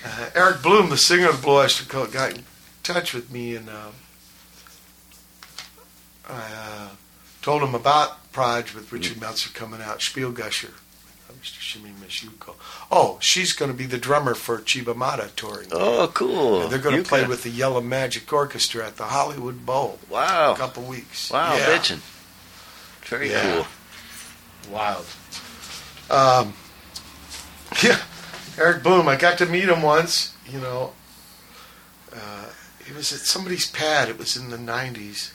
[0.04, 2.44] Uh, Eric Bloom, the singer of the Blue Oyster Cult, got in
[2.82, 3.90] touch with me and uh,
[6.28, 6.88] I uh,
[7.42, 11.58] told him about Proj with Richard Meltzer coming out, Spielgusher, uh, Mr.
[11.60, 12.54] Shimi Mishuko.
[12.90, 15.68] Oh, she's going to be the drummer for Cibo Matto touring.
[15.72, 16.68] Oh, cool.
[16.68, 20.54] They're going to play with the Yellow Magic Orchestra at the Hollywood Bowl in a
[20.56, 21.30] couple weeks.
[21.30, 21.66] Wow, yeah.
[21.76, 22.00] bitchin'.
[23.08, 23.64] Very Yeah.
[24.62, 24.72] cool.
[24.72, 25.06] Wild.
[26.10, 26.54] Um,
[27.82, 27.98] yeah,
[28.58, 29.08] Eric Bloom.
[29.08, 30.34] I got to meet him once.
[30.48, 30.92] You know,
[32.14, 32.46] uh,
[32.86, 34.08] he was at somebody's pad.
[34.08, 35.32] It was in the '90s, May,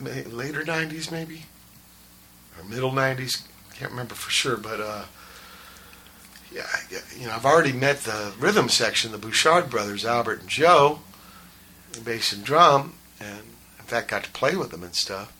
[0.00, 1.42] later '90s maybe,
[2.58, 3.42] or middle '90s.
[3.74, 5.04] Can't remember for sure, but uh,
[6.52, 6.66] yeah,
[7.18, 11.00] you know, I've already met the rhythm section, the Bouchard brothers, Albert and Joe.
[12.04, 13.40] bass and drum, and
[13.78, 15.32] in fact got to play with them and stuff.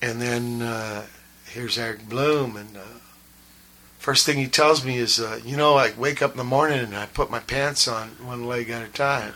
[0.00, 1.06] And then uh,
[1.46, 3.00] here's Eric Bloom, and uh,
[3.98, 6.80] first thing he tells me is, uh, you know, I wake up in the morning
[6.80, 9.34] and I put my pants on one leg at a time,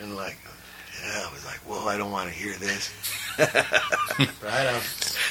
[0.00, 0.38] and like,
[1.04, 2.92] I was like, whoa, I don't want to hear this.
[3.38, 3.48] right?
[4.44, 4.80] I,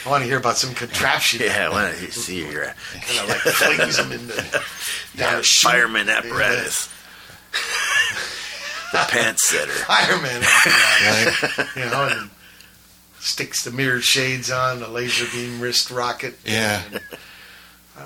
[0.06, 1.42] I want to hear about some contraption.
[1.44, 4.36] Yeah, I want to see your uh, kind of like flings them in the
[5.16, 6.90] down yeah, fireman apparatus.
[8.92, 9.72] the pants setter.
[9.88, 12.30] fireman apparatus, you know, and
[13.20, 16.38] sticks the mirrored shades on, the laser beam wrist rocket.
[16.46, 16.82] Yeah.
[16.92, 17.02] And
[17.98, 18.04] I,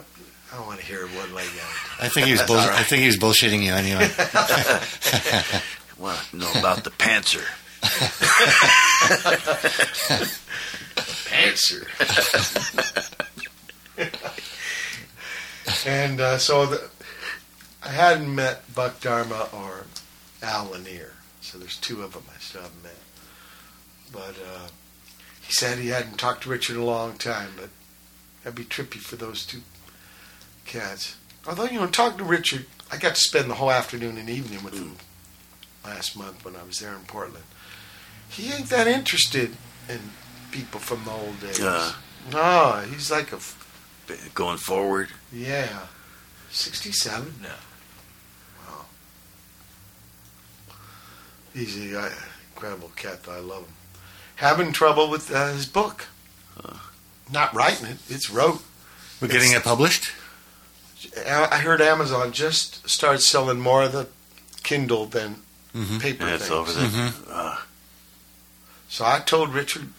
[0.52, 2.04] I don't want to hear one leg out.
[2.04, 2.44] I think he was.
[2.44, 4.10] Bull- I think he was bullshitting you anyway.
[5.98, 7.46] Want to know about the pantser?
[11.32, 11.88] Answer.
[15.86, 16.90] and uh, so the,
[17.84, 19.86] I hadn't met Buck Dharma or
[20.44, 22.96] Al Lanier, so there's two of them I still haven't met.
[24.12, 24.68] But uh,
[25.42, 27.70] he said he hadn't talked to Richard in a long time, but
[28.44, 29.62] that'd be trippy for those two
[30.66, 31.16] cats.
[31.48, 34.64] Although, you know, talking to Richard, I got to spend the whole afternoon and evening
[34.64, 34.98] with him
[35.86, 37.46] last month when I was there in Portland.
[38.30, 39.56] He ain't that interested
[39.88, 40.00] in
[40.52, 41.62] people from the old days.
[41.62, 41.94] Uh.
[42.32, 43.62] no, he's like a f-
[44.36, 45.88] Going forward, yeah,
[46.52, 47.50] sixty-seven now.
[48.68, 48.86] Wow,
[51.56, 52.12] he's an uh,
[52.54, 53.24] incredible cat.
[53.24, 53.74] Though I love him.
[54.36, 56.08] Having trouble with uh, his book.
[57.32, 58.62] Not writing it; it's wrote.
[59.20, 60.12] We're getting it published.
[61.28, 64.08] I I heard Amazon just started selling more of the
[64.62, 65.38] Kindle than
[65.76, 66.00] Mhm.
[66.00, 66.52] paper and it's things.
[66.52, 66.90] over there.
[66.90, 67.14] Mhm.
[67.30, 67.58] Uh,
[68.88, 69.90] So I told Richard,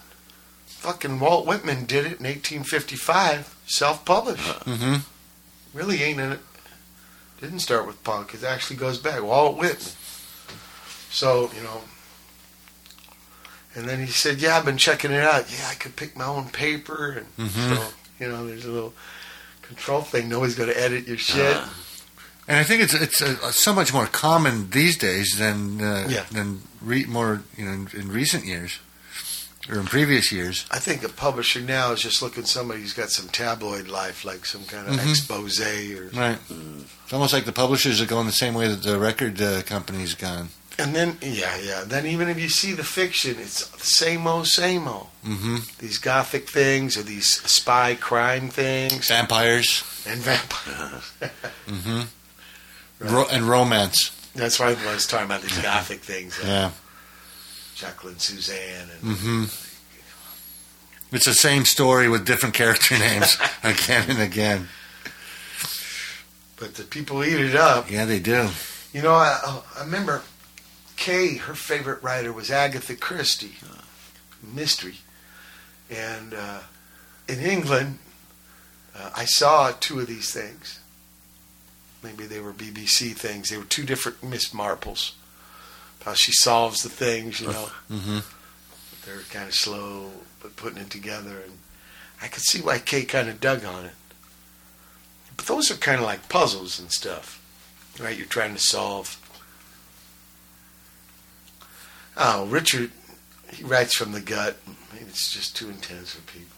[0.66, 4.42] fucking Walt Whitman did it in 1855, self-published.
[4.64, 4.96] Mm-hmm.
[5.74, 6.40] Really ain't in it.
[7.40, 8.32] Didn't start with punk.
[8.32, 9.22] It actually goes back.
[9.22, 9.92] Walt Whitman.
[11.10, 11.82] So, you know.
[13.74, 15.50] And then he said, yeah, I've been checking it out.
[15.50, 17.24] Yeah, I could pick my own paper.
[17.38, 17.76] And Mhm.
[17.76, 18.94] so, you know, there's a little
[19.62, 20.28] control thing.
[20.30, 21.56] Nobody's going to edit your shit.
[21.56, 21.68] Uh,
[22.48, 26.24] And I think it's it's uh, so much more common these days than uh, Yeah.
[26.30, 28.78] than re- more you know in, in recent years
[29.68, 30.64] or in previous years.
[30.70, 34.46] I think a publisher now is just looking somebody who's got some tabloid life, like
[34.46, 35.10] some kind of Mhm.
[35.10, 36.38] expose or Right.
[37.04, 40.14] It's almost like the publishers are going the same way that the record uh, companies
[40.14, 40.50] gone.
[40.78, 41.84] And then, yeah, yeah.
[41.86, 45.08] Then even if you see the fiction, it's the same old, same old.
[45.26, 45.56] Mm-hmm.
[45.78, 49.82] These gothic things or these spy crime things Vampires.
[50.06, 51.02] and vampires.
[51.66, 52.02] Mm-hmm.
[52.98, 53.10] Right.
[53.10, 54.10] Ro- and romance.
[54.34, 56.38] That's why I was talking about these gothic things.
[56.38, 56.70] Like Yeah.
[57.74, 59.44] Jacqueline Susann and Mm-hmm.
[61.14, 64.68] It's the same story with different character names again and again.
[66.58, 67.90] but the people eat it up.
[67.90, 68.48] Yeah, they do.
[68.92, 70.22] You know, I, oh, I remember
[70.96, 73.56] Kay, her favorite writer was Agatha Christie,
[74.42, 74.96] mystery.
[75.90, 76.60] And uh,
[77.28, 77.98] in England,
[78.98, 80.80] uh, I saw two of these things.
[82.02, 83.48] Maybe they were BBC things.
[83.48, 85.12] They were two different Miss Marples.
[86.04, 87.68] How she solves the things, you know.
[87.90, 88.18] Mm-hmm.
[89.04, 90.10] They're kind of slow,
[90.40, 91.40] but putting it together.
[91.44, 91.58] And
[92.22, 93.94] I could see why Kay kind of dug on it.
[95.36, 97.42] But those are kind of like puzzles and stuff,
[98.00, 98.16] right?
[98.16, 99.20] You're trying to solve.
[102.16, 102.92] Oh, Richard,
[103.52, 104.56] he writes from the gut.
[104.92, 106.56] Maybe it's just too intense for people.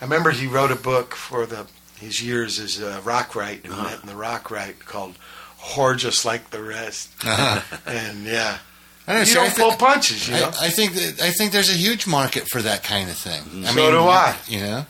[0.00, 1.66] I remember he wrote a book for the
[2.00, 3.82] his years as a rock write and Uh-huh.
[3.84, 5.16] met in the rock write called
[5.60, 7.60] "Whore Just Like the Rest." Uh-huh.
[7.86, 8.58] And yeah,
[9.06, 10.50] I don't you don't I thi- pull punches, you know.
[10.60, 13.64] I, I think that, I think there's a huge market for that kind of thing.
[13.64, 14.36] I So mean, do I.
[14.46, 14.86] You know,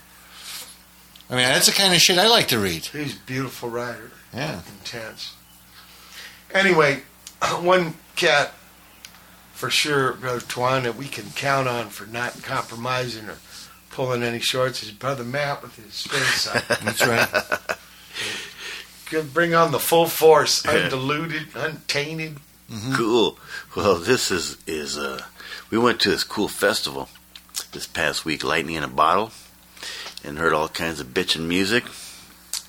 [1.31, 2.87] I mean that's the kind of shit I like to read.
[2.87, 4.11] He's a beautiful writer.
[4.35, 4.61] Yeah.
[4.81, 5.35] intense.
[6.53, 7.03] Anyway,
[7.61, 8.53] one cat
[9.53, 13.39] for sure, Brother Twan, that we can count on for not compromising or
[13.91, 16.63] pulling any shorts is Brother Matt with his face side.
[16.83, 17.29] That's right.
[19.07, 22.39] Could bring on the full force, undiluted, untainted.
[22.95, 23.39] Cool.
[23.75, 25.23] Well, this is is uh,
[25.71, 27.09] we went to this cool festival
[27.73, 29.33] this past week, Lightning in a Bottle,
[30.23, 31.85] and heard all kinds of bitchin' music.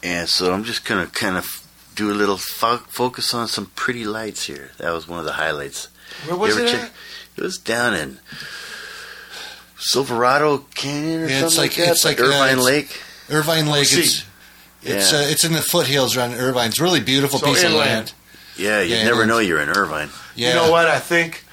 [0.01, 4.05] And so I'm just gonna kind of do a little fo- focus on some pretty
[4.05, 4.71] lights here.
[4.77, 5.89] That was one of the highlights.
[6.25, 6.91] Where was it check-?
[7.35, 8.19] It was down in
[9.79, 11.91] Silverado Canyon or Yeah, it's something like- like, that.
[11.93, 13.01] it's like, uh, Irvine it's- Lake.
[13.29, 13.87] Irvine Lake.
[13.87, 14.01] See.
[14.01, 14.23] It's
[14.81, 15.19] it's, Yeah.
[15.19, 16.69] uh, it's in the foothills around Irvine.
[16.69, 18.13] It's a really beautiful So piece of land.
[18.55, 20.09] Yeah, you Yeah, never know you're in Irvine.
[20.35, 20.49] Yeah.
[20.49, 20.87] You know what?
[20.87, 21.43] I think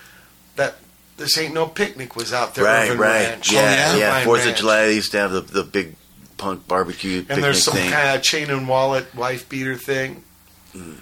[0.57, 0.77] that
[1.17, 2.65] this ain't no picnic was out there.
[2.65, 3.29] right, Irvin right.
[3.31, 3.51] Ranch.
[3.53, 3.97] Yeah, yeah?
[3.97, 4.07] yeah.
[4.11, 5.95] Irvine Fourth of July, they used to have the, the big
[6.37, 7.91] punk barbecue And picnic there's some thing.
[7.91, 10.23] kind of chain and wallet wife beater thing.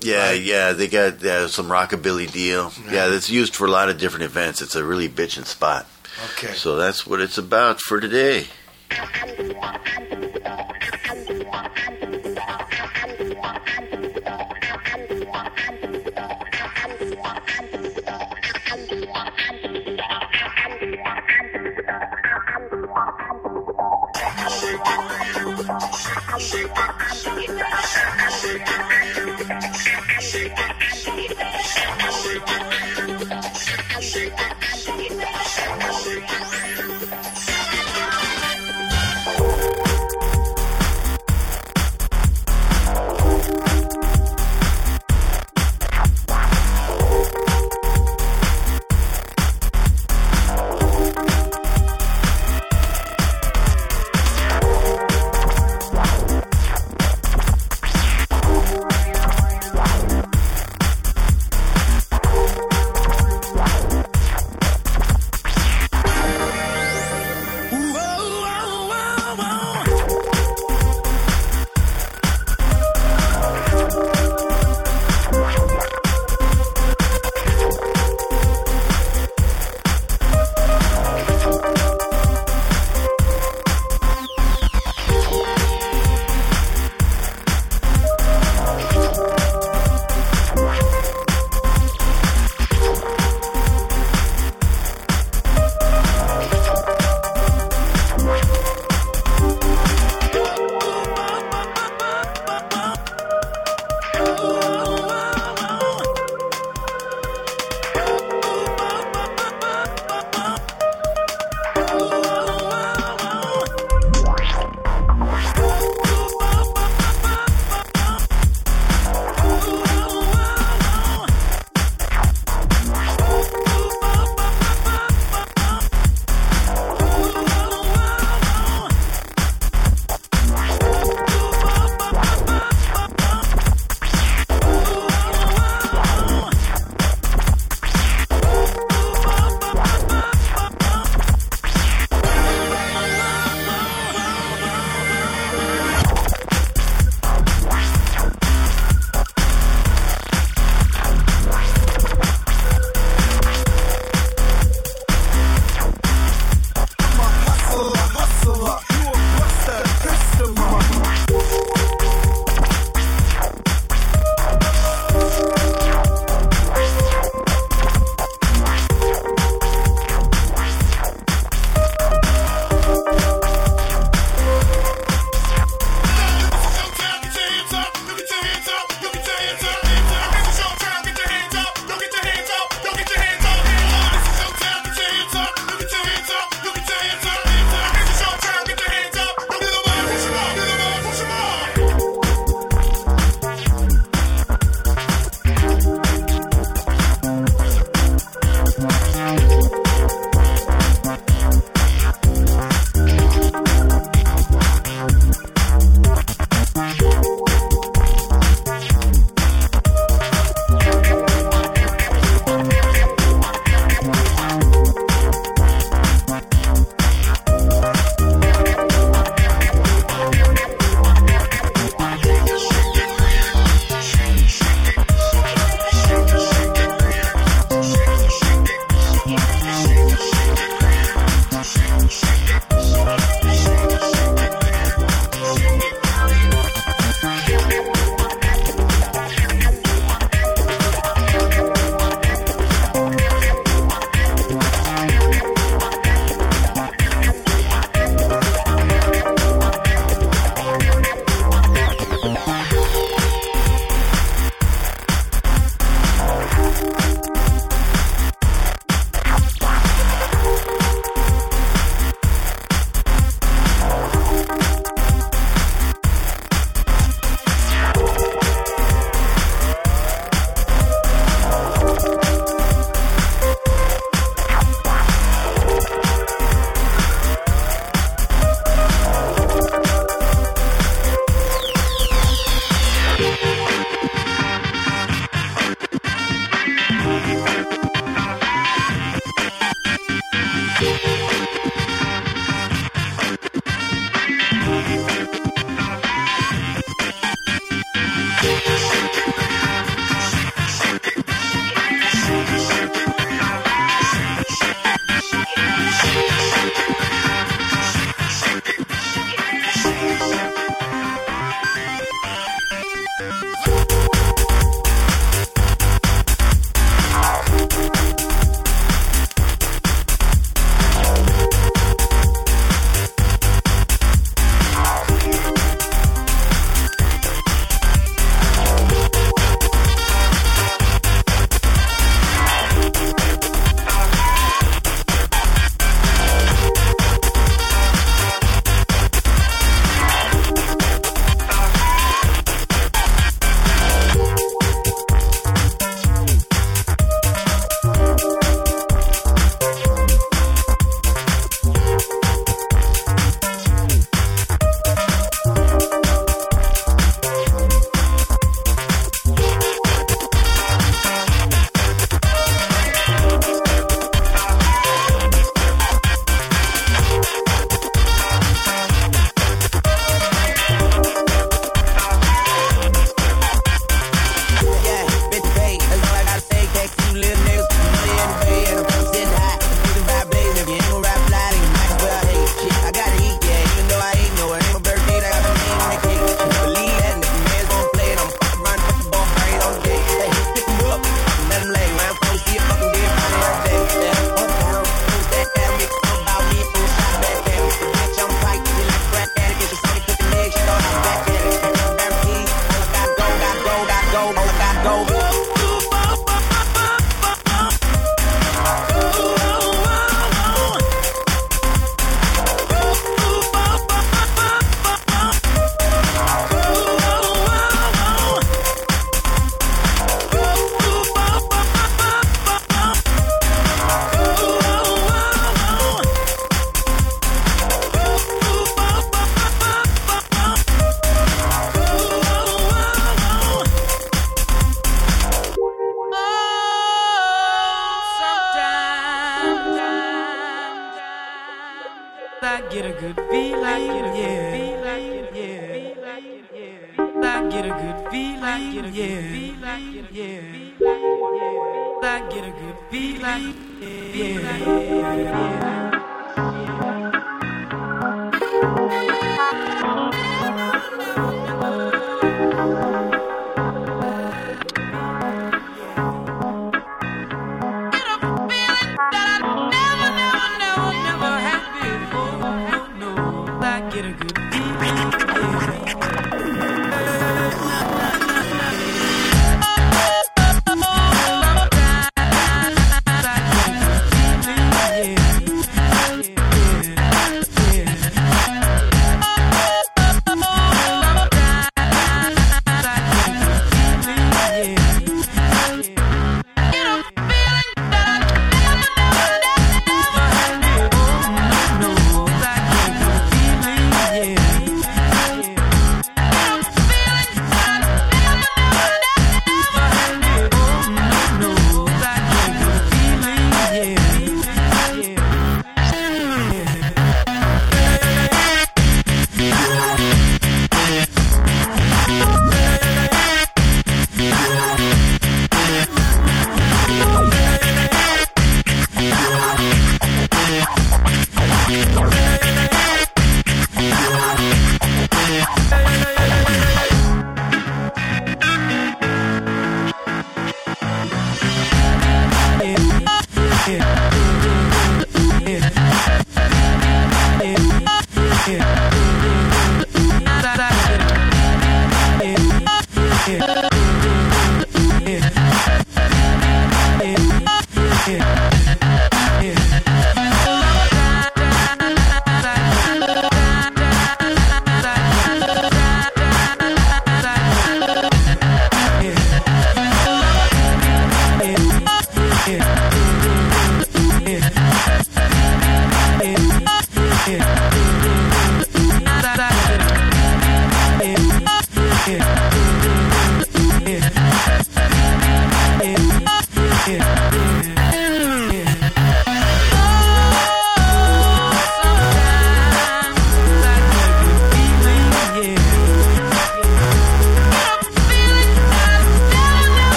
[0.00, 0.40] Yeah, Right.
[0.42, 2.72] yeah, they got uh, some rockabilly deal.
[2.90, 4.62] Yeah, that's used for a lot of different events.
[4.62, 5.86] It's a really bitchin' spot.
[6.24, 6.52] Okay.
[6.54, 8.46] So that's what it's about for today.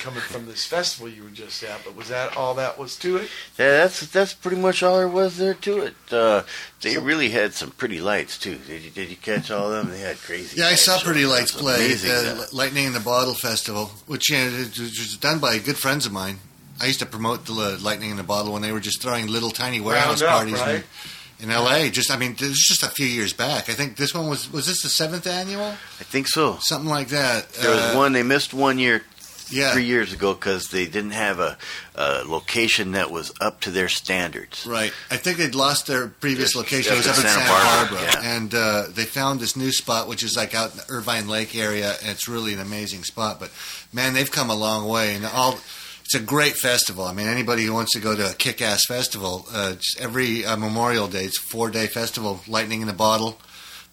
[0.00, 1.84] Coming from this festival you were just at.
[1.84, 3.28] But was that all that was to it?
[3.58, 5.94] Yeah, that's that's pretty much all there was there to it.
[6.10, 6.42] Uh,
[6.80, 8.56] they really had some pretty lights too.
[8.66, 9.90] Did you did you catch all of them?
[9.94, 10.58] They had crazy.
[10.60, 11.04] Yeah, I saw lights.
[11.04, 12.44] Pretty Lights play amazing, uh.
[12.52, 16.12] Lightning in the Bottle Festival, which you know, it was done by good friends of
[16.12, 16.38] mine.
[16.82, 19.26] I used to promote the uh, Lightning in the Bottle when they were just throwing
[19.26, 20.82] little tiny warehouse up, parties right?
[21.38, 21.90] in, in L.A.
[21.90, 23.68] Just, I mean, this was just a few years back.
[23.68, 25.66] I think this one was was this the seventh annual,
[26.00, 26.56] I think so.
[26.60, 27.52] something like that.
[27.52, 29.02] There was Uh, one they missed one year,
[29.50, 31.58] yeah, three years ago, because they didn't have a,
[31.94, 34.66] a location that was up to their standards.
[34.66, 34.92] Right.
[35.10, 36.94] I think they'd lost their previous location.
[36.94, 38.22] It was up in Santa Barbara, Barbara.
[38.22, 38.36] yeah.
[38.36, 41.56] And uh, they found this new spot, which is like out in the Irvine Lake
[41.56, 43.40] area, and it's really an amazing spot.
[43.40, 43.50] But,
[43.92, 45.14] man, they've come a long way.
[45.14, 45.58] And all.
[46.02, 47.04] It's a great festival.
[47.04, 51.06] I mean, anybody who wants to go to a kick-ass festival, uh, every uh, Memorial
[51.06, 52.40] Day, it's a four-day festival.
[52.48, 53.38] Lightning in a Bottle.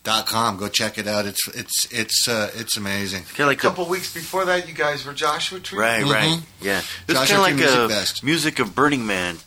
[0.07, 0.55] Dot com.
[0.55, 1.25] Go check it out.
[1.25, 3.23] It's it's it's uh, it's amazing.
[3.23, 5.77] Kind of like A couple weeks before that, you guys were Joshua Tree.
[5.77, 6.13] Right, Mhm.
[6.13, 6.81] right, yeah.
[7.09, 8.23] It's Joshua kind of like Music a Fest.
[8.23, 9.39] music of Burning Man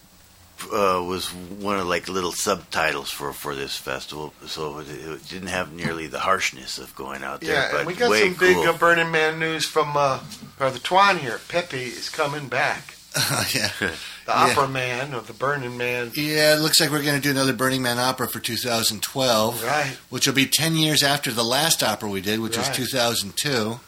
[0.70, 5.49] uh, was one of like little subtitles for for this festival, so it, it didn't
[5.49, 7.55] have nearly the harshness of going out there.
[7.55, 8.69] Yeah, but and we got way some big cool.
[8.69, 10.20] uh, Burning Man news from uh,
[10.59, 11.41] Brother Twan here.
[11.49, 12.97] Pepe is coming back.
[13.55, 13.70] yeah.
[14.31, 14.52] The Yeah.
[14.52, 16.12] Opera Man or the Burning Man.
[16.15, 19.62] Yeah, it looks like we're going to do another Burning Man opera for 2012.
[19.65, 19.97] Right.
[20.09, 22.69] which will be 10 years after the last opera we did, which Right.
[22.69, 23.81] was 2002.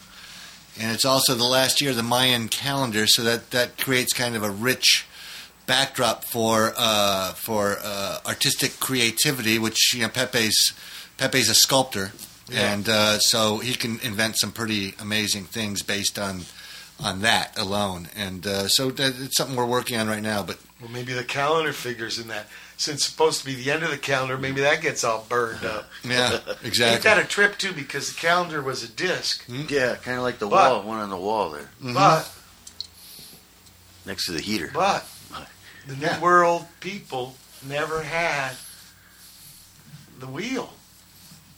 [0.79, 4.35] And it's also the last year of the Mayan calendar, so that, that creates kind
[4.35, 5.05] of a rich
[5.65, 10.73] backdrop for uh, for uh, artistic creativity, which you know Pepe's
[11.17, 12.11] Pepe's a sculptor,
[12.49, 12.73] Yeah.
[12.73, 16.45] and uh, so he can invent some pretty amazing things based on
[17.03, 18.07] on that alone.
[18.15, 20.41] And uh, so that, it's something we're working on right now.
[20.43, 22.47] But Well, maybe the calendar figures in that.
[22.77, 25.63] Since it's supposed to be the end of the calendar, maybe that gets all burned
[25.63, 25.89] up.
[26.03, 26.53] yeah, exactly.
[26.55, 27.09] Ain't exactly.
[27.09, 27.71] that a trip too?
[27.71, 31.09] Because the calendar was a disc, yeah, kind of like the But- wall, one on
[31.09, 31.93] the wall there Mhm.
[31.93, 32.29] but
[34.05, 34.71] next to the heater.
[34.73, 35.05] but
[35.87, 37.35] the New World people
[37.65, 38.53] never had
[40.19, 40.73] the wheel.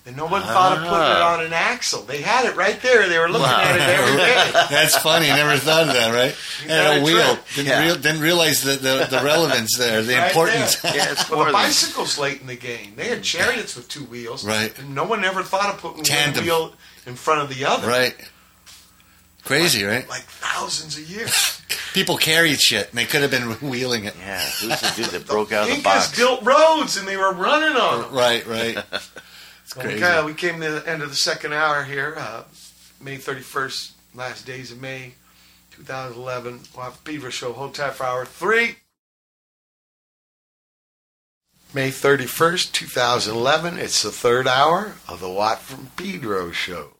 [0.08, 1.34] And no one thought of putting it Ah.
[1.34, 2.04] on an axle.
[2.04, 3.10] They had it right there.
[3.10, 4.52] They were looking at it every day.
[4.70, 5.26] That's funny.
[5.30, 6.36] Never thought of that, right?
[6.64, 7.40] You And a a wheel.
[7.56, 7.84] Didn't, Yeah.
[7.84, 10.76] real, didn't realize the, the, the relevance there, the Right importance.
[10.76, 10.94] there.
[10.96, 12.94] Yeah, it's Well, the bicycle's late in the game.
[12.96, 14.46] They had chariots with two wheels.
[14.46, 14.78] Right.
[14.78, 16.46] And no one ever thought of putting Tandem.
[16.46, 16.74] one wheel
[17.08, 17.88] in front of the other.
[17.88, 18.14] right.
[19.44, 20.08] Crazy, right?
[20.10, 21.62] Like thousands of years.
[21.94, 24.16] People carried shit, and they could have been wheeling it.
[24.20, 24.40] yeah.
[24.40, 26.18] Who's the dude that broke out of the Incas box?
[26.18, 28.12] built roads and they were running on them.
[28.14, 28.78] Right, right.
[29.76, 32.44] Well, we, kinda, we came to the end of the second hour here, uh,
[33.02, 35.14] May 31st, last days of May
[35.72, 36.62] 2011.
[36.76, 38.78] We'll have Pedro Show, hold tight for hour three.
[41.74, 43.78] May 31st, 2011.
[43.78, 46.95] It's the third hour of the Watt from Pedro Show.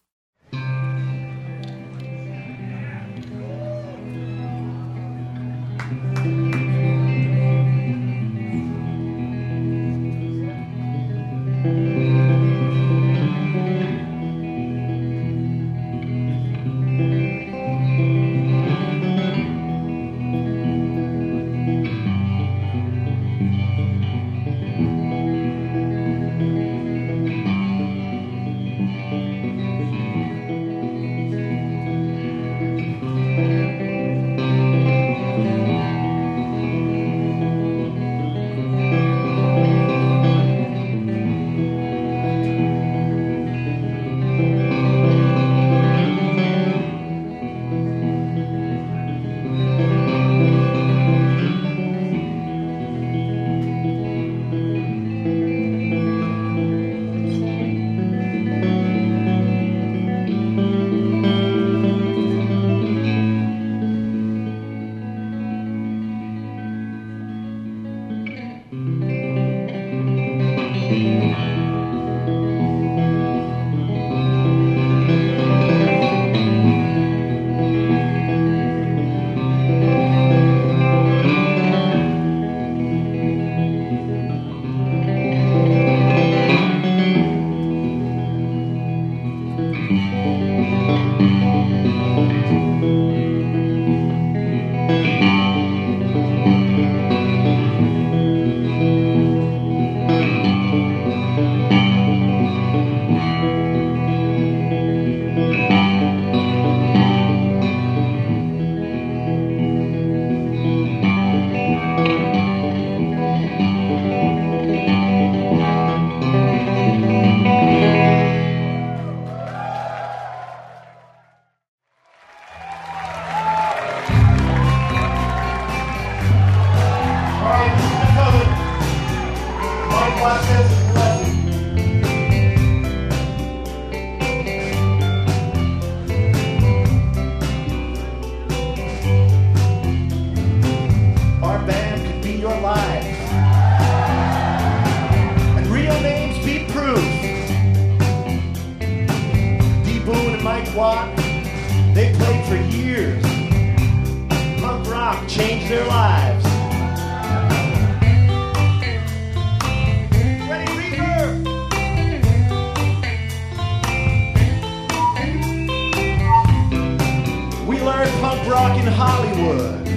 [169.16, 169.88] Hollywood.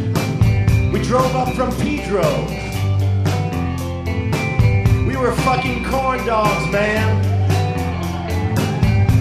[0.93, 2.23] We drove up from Pedro.
[5.09, 7.19] We were fucking corn dogs, man.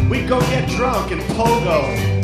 [0.08, 2.17] We'd go get drunk and pogo.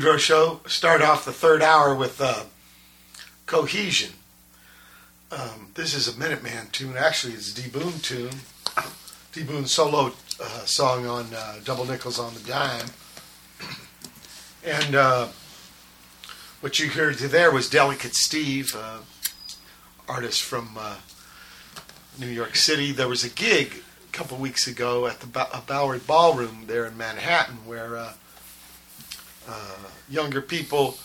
[0.00, 0.60] Pedro Show.
[0.66, 2.44] Start off the third hour with uh,
[3.44, 4.12] Cohesion.
[5.30, 6.96] Um, this is a Minutemen tune.
[6.96, 8.32] Actually, it's D Boon tune.
[9.34, 12.86] D Boon solo uh, song on uh, Double Nickels on the Dime.
[14.64, 15.28] And uh,
[16.62, 19.00] what you heard there was Delicate Steve, uh,
[20.08, 20.96] artist from uh,
[22.18, 22.90] New York City.
[22.90, 26.96] There was a gig a couple weeks ago at the uh, Bowery Ballroom there in
[26.96, 28.14] Manhattan where
[30.08, 30.98] younger people,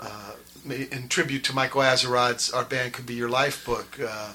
[0.00, 0.32] uh,
[0.68, 4.32] in tribute to Michael Azerrad's Our Band Could Be Your Life book, uh,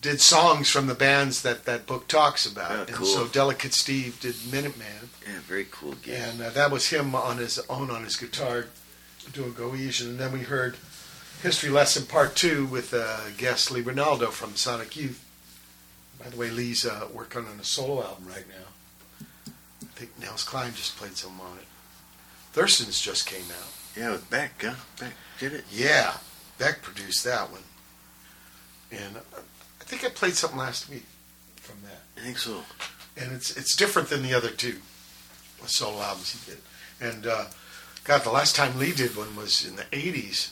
[0.00, 2.70] did songs from the bands that that book talks about.
[2.70, 3.06] Yeah, And cool.
[3.06, 5.10] so Delicate Steve did Minutemen.
[5.26, 6.14] Yeah, very cool gig.
[6.20, 8.66] And uh, that was him on his own on his guitar
[9.32, 10.10] doing Cohesion.
[10.10, 10.76] And then we heard
[11.42, 15.24] History Lesson Part 2 with uh, guest Lee Ranaldo from Sonic Youth.
[16.22, 18.66] By the way, Lee's uh, working on a solo album right now.
[19.82, 21.66] I think Nels Cline just played some on it.
[22.52, 23.68] Thurston's just came out.
[23.96, 24.74] Yeah, with Beck, huh?
[24.98, 25.64] Beck did it.
[25.70, 26.14] Yeah,
[26.58, 27.62] Beck produced that one.
[28.90, 29.40] And uh,
[29.80, 31.04] I think I played something last week
[31.56, 32.02] from that.
[32.16, 32.62] I think so.
[33.16, 34.76] and it's it's different than the other two
[35.66, 36.60] solo albums he did.
[37.00, 37.44] And uh,
[38.04, 40.50] God, the last time Lee did one was in the '80s.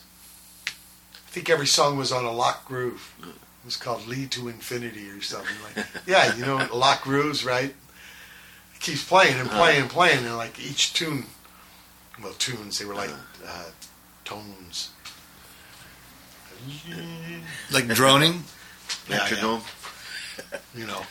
[0.69, 3.15] I think every song was on a lock groove.
[3.23, 3.29] It
[3.65, 5.87] was called "Lee to Infinity" or something like.
[6.07, 7.75] yeah, you know, lock grooves, right?
[8.75, 11.25] It keeps playing and playing and playing, and like each tune,
[12.23, 13.11] well, tunes they were like
[13.47, 13.65] uh,
[14.25, 14.91] tones.
[17.73, 18.45] Like droning.
[19.09, 19.63] Yeah, Metronome.
[20.75, 21.03] you know.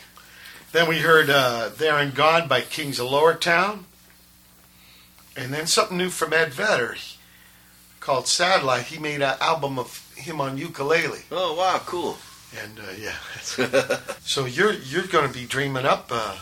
[0.72, 3.80] Then we heard uh, There and Gone by Kings of Lowertown.
[5.36, 6.96] And then something new from Ed Vedder
[8.00, 8.84] called Satellite.
[8.86, 11.20] He made an album of him on ukulele.
[11.30, 12.16] Oh wow, cool.
[12.62, 13.16] And uh, yeah.
[14.20, 16.36] so you're you're going to be dreaming up uh,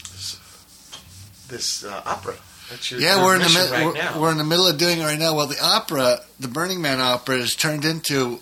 [0.00, 2.36] this, this uh, opera.
[2.98, 4.20] Yeah, we're in the right we're, now.
[4.20, 5.34] we're in the middle of doing it right now.
[5.34, 8.40] Well, the opera, the Burning Man opera, has turned into.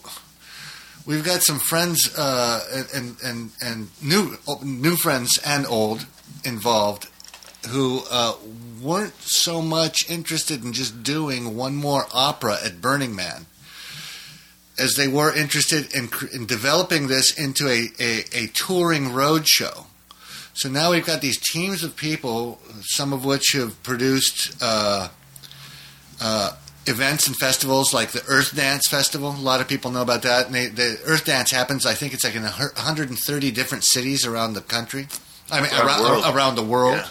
[1.07, 6.07] We've got some friends uh, and and and new new friends and old
[6.45, 7.09] involved
[7.69, 8.35] who uh,
[8.81, 13.47] weren't so much interested in just doing one more opera at Burning Man
[14.79, 19.87] as they were interested in, in developing this into a, a, a touring road show.
[20.61, 25.09] So now we've got these teams of people, some of which have produced uh,
[26.21, 26.51] uh,
[26.87, 29.31] events and festivals like the Earth Dance Festival.
[29.31, 30.47] A lot of people know about that.
[30.47, 34.53] And they, the Earth Dance happens, I think it's like in 130 different cities around
[34.53, 35.09] the country.
[35.51, 36.25] I mean, Around around, the world.
[36.37, 36.97] around the world.
[36.97, 37.09] Yeah.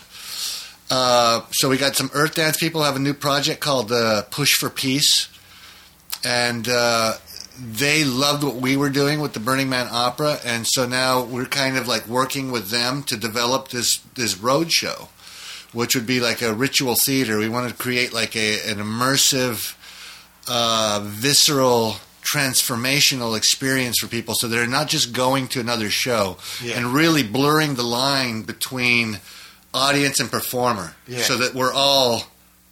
[0.92, 4.54] Uh, so we got some Earth Dance people have a new project called uh, Push
[4.60, 5.28] for Peace,
[6.24, 7.14] and uh,
[7.60, 11.46] they loved what we were doing with the Burning Man Opera, and so now we're
[11.46, 15.10] kind of like working with them to develop this this road show,
[15.74, 17.38] which would be like a ritual theater.
[17.38, 19.76] We want to create like a an immersive,
[20.48, 21.96] uh, visceral.
[22.22, 26.76] Transformational experience for people, so they're not just going to another show Yeah.
[26.76, 29.20] and really blurring the line between
[29.74, 31.24] audience and performer, Yeah.
[31.24, 32.28] so that we're all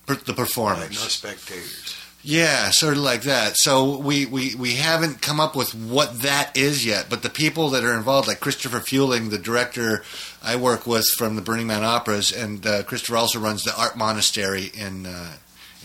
[0.06, 0.92] per- the Right, performers.
[1.02, 1.96] no spectators.
[2.24, 3.54] Yeah, sort of like that.
[3.58, 7.70] So we, we, we haven't come up with what that is yet, but the people
[7.70, 10.04] that are involved, like Christopher Fueling, the director
[10.44, 13.96] I work with from the Burning Man Operas, and uh, Christopher also runs the Art
[13.98, 15.34] Monastery in uh,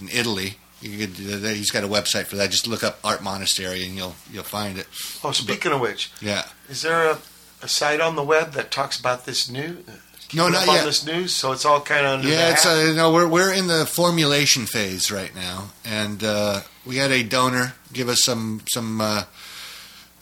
[0.00, 0.54] in Italy.
[0.80, 2.50] You could, uh, he's got a website for that.
[2.50, 4.88] Just look up Art Monastery and you'll you'll find it.
[5.22, 6.46] Oh, speaking of which, Yeah.
[6.68, 7.18] is there a,
[7.62, 9.84] a site on the web that talks about this new?
[10.34, 10.84] No, not yet.
[10.84, 12.72] this news, so it's all kind of under Yeah, it's hat?
[12.90, 17.22] uh, no, we're we're in the formulation phase right now, and uh, we had a
[17.22, 19.24] donor give us some some uh,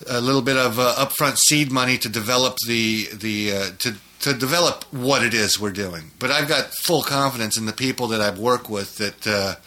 [0.08, 4.34] a little bit of uh, upfront seed money to develop the the uh, to to
[4.34, 6.10] develop what it is we're doing.
[6.18, 9.58] But I've got full confidence in the people that I've worked with that.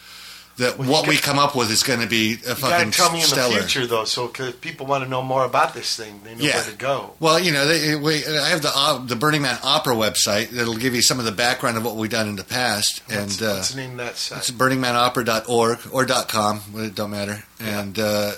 [0.56, 3.10] That Well, what we come up with is going to be a You fucking tell
[3.12, 3.54] me in stellar.
[3.54, 6.44] the future, though, so if people want to know more about this thing, they know
[6.44, 6.54] Yeah.
[6.54, 7.14] where to go.
[7.18, 10.76] Well, you know, they, we, I have the uh, the Burning Man Opera website that'll
[10.76, 13.48] give you some of the background of what we've done in the past, What's, and
[13.48, 14.38] uh, what's the name of that site?
[14.38, 16.60] It's burningmanopera.org or .com.
[16.76, 17.42] It don't matter.
[17.58, 18.32] And uh,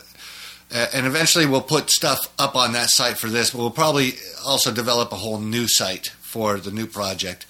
[0.71, 4.15] and eventually we'll put stuff up on that site for this, but we'll probably
[4.45, 7.47] also develop a whole new site for the new project.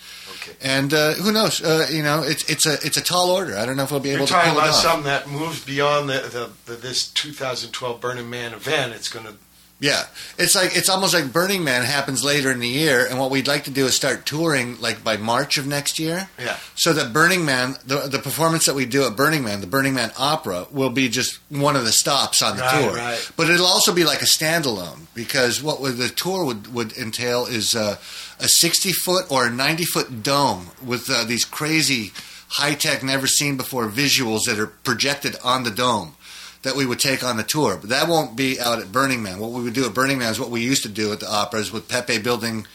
[0.62, 1.62] And uh, who knows?
[1.62, 3.56] Uh, you know, it's it's a it's a tall order.
[3.56, 5.28] I don't know if we'll be You're able to talking pull it about something that
[5.28, 8.92] moves beyond the, the, the this 2012 Burning Man event.
[8.92, 9.34] It's going to
[9.78, 10.04] Yeah,
[10.38, 13.46] it's like it's almost like Burning Man happens later in the year, and what we'd
[13.46, 16.30] like to do is start touring like by March of next year.
[16.38, 16.56] Yeah.
[16.76, 19.92] So that Burning Man, the the performance that we do at Burning Man, the Burning
[19.92, 22.94] Man Opera, will be just one of the stops on the Right, tour.
[22.94, 23.30] right.
[23.36, 27.44] But it'll also be like a standalone because what would the tour would would entail
[27.44, 27.96] is uh,
[28.40, 32.12] a sixty foot or a ninety foot dome with uh, these crazy
[32.48, 36.15] high tech, never seen before visuals that are projected on the dome
[36.66, 37.78] that we would take on the tour.
[37.80, 39.38] But that won't be out at Burning Man.
[39.38, 41.32] What we would do at Burning Man is what we used to do at the
[41.32, 42.66] operas with Pepe building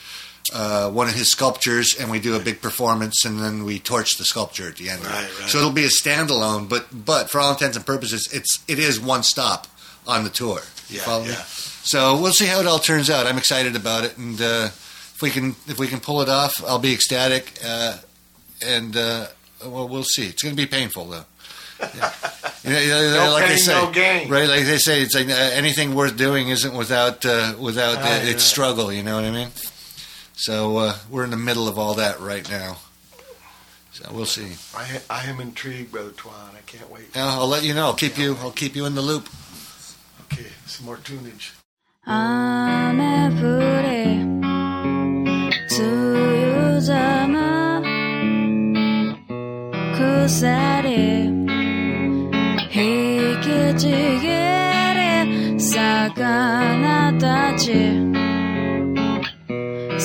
[0.54, 4.18] uh, one of his sculptures, and we do a big performance, and then we torch
[4.18, 5.04] the sculpture at the end.
[5.06, 5.50] Right, right.
[5.50, 8.98] So it'll be a standalone, but but for all intents and purposes, it's it is
[8.98, 9.68] one stop
[10.08, 10.62] on the tour.
[10.90, 11.32] Yeah, follow me?
[11.32, 11.44] yeah.
[11.84, 13.28] So we'll see how it all turns out.
[13.28, 16.54] I'm excited about it, and uh, if we can if we can pull it off,
[16.66, 17.60] I'll be ecstatic.
[17.64, 17.98] Uh,
[18.66, 19.28] and uh,
[19.66, 20.28] well, we'll see.
[20.28, 21.26] It's going to be painful though.
[21.96, 22.14] Yeah.
[22.64, 24.30] You know, No like they say, no gain.
[24.30, 24.48] right?
[24.48, 28.34] Like they say, it's like uh, anything worth doing isn't without uh, without uh, its
[28.34, 28.40] right.
[28.40, 28.94] struggle.
[28.94, 29.50] You know what I mean?
[30.36, 32.78] So uh, we're in the middle of all that right now.
[33.94, 34.56] So we'll see.
[34.76, 36.54] I, I am intrigued, Brother Twan.
[36.56, 37.10] I can't wait.
[37.16, 37.88] Yeah, I'll let you know.
[37.88, 38.38] I'll keep you.
[38.42, 39.28] I'll keep you in the loop.
[40.32, 41.54] Okay, some more tunage.
[50.84, 51.31] 雨
[53.82, 57.74] ちぎり魚たち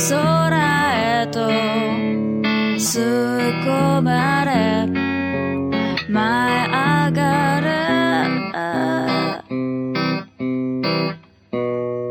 [0.09, 1.41] 空へと
[2.79, 4.87] 吸い込まれ
[6.09, 7.69] 舞い上がる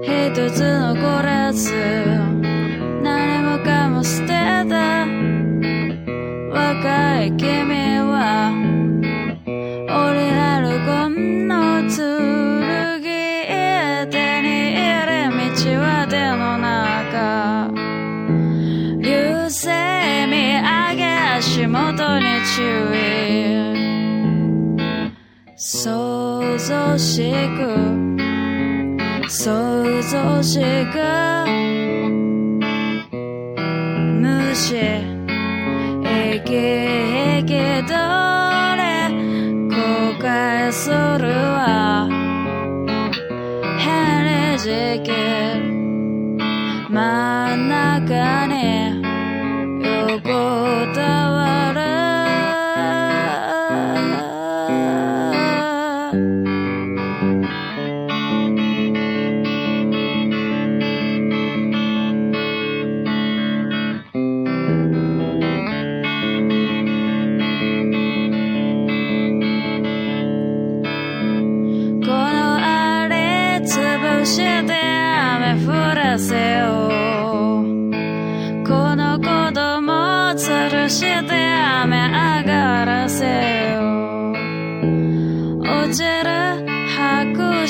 [0.04, 1.74] 一つのコレス
[3.02, 5.08] 何もかも捨てた
[6.53, 7.75] 若い君
[21.95, 22.25] 足元に
[22.56, 22.59] 注
[22.93, 23.65] 意
[25.56, 27.59] 想像しく。
[29.30, 30.59] 想像し
[30.91, 30.99] く。
[34.22, 34.75] 無視。
[36.03, 37.49] 生き生き
[37.88, 37.93] と
[38.75, 38.83] れ。
[39.69, 39.74] 後
[40.19, 42.09] 悔するわ。
[43.80, 44.67] 変に時
[45.03, 45.07] 期
[46.90, 48.55] 真ん中に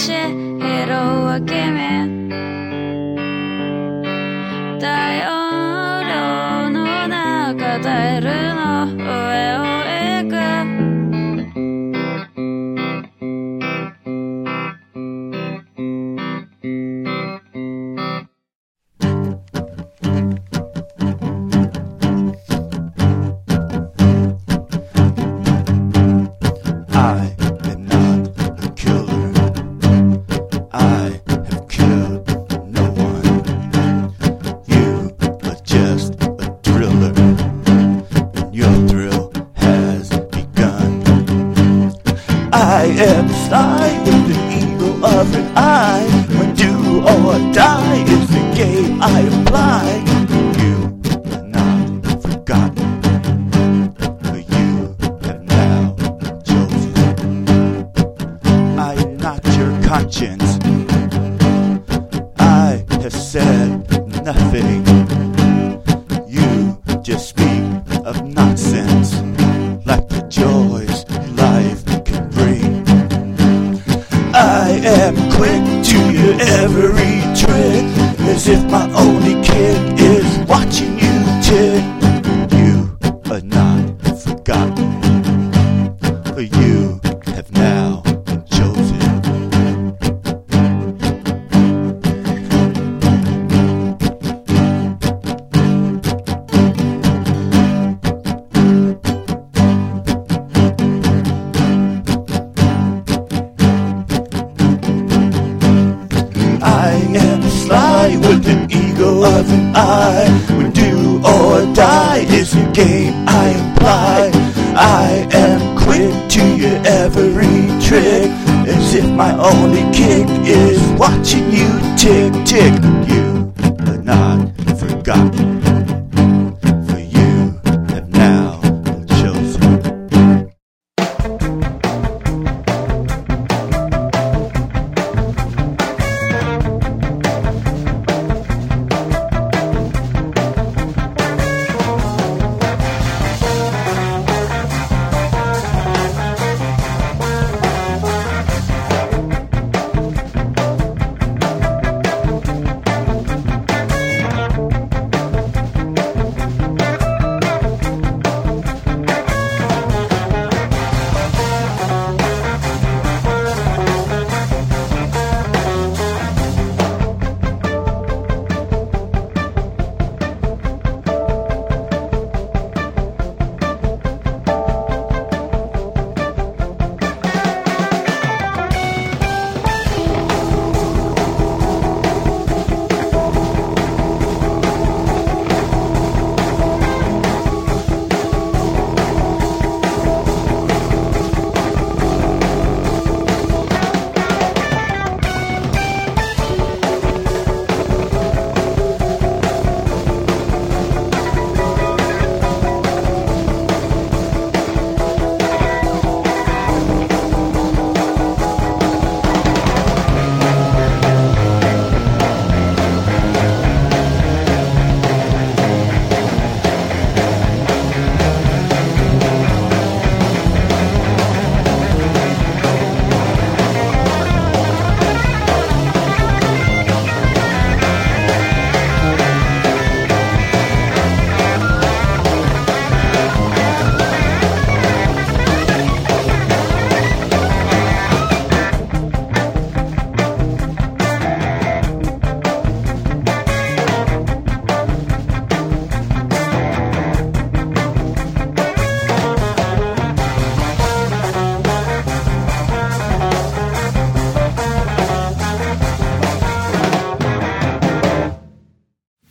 [0.06, 0.45] shit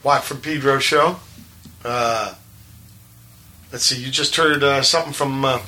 [0.04, 1.16] Watt from Pedro show.
[1.82, 2.34] Uh,
[3.72, 5.60] let's see, you just heard uh, something from uh,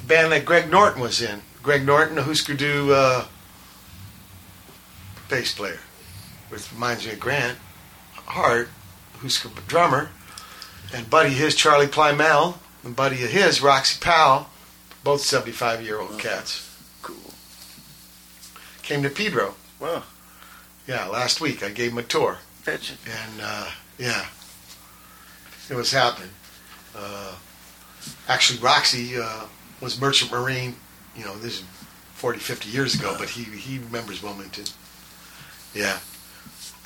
[0.00, 1.42] a band that Greg Norton was in.
[1.60, 3.26] Greg Norton, a Husker Du uh,
[5.28, 5.80] bass player,
[6.48, 7.58] which reminds me of Grant
[8.14, 8.68] Hart,
[9.20, 10.10] Husker drummer,
[10.94, 14.46] and buddy his, Charlie Plymell, and buddy of his, Roxy Powell,
[15.02, 16.68] both 75 year old cats.
[17.02, 17.32] Cool.
[18.82, 19.56] Came to Pedro.
[19.80, 20.04] Wow.
[20.86, 22.38] Yeah, last week I gave him a tour.
[22.74, 24.26] And uh, yeah,
[25.68, 26.30] it was happening.
[26.96, 27.34] Uh,
[28.28, 29.44] actually, Roxy uh,
[29.80, 30.74] was Merchant Marine.
[31.16, 31.64] You know, this is
[32.14, 34.64] 40, 50 years ago, but he he remembers Wilmington.
[35.74, 35.98] Yeah,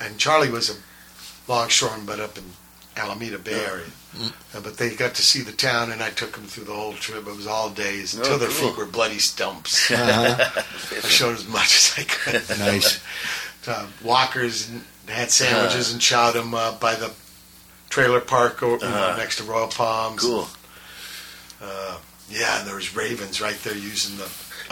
[0.01, 2.43] and Charlie was a longshoreman, but up in
[2.97, 3.85] Alameda Bay Area.
[4.53, 6.93] Uh, but they got to see the town, and I took them through the whole
[6.93, 7.27] trip.
[7.27, 8.69] It was all days until Oh, their cool.
[8.69, 9.91] feet were bloody stumps.
[9.91, 10.61] Uh-huh.
[11.03, 12.59] I showed as much as I could.
[12.59, 13.01] Nice.
[13.67, 17.11] uh, walkers and had sandwiches and shot them uh, by the
[17.89, 19.15] trailer park or, Uh-huh.
[19.17, 20.21] next to Royal Palms.
[20.21, 20.47] Cool.
[21.61, 21.97] Uh,
[22.29, 24.27] yeah, and there was ravens right there using the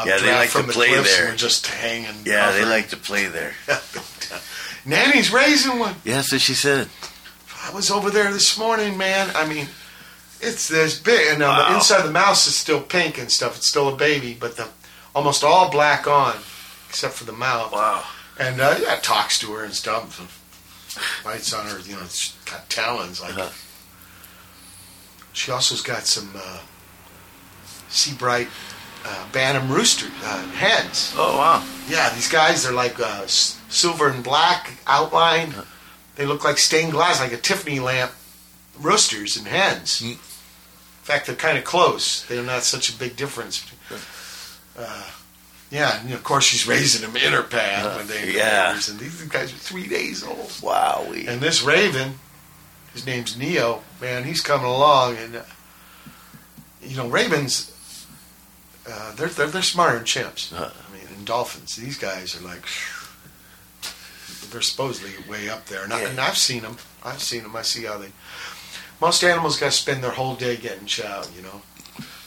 [0.05, 1.29] Yeah, they like from to the play there.
[1.31, 2.15] were just hanging.
[2.25, 3.53] Yeah, they like to play there.
[4.85, 5.95] Nanny's raising one.
[6.03, 6.89] Yeah, what she said.
[7.65, 9.31] I was over there this morning, man.
[9.35, 9.67] I mean,
[10.41, 13.55] it's this big, and uh, the inside of the mouse is still pink and stuff.
[13.57, 14.67] It's still a baby, but the
[15.15, 16.35] almost all black on,
[16.89, 17.71] except for the mouth.
[17.71, 18.03] Wow.
[18.39, 20.29] And uh, yeah, talks to her and stuff.
[21.23, 23.21] Bites on her, you know, it's got talons.
[23.21, 23.49] Like Uh-huh.
[25.33, 26.59] she also's got some uh,
[27.89, 28.47] Sebright
[29.05, 31.13] uh, Bantam rooster uh, hens.
[31.17, 31.65] Oh wow.
[31.87, 35.53] Yeah, these guys they're like uh, s- silver and black outline,
[36.15, 38.11] They look like stained glass, like a Tiffany lamp,
[38.79, 40.01] roosters and hens.
[40.01, 40.11] Mm.
[40.11, 40.17] In
[41.07, 42.23] fact, they're kind of close.
[42.27, 43.65] They're not such a big difference.
[44.77, 45.03] Uh,
[45.73, 48.73] yeah, and of course she's raising them in her pad Uh, when they yeah.
[48.73, 50.51] and these guys are three days old.
[50.61, 51.11] Wow.
[51.11, 52.19] And this Raven,
[52.93, 53.81] his name's Neo.
[53.99, 55.41] Man, he's coming along, and uh,
[56.81, 57.71] you know ravens.
[58.87, 60.53] Uh, they're, they're they're smarter than chimps.
[60.53, 60.69] Uh.
[60.69, 61.75] I mean, and dolphins.
[61.75, 62.63] These guys are like.
[64.51, 66.77] They're supposedly way up there, and, I, and I've seen them.
[67.03, 67.55] I've seen them.
[67.55, 68.09] I see how they.
[69.01, 71.23] Most animals got to spend their whole day getting chow.
[71.35, 71.61] You know,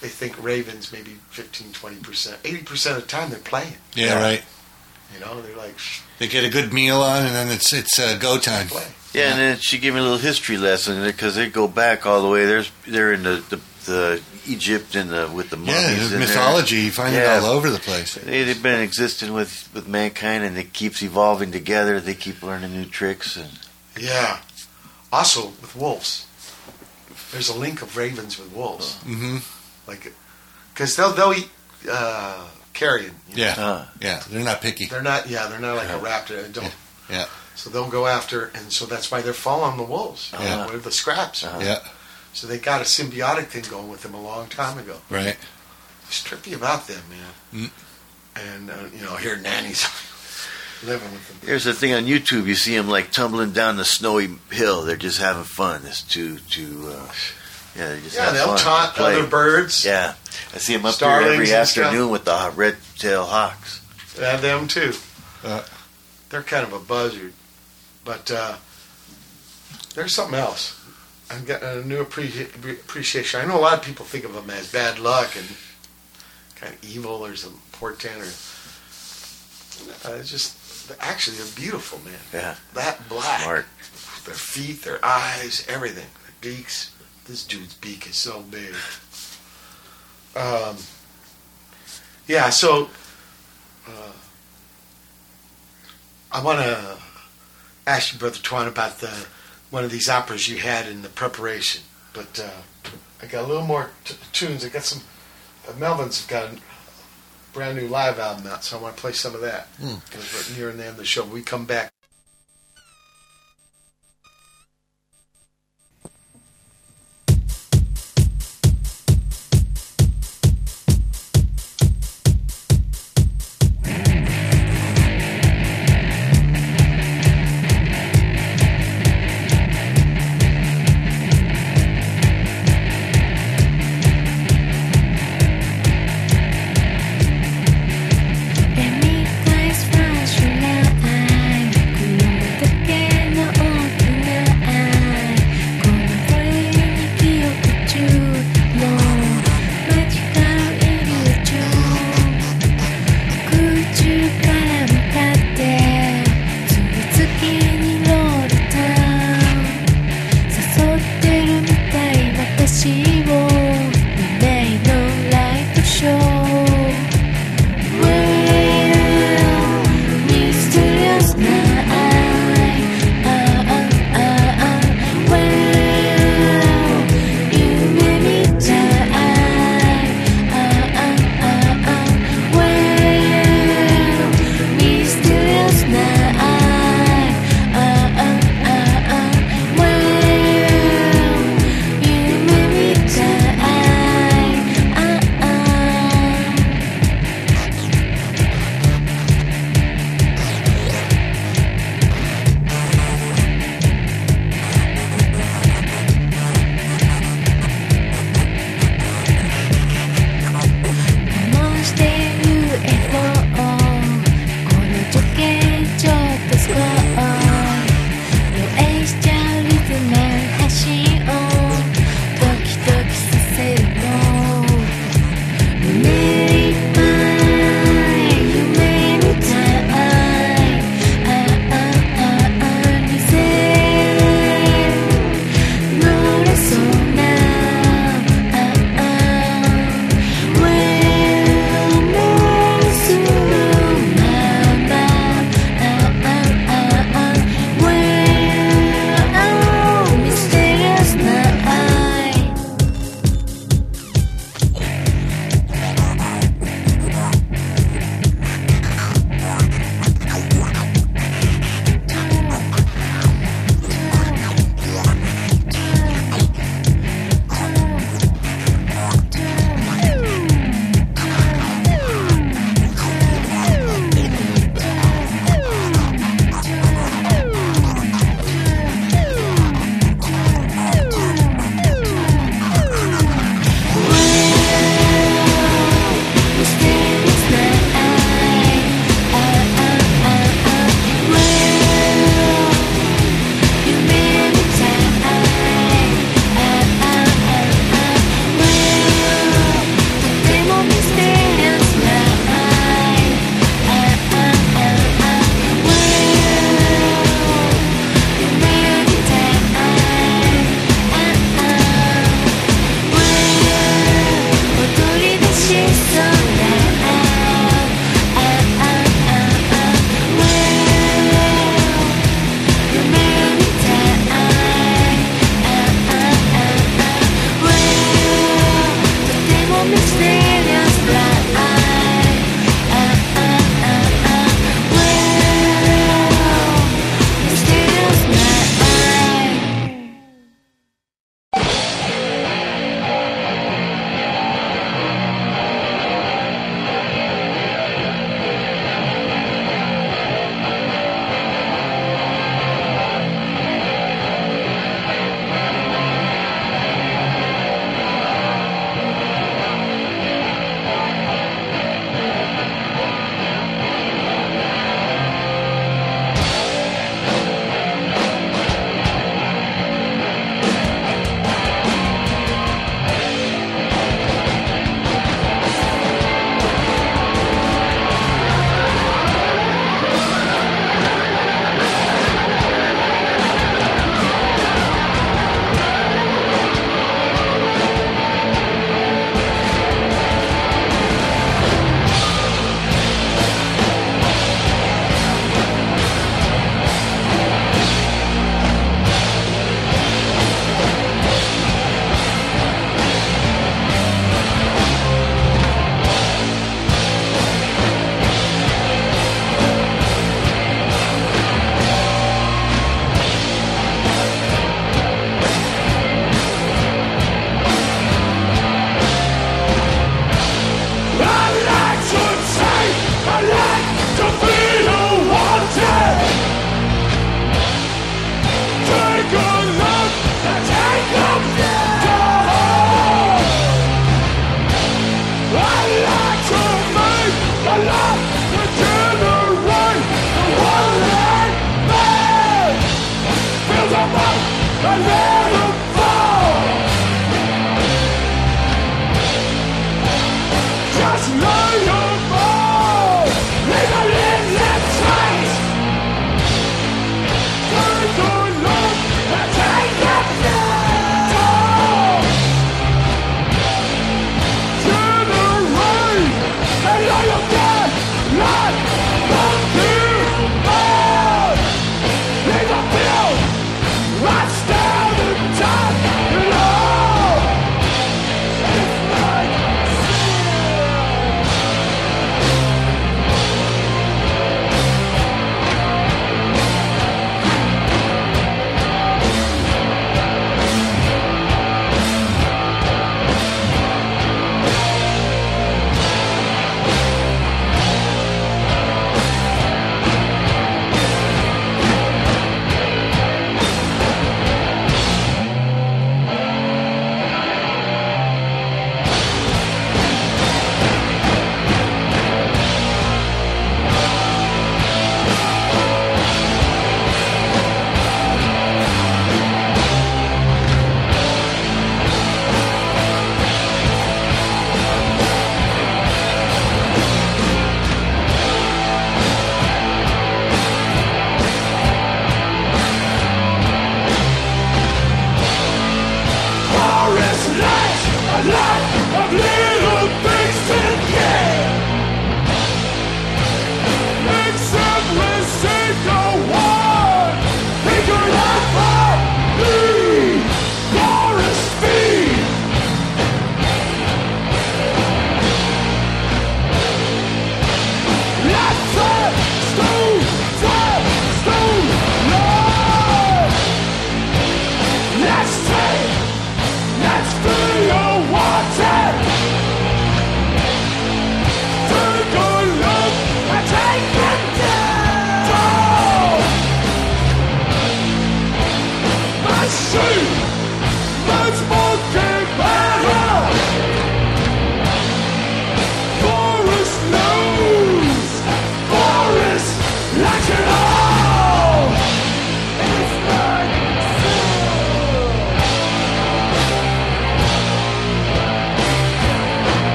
[0.00, 3.74] they think ravens maybe 15, 20 percent, eighty percent of the time they're playing.
[3.94, 4.42] Yeah, right.
[5.14, 5.74] You know, they're like
[6.18, 8.68] They get a good meal on, and then it's it's uh, go time.
[8.68, 8.86] play.
[9.12, 12.22] Yeah, and then she gave me a little history lesson because they go back all
[12.22, 12.46] the way.
[12.46, 15.74] There's they're in the the, the Egypt and the, with the mummies.
[15.74, 16.18] Yeah, in there's there.
[16.20, 16.76] mythology.
[16.76, 17.38] You find Yeah.
[17.38, 18.14] it all over the place.
[18.14, 21.98] They, they've been existing with, with mankind, and it keeps evolving together.
[22.00, 23.50] They keep learning new tricks, and
[23.98, 24.38] Yeah.
[25.12, 26.26] Also with wolves,
[27.32, 28.94] there's a link of ravens with wolves.
[29.02, 29.38] hmm
[29.86, 30.12] Like,
[30.74, 31.48] because they'll they'll eat
[31.90, 33.14] uh, carrion.
[33.30, 33.42] you know.
[33.42, 34.22] Yeah, uh, yeah.
[34.30, 34.86] They're not picky.
[34.86, 35.28] They're not.
[35.28, 36.42] Yeah, they're not like a raptor.
[36.46, 36.74] They don't.
[37.10, 37.26] Yeah.
[37.56, 40.30] So they'll go after, and so that's why they're following the wolves.
[40.32, 40.66] Yeah.
[40.66, 41.62] Where the scraps are.
[41.62, 41.80] Yeah,
[42.32, 44.96] So they got a symbiotic thing going with them a long time ago.
[45.10, 45.36] right.
[46.06, 47.68] It's trippy about them, man.
[47.68, 47.70] Mm.
[48.36, 49.84] And uh, you know, here nannies
[50.84, 51.38] living with them.
[51.44, 52.46] There's a thing on YouTube.
[52.46, 54.82] You see them like tumbling down the snowy hill.
[54.82, 55.82] They're just having fun.
[55.84, 56.88] It's too too.
[56.92, 57.10] Uh,
[57.76, 58.58] yeah, they just Yeah, have they'll fun.
[58.58, 59.14] taunt Play.
[59.14, 59.84] other birds.
[59.84, 60.14] Yeah,
[60.54, 61.84] I see them up Starlings there every and stuff.
[61.86, 63.80] afternoon with the red tail hawks.
[64.18, 64.92] Yeah, them too.
[65.44, 65.62] Uh.
[66.28, 67.32] They're kind of a buzzard,
[68.04, 68.54] but uh,
[69.96, 70.76] there's something else.
[71.28, 73.40] I'm getting a new appreci- appreciation.
[73.40, 75.46] I know a lot of people think of them as bad luck and
[76.54, 78.26] kind of evil or some portent, or
[80.08, 80.56] uh, it's just
[81.00, 82.14] actually they're beautiful, man.
[82.32, 83.66] Yeah, That black, smart.
[84.24, 86.92] their feet, their eyes, everything, their beaks.
[87.30, 88.74] This dude's beak is so big.
[90.34, 90.76] Um,
[92.26, 92.90] yeah, so
[93.86, 94.12] uh,
[96.32, 96.98] I want to
[97.86, 99.26] ask you, Brother Twan, about the
[99.70, 101.84] one of these operas you had in the preparation.
[102.12, 102.90] But uh,
[103.22, 104.64] I got a little more t- tunes.
[104.64, 105.04] I got some.
[105.68, 106.56] Uh, Melvin's got a
[107.52, 109.68] brand new live album out, so I want to play some of that.
[109.78, 111.24] Because we're nearing the end of the show.
[111.24, 111.92] We come back.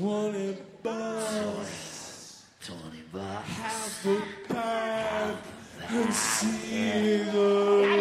[0.00, 2.42] Twenty bucks.
[2.64, 3.48] Twenty bucks.
[3.50, 5.36] Half a pack,
[5.90, 7.99] and see the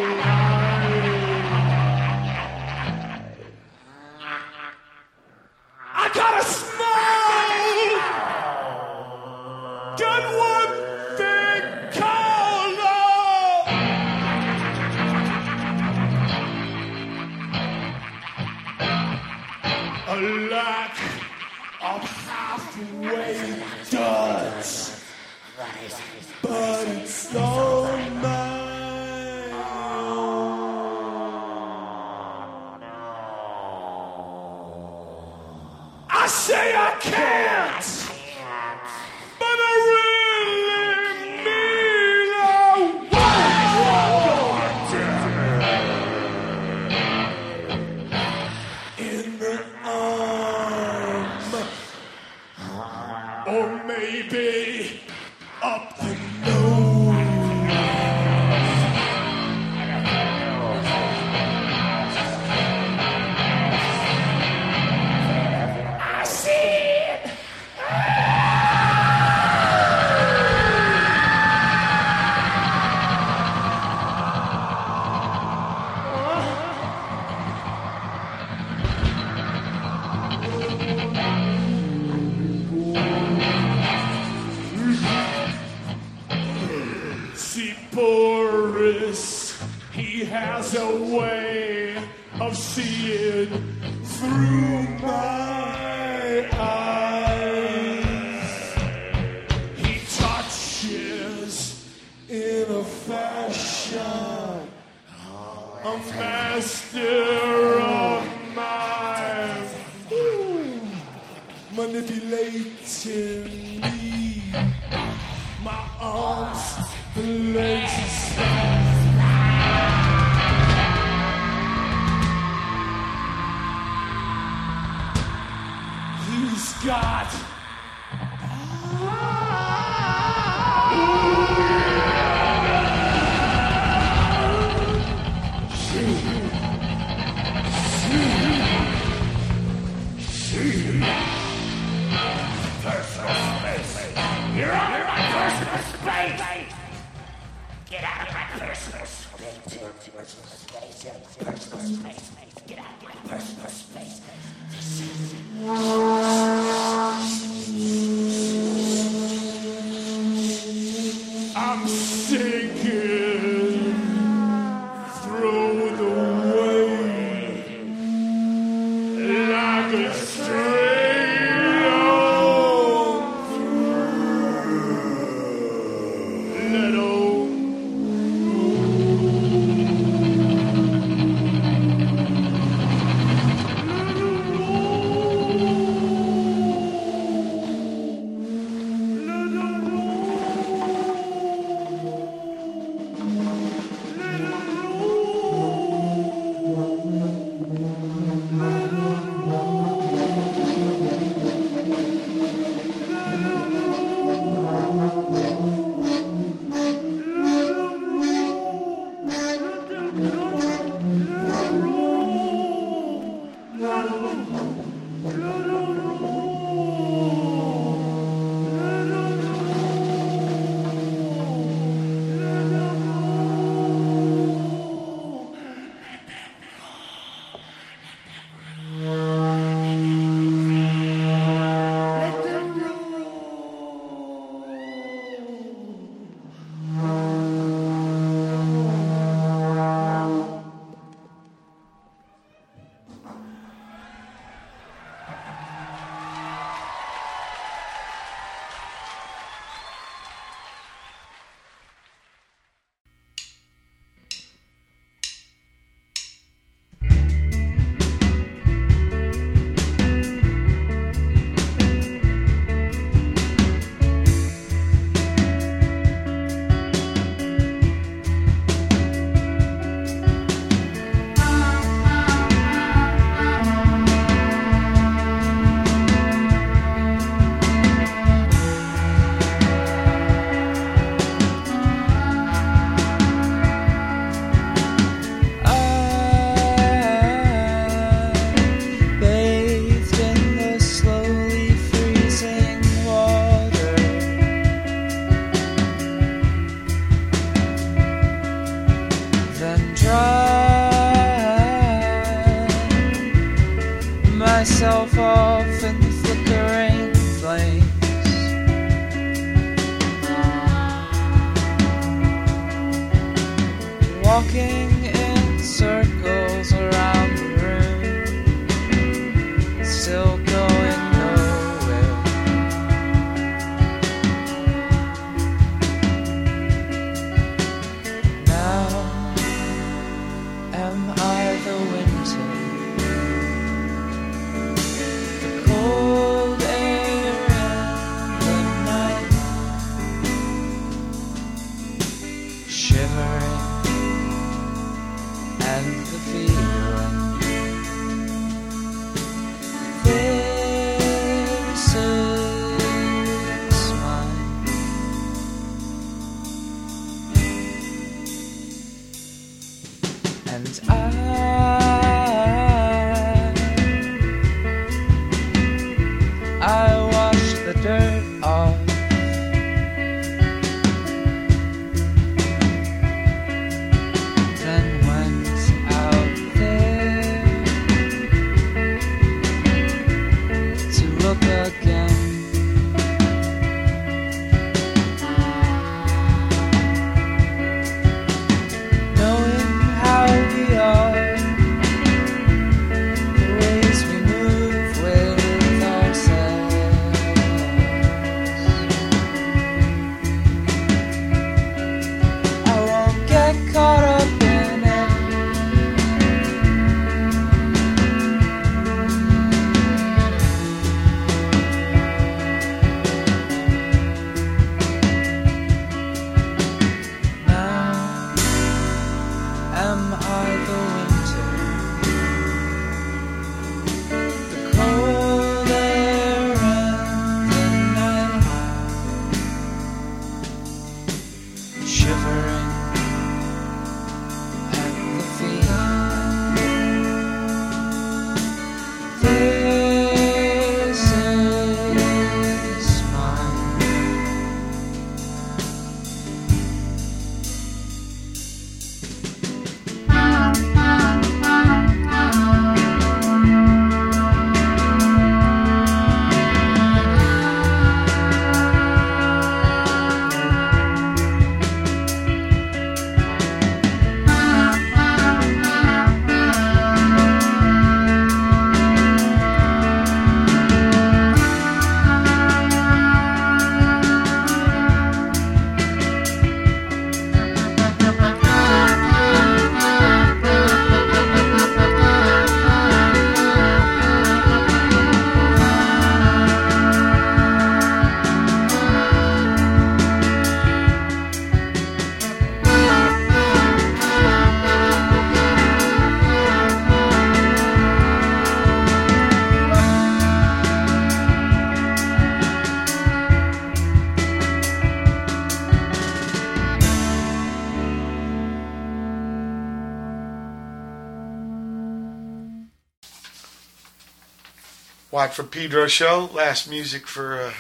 [515.20, 516.30] Watt from Pedro show.
[516.34, 517.54] Last music for uh,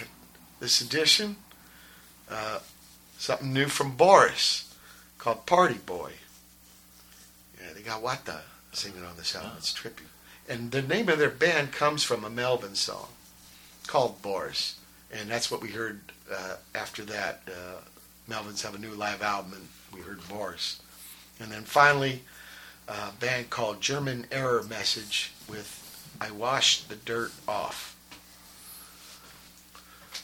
[0.62, 1.36] this edition.
[2.32, 2.60] Uh,
[3.18, 4.74] something new from Boris
[5.18, 6.14] called Party Boy.
[7.60, 9.52] Yeah, they got Wata singing on this album.
[9.58, 10.06] It's trippy.
[10.48, 13.10] And the name of their band comes from a Melvin song
[13.88, 14.80] called Boris.
[15.12, 16.00] And that's what we heard
[16.34, 17.42] uh, after that.
[17.46, 17.82] Uh,
[18.32, 20.82] Melvins have a new live album, and we heard Boris.
[21.42, 22.22] And then finally,
[22.88, 25.79] a band called German Error Message with
[26.22, 27.96] I Washed the Dirt Off.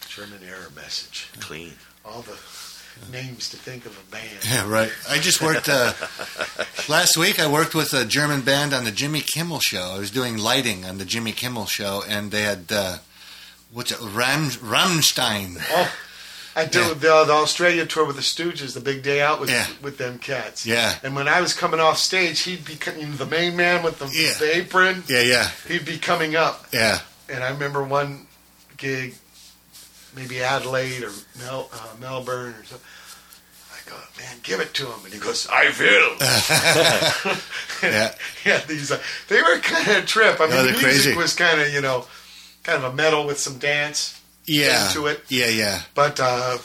[0.09, 1.29] German Error Message.
[1.39, 1.73] Clean.
[2.05, 2.37] All the
[3.11, 4.45] names to think of a band.
[4.45, 4.91] Yeah, right.
[5.09, 5.93] I just worked uh,
[6.87, 7.39] last week.
[7.39, 9.93] I worked with a German band on the Jimmy Kimmel show.
[9.95, 12.97] I was doing lighting on the Jimmy Kimmel show, and they had uh,
[13.71, 15.57] what's it, Ram, Rammstein.
[15.69, 15.91] Oh,
[16.57, 19.67] I did the, the Australia tour with the Stooges, the big day out with Yeah.
[19.81, 20.65] with them cats.
[20.65, 20.95] Yeah.
[21.03, 23.99] And when I was coming off stage, he'd be you know, the main man with
[23.99, 24.33] the, Yeah.
[24.39, 25.03] the apron.
[25.07, 26.99] Yeah, yeah, He'd be coming up, yeah.
[27.27, 28.27] and I remember one
[28.77, 29.15] gig,
[30.15, 32.87] maybe Adelaide or Mel, uh, Melbourne or something.
[33.73, 37.35] I go, man, give it to him, and he goes, I will.
[37.83, 38.15] Yeah.
[38.45, 40.39] yeah, these uh, they were kind of a trip.
[40.39, 41.15] I mean, No, the music crazy.
[41.17, 42.05] was kind of you know,
[42.63, 44.19] kind of a metal with some dance.
[44.47, 44.87] Yeah.
[44.87, 45.23] into it.
[45.27, 45.81] Yeah, yeah.
[45.95, 46.57] But uh,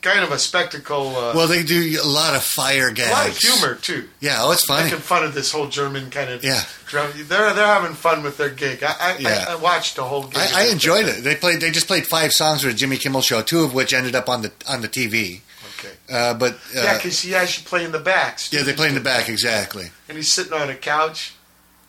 [0.00, 1.16] kind of a spectacle.
[1.16, 4.08] Uh, Well, they do a lot of fire a lot of humor too.
[4.20, 4.84] Yeah, oh, it's funny.
[4.84, 6.42] Making fun of this whole German kind of.
[6.42, 6.62] Yeah.
[6.86, 7.10] Drum.
[7.14, 8.82] They're they're having fun with their gig.
[8.82, 9.44] I I, Yeah.
[9.48, 10.38] I, watched the whole gig.
[10.38, 11.22] I, I enjoyed it.
[11.22, 11.60] They played.
[11.60, 14.28] They just played five songs for the Jimmy Kimmel show, two of which ended up
[14.28, 15.40] on the on the TV.
[15.78, 15.94] Okay.
[16.10, 18.38] Uh, but uh, yeah, because he actually play in the back.
[18.50, 19.90] yeah, they play in the back exactly.
[20.08, 21.34] And he's sitting on a couch.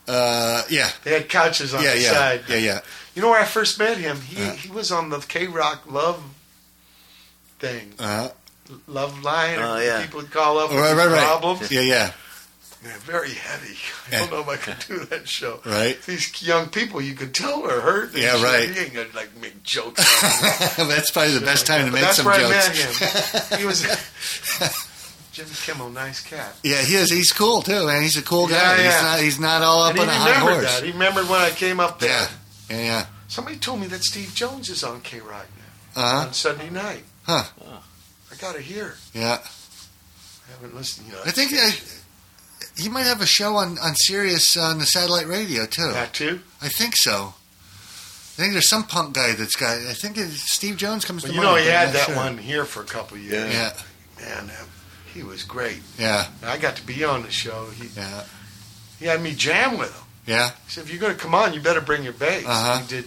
[0.07, 2.43] Uh, yeah, They had couches on yeah, the yeah, side.
[2.47, 2.79] yeah, yeah.
[3.16, 4.22] You know where I first met him?
[4.22, 4.52] He Uh.
[4.53, 6.22] he was on the K Rock Love
[7.60, 8.30] thing, Uh,
[8.88, 9.58] Love Line.
[9.60, 10.02] Oh, or yeah.
[10.02, 11.24] People would call up with right, right, right.
[11.24, 11.72] problems.
[11.72, 12.11] Yeah, yeah.
[12.84, 13.77] Yeah, very heavy.
[14.08, 14.19] I Yeah.
[14.19, 15.60] don't know if I could do that show.
[15.66, 16.00] Right.
[16.06, 18.14] These young people, you could tell are hurt.
[18.14, 18.44] and Yeah, shit.
[18.44, 18.68] right.
[18.76, 20.03] You ain't gonna like make jokes.
[20.77, 22.53] That's probably the best time to But make that's some where jokes.
[22.53, 23.60] I met him.
[23.60, 23.82] He was
[25.32, 26.53] Jimmy Kimmel, nice cat.
[26.64, 27.10] Yeah, he is.
[27.11, 28.02] He's cool too, man.
[28.03, 28.56] He's a cool guy.
[28.56, 29.02] Yeah, He's yeah.
[29.02, 29.19] not.
[29.19, 30.76] He's not all up and on a high remembered horse.
[30.76, 30.84] that.
[30.85, 32.10] He remembered when I came up there.
[32.10, 32.27] Yeah,
[32.69, 33.06] yeah.
[33.27, 35.48] Somebody told me that Steve Jones is on K Rock
[35.95, 36.27] now Uh huh.
[36.27, 37.03] on Sunday night.
[37.24, 37.44] Huh.
[38.32, 38.95] I gotta hear.
[39.14, 39.40] Yeah.
[40.48, 41.08] I haven't listened.
[41.10, 41.22] yet.
[41.26, 41.72] I think uh,
[42.77, 45.92] he might have a show on on Sirius on the satellite radio too.
[45.92, 46.42] that too.
[46.61, 47.34] I think so.
[48.38, 49.77] I think there's some punk guy that's got.
[49.77, 51.56] I think it's Steve Jones comes But to you mind.
[51.56, 52.16] know, he had that sure.
[52.16, 53.53] one here for a couple years.
[53.53, 53.72] Yeah,
[54.19, 54.66] Man, uh,
[55.14, 55.80] he was great.
[55.98, 57.68] yeah, And I got to be on the show.
[57.76, 58.24] He yeah,
[59.00, 60.05] he had me jam with him.
[60.25, 60.49] Yeah.
[60.65, 62.79] He said, "If you're going to come on, you better bring your bass." Uh-huh.
[62.79, 63.05] He did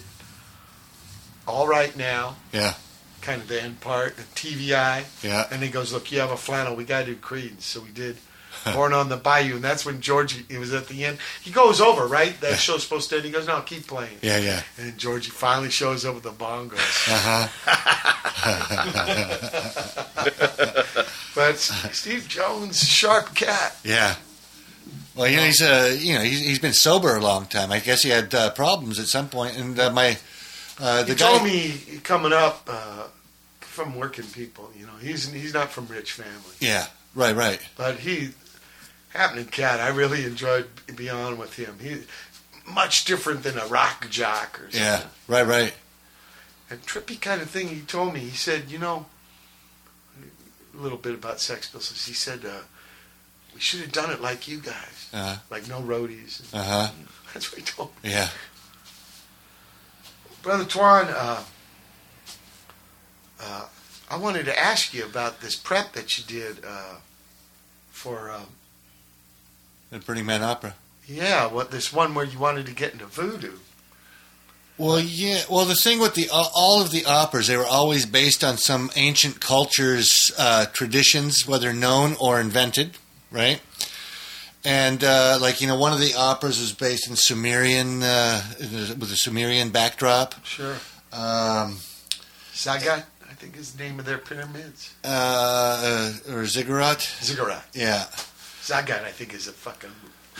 [1.47, 2.37] all right now.
[2.53, 2.75] Yeah.
[3.23, 5.05] Kind of the end part, the TVI.
[5.25, 5.47] Yeah.
[5.51, 6.77] And he goes, "Look, you have a flannel.
[6.77, 8.17] We got to do Creedence." So we did.
[8.75, 10.45] Born on the Bayou, and that's when Georgie.
[10.49, 11.19] It was at the end.
[11.43, 12.39] He goes over, right?
[12.41, 13.17] That show's supposed to.
[13.17, 13.25] end.
[13.27, 14.63] He goes, "No, keep playing." Yeah, yeah.
[14.79, 16.79] And Georgie finally shows up with the bongos.
[17.09, 17.49] Uh huh.
[21.35, 23.77] But Steve Jones, sharp cat.
[23.85, 24.17] yeah.
[25.19, 27.73] Well, you know, he's uh, you know, he's, he's been sober a long time.
[27.73, 30.17] I guess he had uh, problems at some point, and uh, my
[30.79, 31.29] uh, the he guy.
[31.29, 31.75] told me
[32.05, 33.09] coming up uh,
[33.61, 34.71] from working people.
[34.79, 36.87] You know, he's he's not from rich family, Yeah.
[37.15, 37.35] Right.
[37.35, 37.61] Right.
[37.77, 38.29] but he
[39.11, 39.81] happening cat.
[39.81, 41.77] I really enjoyed being on with him.
[41.81, 42.03] He
[42.73, 44.81] much different than a rock jock or something.
[44.81, 45.03] Yeah.
[45.27, 45.47] Right.
[45.47, 45.75] Right.
[46.71, 47.69] And trippy kind of thing.
[47.69, 48.21] He told me.
[48.21, 49.07] He said, you know,
[50.75, 52.05] a little bit about Sex Pistols.
[52.07, 52.61] He said, uh,
[53.55, 56.43] we should have done it like you guys, Uh like no roadies.
[56.53, 56.89] Uh huh.
[57.35, 58.11] That's what he told me.
[58.11, 58.29] Yeah.
[60.43, 61.43] Brother Twan, uh,
[63.41, 63.67] uh,
[64.11, 66.95] I wanted to ask you about this prep that you did uh,
[67.91, 68.47] for, um,
[69.91, 70.75] The Burning Man Opera.
[71.07, 73.59] yeah, what this one where you wanted to get into voodoo.
[74.79, 75.43] Well, yeah.
[75.51, 78.57] Well, the thing with the uh, all of the operas, they were always based on
[78.59, 82.97] some ancient culture's uh, traditions, whether known or invented,
[83.33, 83.61] right?
[84.65, 89.11] And uh, like you know, one of the operas was based in Sumerian uh, with
[89.13, 90.35] a Sumerian backdrop.
[90.45, 90.75] Sure.
[91.13, 91.79] Um,
[92.53, 94.95] Zagat, I think is the name of their pyramids.
[95.05, 97.01] uh, uh, or ziggurat.
[97.23, 97.65] Ziggurat.
[97.73, 98.05] Yeah,
[98.63, 99.91] Zagat, I think, is a fucking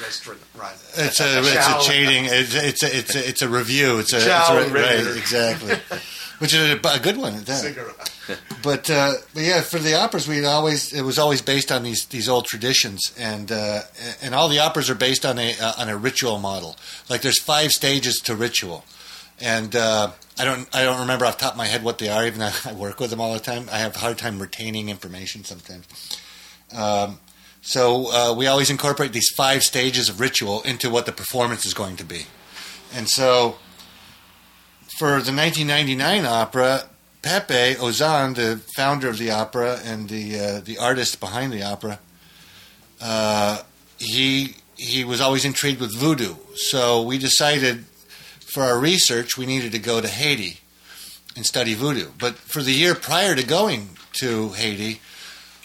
[0.03, 0.73] restaurant run.
[0.95, 2.25] it's a it's a cheating.
[2.27, 3.99] It's a, it's a it's a, it's a review.
[3.99, 5.75] It's a, it's a right exactly,
[6.39, 8.07] which is a, a good one that.
[8.63, 12.05] But, uh, but yeah, for the operas, we always it was always based on these
[12.07, 13.83] these old traditions, and uh,
[14.21, 16.77] and all the operas are based on a uh, on a ritual model.
[17.09, 18.85] Like there's five stages to ritual,
[19.41, 22.09] and uh, I don't I don't remember off the top of my head what they
[22.09, 22.27] are.
[22.27, 24.89] Even though I work with them all the time, I have a hard time retaining
[24.89, 25.87] information sometimes.
[26.77, 27.19] Um,
[27.69, 31.75] so uh, we always incorporate these five stages of ritual into what the performance is
[31.75, 32.27] going to be,
[32.95, 33.57] and so
[34.99, 36.89] for the 1999 opera,
[37.23, 41.99] Pepe Ozan, the founder of the opera and the uh, the artist behind the opera,
[43.01, 43.63] uh,
[43.99, 46.35] he he was always intrigued with voodoo.
[46.55, 47.85] So we decided
[48.53, 50.59] for our research we needed to go to Haiti
[51.37, 52.11] and study voodoo.
[52.19, 55.01] But for the year prior to going to Haiti,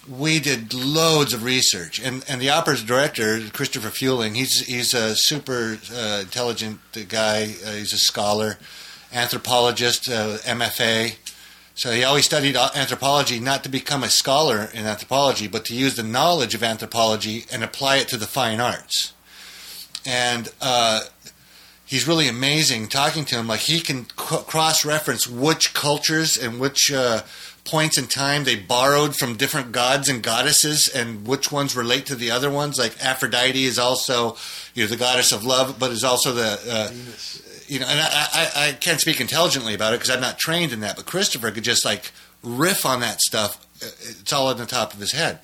[0.08, 5.16] we did loads of research, and and the opera's director, Christopher Fueling, he's he's a
[5.16, 7.56] super uh, intelligent guy.
[7.66, 8.58] Uh, he's a scholar,
[9.14, 11.16] anthropologist, uh, MFA.
[11.76, 15.96] So he always studied anthropology not to become a scholar in anthropology, but to use
[15.96, 19.14] the knowledge of anthropology and apply it to the fine arts.
[20.06, 21.02] And uh,
[21.84, 23.48] he's really amazing talking to him.
[23.48, 27.24] Like he can c- cross-reference which cultures and which uh,
[27.66, 32.16] points in time they borrowed from different gods and goddesses, and which ones relate to
[32.16, 32.78] the other ones.
[32.78, 34.38] Like Aphrodite is also,
[34.74, 36.92] you know, the goddess of love, but is also the uh,
[37.68, 40.74] you know, and I, I, I can't speak intelligently about it because I'm not trained
[40.74, 40.96] in that.
[40.96, 42.12] But Christopher could just like
[42.44, 43.66] riff on that stuff.
[43.82, 45.40] It's all on the top of his head.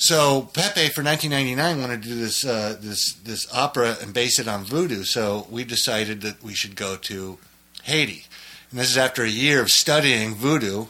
[0.00, 4.48] So Pepe for 1999 wanted to do this uh, this this opera and base it
[4.48, 5.02] on voodoo.
[5.04, 7.38] So we decided that we should go to
[7.82, 8.26] Haiti,
[8.70, 10.86] And this is after a year of studying voodoo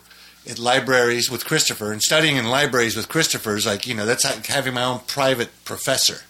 [0.49, 4.25] at libraries with Christopher and studying in libraries with Christopher is like, you know, that's
[4.25, 6.20] like having my own private professor.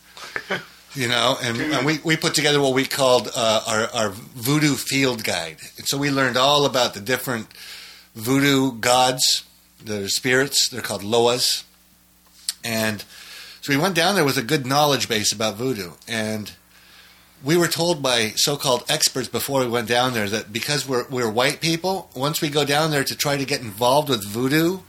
[0.94, 4.74] You know, and, and we, we put together what we called uh, our, our voodoo
[4.74, 5.58] field guide.
[5.76, 7.47] And so we learned all about the different
[8.14, 9.44] voodoo gods,
[9.84, 10.68] the spirits.
[10.68, 11.64] They're called loas.
[12.64, 13.05] And
[13.60, 15.92] so we went down there with a good knowledge base about voodoo.
[16.08, 16.50] And
[17.42, 21.31] we were told by so-called experts before we went down there that because we're we're
[21.31, 24.81] white people, once we go down there to try to get involved with voodoo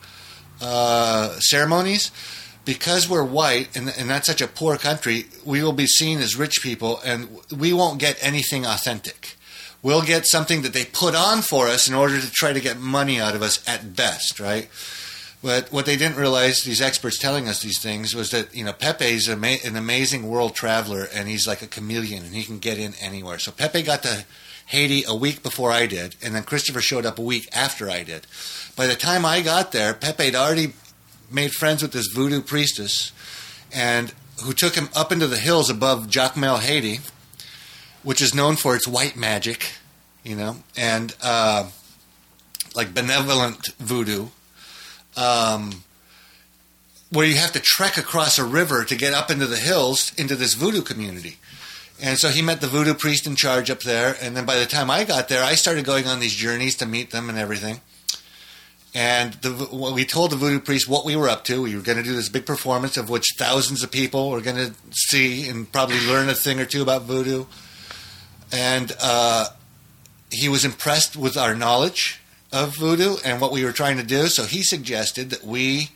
[0.62, 2.12] uh, ceremonies,
[2.66, 6.36] because we're white and, and that's such a poor country, we will be seen as
[6.36, 9.36] rich people, and we won't get anything authentic.
[9.82, 12.80] We'll get something that they put on for us in order to try to get
[12.80, 14.68] money out of us at best, right?
[15.42, 18.74] But what they didn't realize, these experts telling us these things, was that you know
[18.74, 22.78] Pepe's ama- an amazing world traveler, and he's like a chameleon, and he can get
[22.78, 23.40] in anywhere.
[23.40, 24.26] So Pepe got to
[24.66, 28.04] Haiti a week before I did, and then Christopher showed up a week after I
[28.04, 28.28] did.
[28.76, 30.74] By the time I got there, Pepe had already
[31.32, 33.14] made friends with this voodoo priestess,
[33.74, 37.00] and who took him up into the hills above Jacmel, Haiti,
[38.04, 39.72] which is known for its white magic,
[40.24, 41.70] you know, and uh,
[42.76, 44.28] like benevolent voodoo
[45.20, 45.84] um,
[47.12, 50.36] where you have to trek across a river to get up into the hills into
[50.36, 51.38] this voodoo community.
[52.02, 54.16] And so he met the voodoo priest in charge up there.
[54.22, 56.86] And then by the time I got there, I started going on these journeys to
[56.86, 57.82] meet them and everything.
[58.96, 61.62] And the, we told the voodoo priest what we were up to.
[61.62, 64.56] We were going to do this big performance of which thousands of people were going
[64.56, 67.46] to see and probably learn a thing or two about voodoo.
[68.52, 69.48] And uh,
[70.32, 72.22] he was impressed with our knowledge
[72.52, 74.28] of voodoo and what we were trying to do.
[74.28, 75.90] So he suggested that we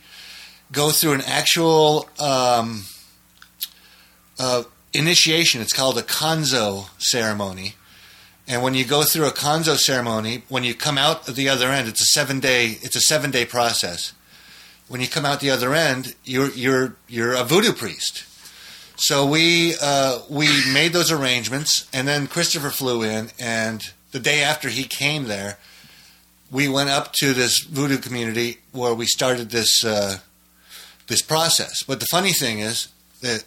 [0.72, 2.84] go through an actual um,
[4.38, 5.60] uh, initiation.
[5.60, 7.74] It's called a kanzo ceremony.
[8.46, 11.68] And when you go through a kanzo ceremony, when you come out at the other
[11.68, 14.12] end, it's a seven day it's a seven day process.
[14.86, 18.24] When you come out the other end, you're you're you're a voodoo priest.
[18.96, 24.42] So we uh, we made those arrangements, and then Christopher flew in, and the day
[24.42, 25.58] after he came there,
[26.54, 30.18] we went up to this voodoo community where we started this uh,
[31.08, 31.82] this process.
[31.82, 32.88] But the funny thing is
[33.22, 33.44] that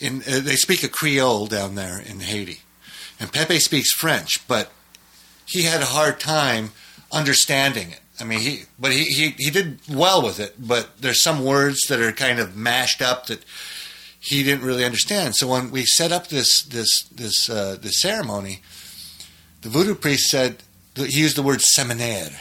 [0.00, 2.60] in uh, they speak a Creole down there in Haiti,
[3.20, 4.72] and Pepe speaks French, but
[5.44, 6.70] he had a hard time
[7.12, 8.00] understanding it.
[8.18, 11.80] I mean, he but he, he he did well with it, but there's some words
[11.90, 13.44] that are kind of mashed up that
[14.20, 15.36] he didn't really understand.
[15.36, 18.62] So when we set up this this this uh, this ceremony,
[19.60, 20.62] the voodoo priest said
[20.96, 22.34] he used the word seminaire,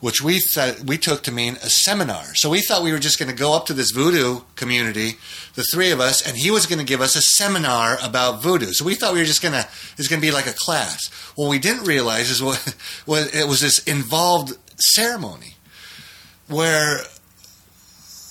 [0.00, 2.34] which we thought we took to mean a seminar.
[2.34, 5.16] So we thought we were just going to go up to this voodoo community,
[5.54, 8.72] the three of us, and he was going to give us a seminar about voodoo.
[8.72, 10.54] So we thought we were just going to it was going to be like a
[10.56, 11.08] class.
[11.36, 12.76] What we didn't realize is what
[13.06, 15.54] was it was this involved ceremony
[16.48, 17.02] where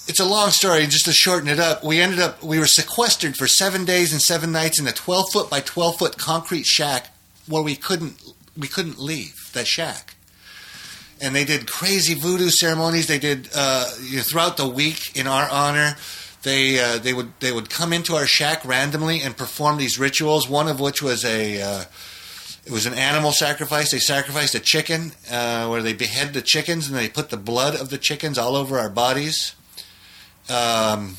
[0.07, 0.85] it's a long story.
[0.87, 4.21] Just to shorten it up, we ended up we were sequestered for seven days and
[4.21, 7.15] seven nights in a twelve foot by twelve foot concrete shack
[7.47, 8.21] where we couldn't
[8.57, 10.15] we couldn't leave that shack.
[11.21, 13.07] And they did crazy voodoo ceremonies.
[13.07, 15.95] They did uh, you know, throughout the week in our honor.
[16.43, 20.49] They uh, they would they would come into our shack randomly and perform these rituals.
[20.49, 21.83] One of which was a uh,
[22.65, 23.91] it was an animal sacrifice.
[23.91, 27.75] They sacrificed a chicken uh, where they behead the chickens and they put the blood
[27.75, 29.55] of the chickens all over our bodies.
[30.49, 31.17] Um,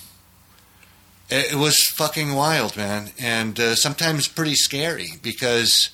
[1.30, 5.90] it, it was fucking wild, man, and uh, sometimes pretty scary because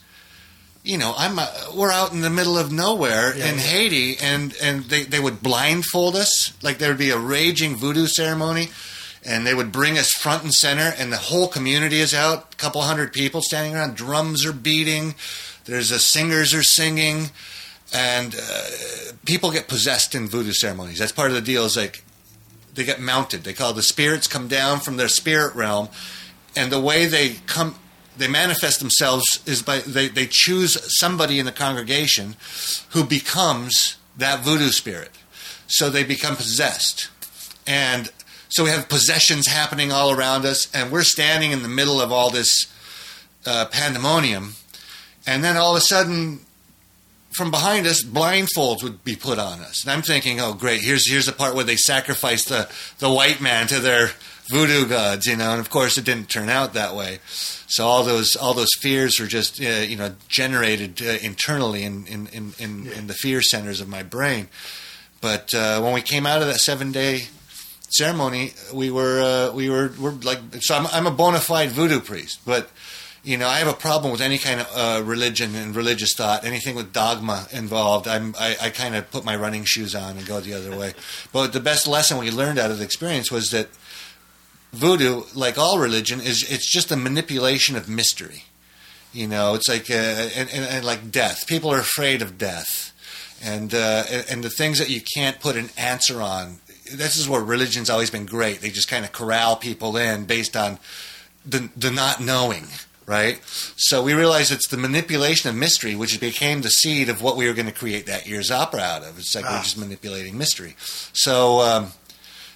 [0.88, 3.60] you know, I'm uh, we're out in the middle of nowhere Yeah, in yeah.
[3.60, 8.06] Haiti, and and they they would blindfold us, like there would be a raging voodoo
[8.06, 8.68] ceremony,
[9.22, 12.56] and they would bring us front and center, and the whole community is out, a
[12.56, 15.14] couple hundred people standing around, drums are beating,
[15.66, 17.30] there's a singers are singing,
[17.92, 18.62] and uh,
[19.26, 20.98] people get possessed in voodoo ceremonies.
[20.98, 21.66] That's part of the deal.
[21.66, 22.02] Is like
[22.72, 23.44] they get mounted.
[23.44, 25.90] They call the spirits come down from their spirit realm,
[26.56, 27.74] and the way they come
[28.18, 32.36] they manifest themselves is by they, they choose somebody in the congregation
[32.90, 35.12] who becomes that voodoo spirit.
[35.68, 37.10] So they become possessed.
[37.66, 38.10] And
[38.48, 42.10] so we have possessions happening all around us, and we're standing in the middle of
[42.10, 42.72] all this
[43.46, 44.54] uh, pandemonium.
[45.26, 46.40] And then all of a sudden,
[47.32, 49.84] from behind us, blindfolds would be put on us.
[49.84, 53.40] And I'm thinking, oh, great, here's, here's the part where they sacrifice the, the white
[53.40, 54.12] man to their
[54.50, 57.18] voodoo gods, you know, and of course it didn't turn out that way.
[57.66, 62.06] So all those all those fears were just uh, you know generated uh, internally in
[62.06, 64.48] in, in, in, in the fear centers of my brain.
[65.20, 67.28] But uh, when we came out of that seven day
[67.90, 72.00] ceremony, we were uh, we were were like so I'm, I'm a bona fide voodoo
[72.00, 72.70] priest, but
[73.24, 76.44] You know, I have a problem with any kind of uh, religion and religious thought,
[76.44, 78.06] anything with dogma involved.
[78.06, 80.94] I'm, I, I kind of put my running shoes on and go the other way.
[81.32, 83.68] But the best lesson we learned out of the experience was that
[84.72, 88.44] voodoo, like all religion, is it's just a manipulation of mystery.
[89.12, 91.46] You know, it's like uh, and, and, and like death.
[91.46, 92.92] People are afraid of death,
[93.42, 96.58] and uh, and- the things that you can't put an answer on.
[96.92, 98.60] This is where religion's always been great.
[98.60, 100.78] They just kind of corral people in based on
[101.44, 102.64] the the not knowing,
[103.06, 103.40] right?
[103.76, 107.46] So we realize it's the manipulation of mystery which became the seed of what we
[107.46, 109.18] were going to create that year's opera out of.
[109.18, 109.62] It's like we're Ah.
[109.62, 110.76] just manipulating mystery.
[111.12, 111.60] So.
[111.60, 111.92] Um,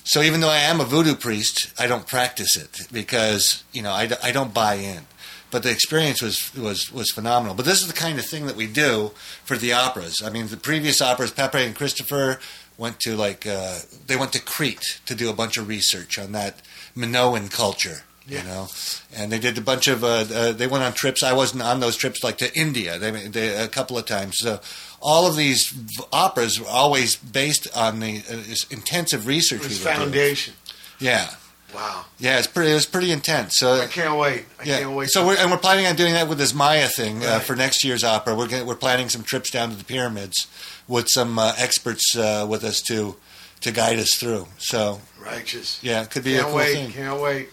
[0.04, 3.92] so even though I am a voodoo priest, I don't practice it because you know
[3.92, 5.06] I, I don't buy in.
[5.50, 7.54] But the experience was, was was phenomenal.
[7.54, 9.10] But this is the kind of thing that we do
[9.44, 10.22] for the operas.
[10.24, 12.40] I mean, the previous operas, Pepe and Christopher
[12.78, 16.32] went to like uh, they went to Crete to do a bunch of research on
[16.32, 16.62] that
[16.96, 18.02] Minoan culture.
[18.26, 18.38] Yeah.
[18.38, 18.68] You know,
[19.14, 20.04] and they did a bunch of.
[20.04, 21.22] Uh, uh, they went on trips.
[21.22, 22.98] I wasn't on those trips, like to India.
[22.98, 24.36] They, they a couple of times.
[24.38, 24.60] So
[25.02, 29.62] all of these v- operas were always based on the uh, intensive research.
[29.64, 29.96] Was we were doing.
[30.04, 30.54] foundation.
[30.98, 31.28] Yeah,
[31.74, 32.04] Wow.
[32.18, 32.70] yeah, it's pretty.
[32.70, 33.54] It was pretty intense.
[33.56, 34.44] So I can't wait.
[34.60, 34.78] I yeah.
[34.80, 35.08] can't wait.
[35.10, 37.82] So we're and we're planning on doing that with this Maya thing uh, for next
[37.84, 38.34] year's opera.
[38.34, 40.46] We're gonna, we're planning some trips down to the pyramids
[40.86, 43.16] with some uh, experts uh, with us to
[43.62, 44.46] to guide us through.
[44.58, 45.78] So righteous.
[45.82, 46.74] yeah, it could be Can't a cool wait.
[46.74, 46.90] thing.
[46.92, 47.48] Can't wait.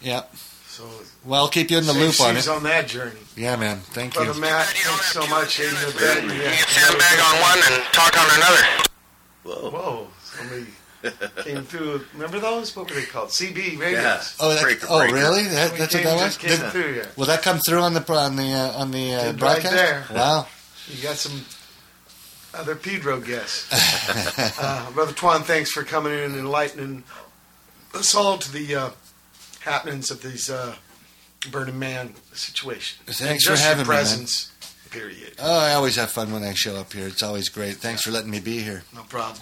[0.00, 0.22] Yeah.
[0.78, 0.84] So
[1.24, 2.50] Well, I'll keep you in the loop on seas it.
[2.50, 3.18] on that journey.
[3.36, 3.78] Yeah, man.
[3.80, 4.20] Thank you.
[4.22, 4.40] Brother you.
[4.42, 5.58] Matt, thanks so much.
[5.58, 6.22] Aiden the vet.
[6.22, 6.54] Yeah.
[6.68, 8.62] Sandbag on one and talk on another.
[9.42, 9.70] Whoa.
[9.70, 10.06] Whoa.
[10.22, 10.66] Somebody
[11.42, 12.04] came through.
[12.14, 12.76] Remember those?
[12.76, 13.30] What were they called?
[13.30, 13.92] CB radios.
[13.92, 14.22] Yeah.
[14.38, 15.14] Oh, that, Breaker, oh, breaker.
[15.16, 15.42] really?
[15.48, 16.36] That, that's what that was.
[16.36, 17.06] just came Did- through, yeah.
[17.16, 19.72] will that come through on the on the uh, on the uh, Did right broadcast?
[19.74, 20.04] there.
[20.14, 20.46] Wow.
[20.86, 21.44] You got some
[22.54, 23.66] other Pedro guests.
[24.60, 27.02] uh, Brother Twan, thanks for coming in and enlightening
[27.94, 28.90] us all to the uh,
[29.68, 30.74] happenings of these uh,
[31.50, 32.98] Burning Man situation.
[33.06, 33.86] Thanks for having your me, man.
[33.86, 34.52] presence,
[34.90, 35.34] period.
[35.38, 37.06] Oh, I always have fun when I show up here.
[37.06, 37.76] It's always great.
[37.76, 38.82] Thanks for letting me be here.
[38.94, 39.40] No problem.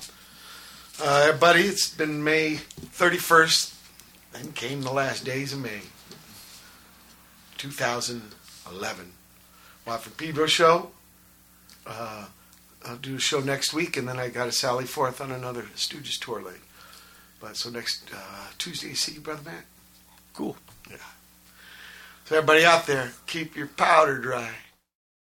[1.02, 3.74] Uh, everybody, it's been May 31st,
[4.34, 5.80] and came the last days of May
[7.58, 9.12] 2011.
[9.86, 10.90] Watt from Pedro show.
[11.86, 12.26] Uh,
[12.84, 15.62] I'll do a show next week, and then I got to sally forth on another
[15.76, 16.56] Stooges tour late.
[17.40, 19.64] But so next uh, Tuesday, see you, Brother Matt.
[20.36, 20.54] Cool.
[20.90, 20.96] Yeah.
[22.26, 24.50] So everybody out there, keep your powder dry.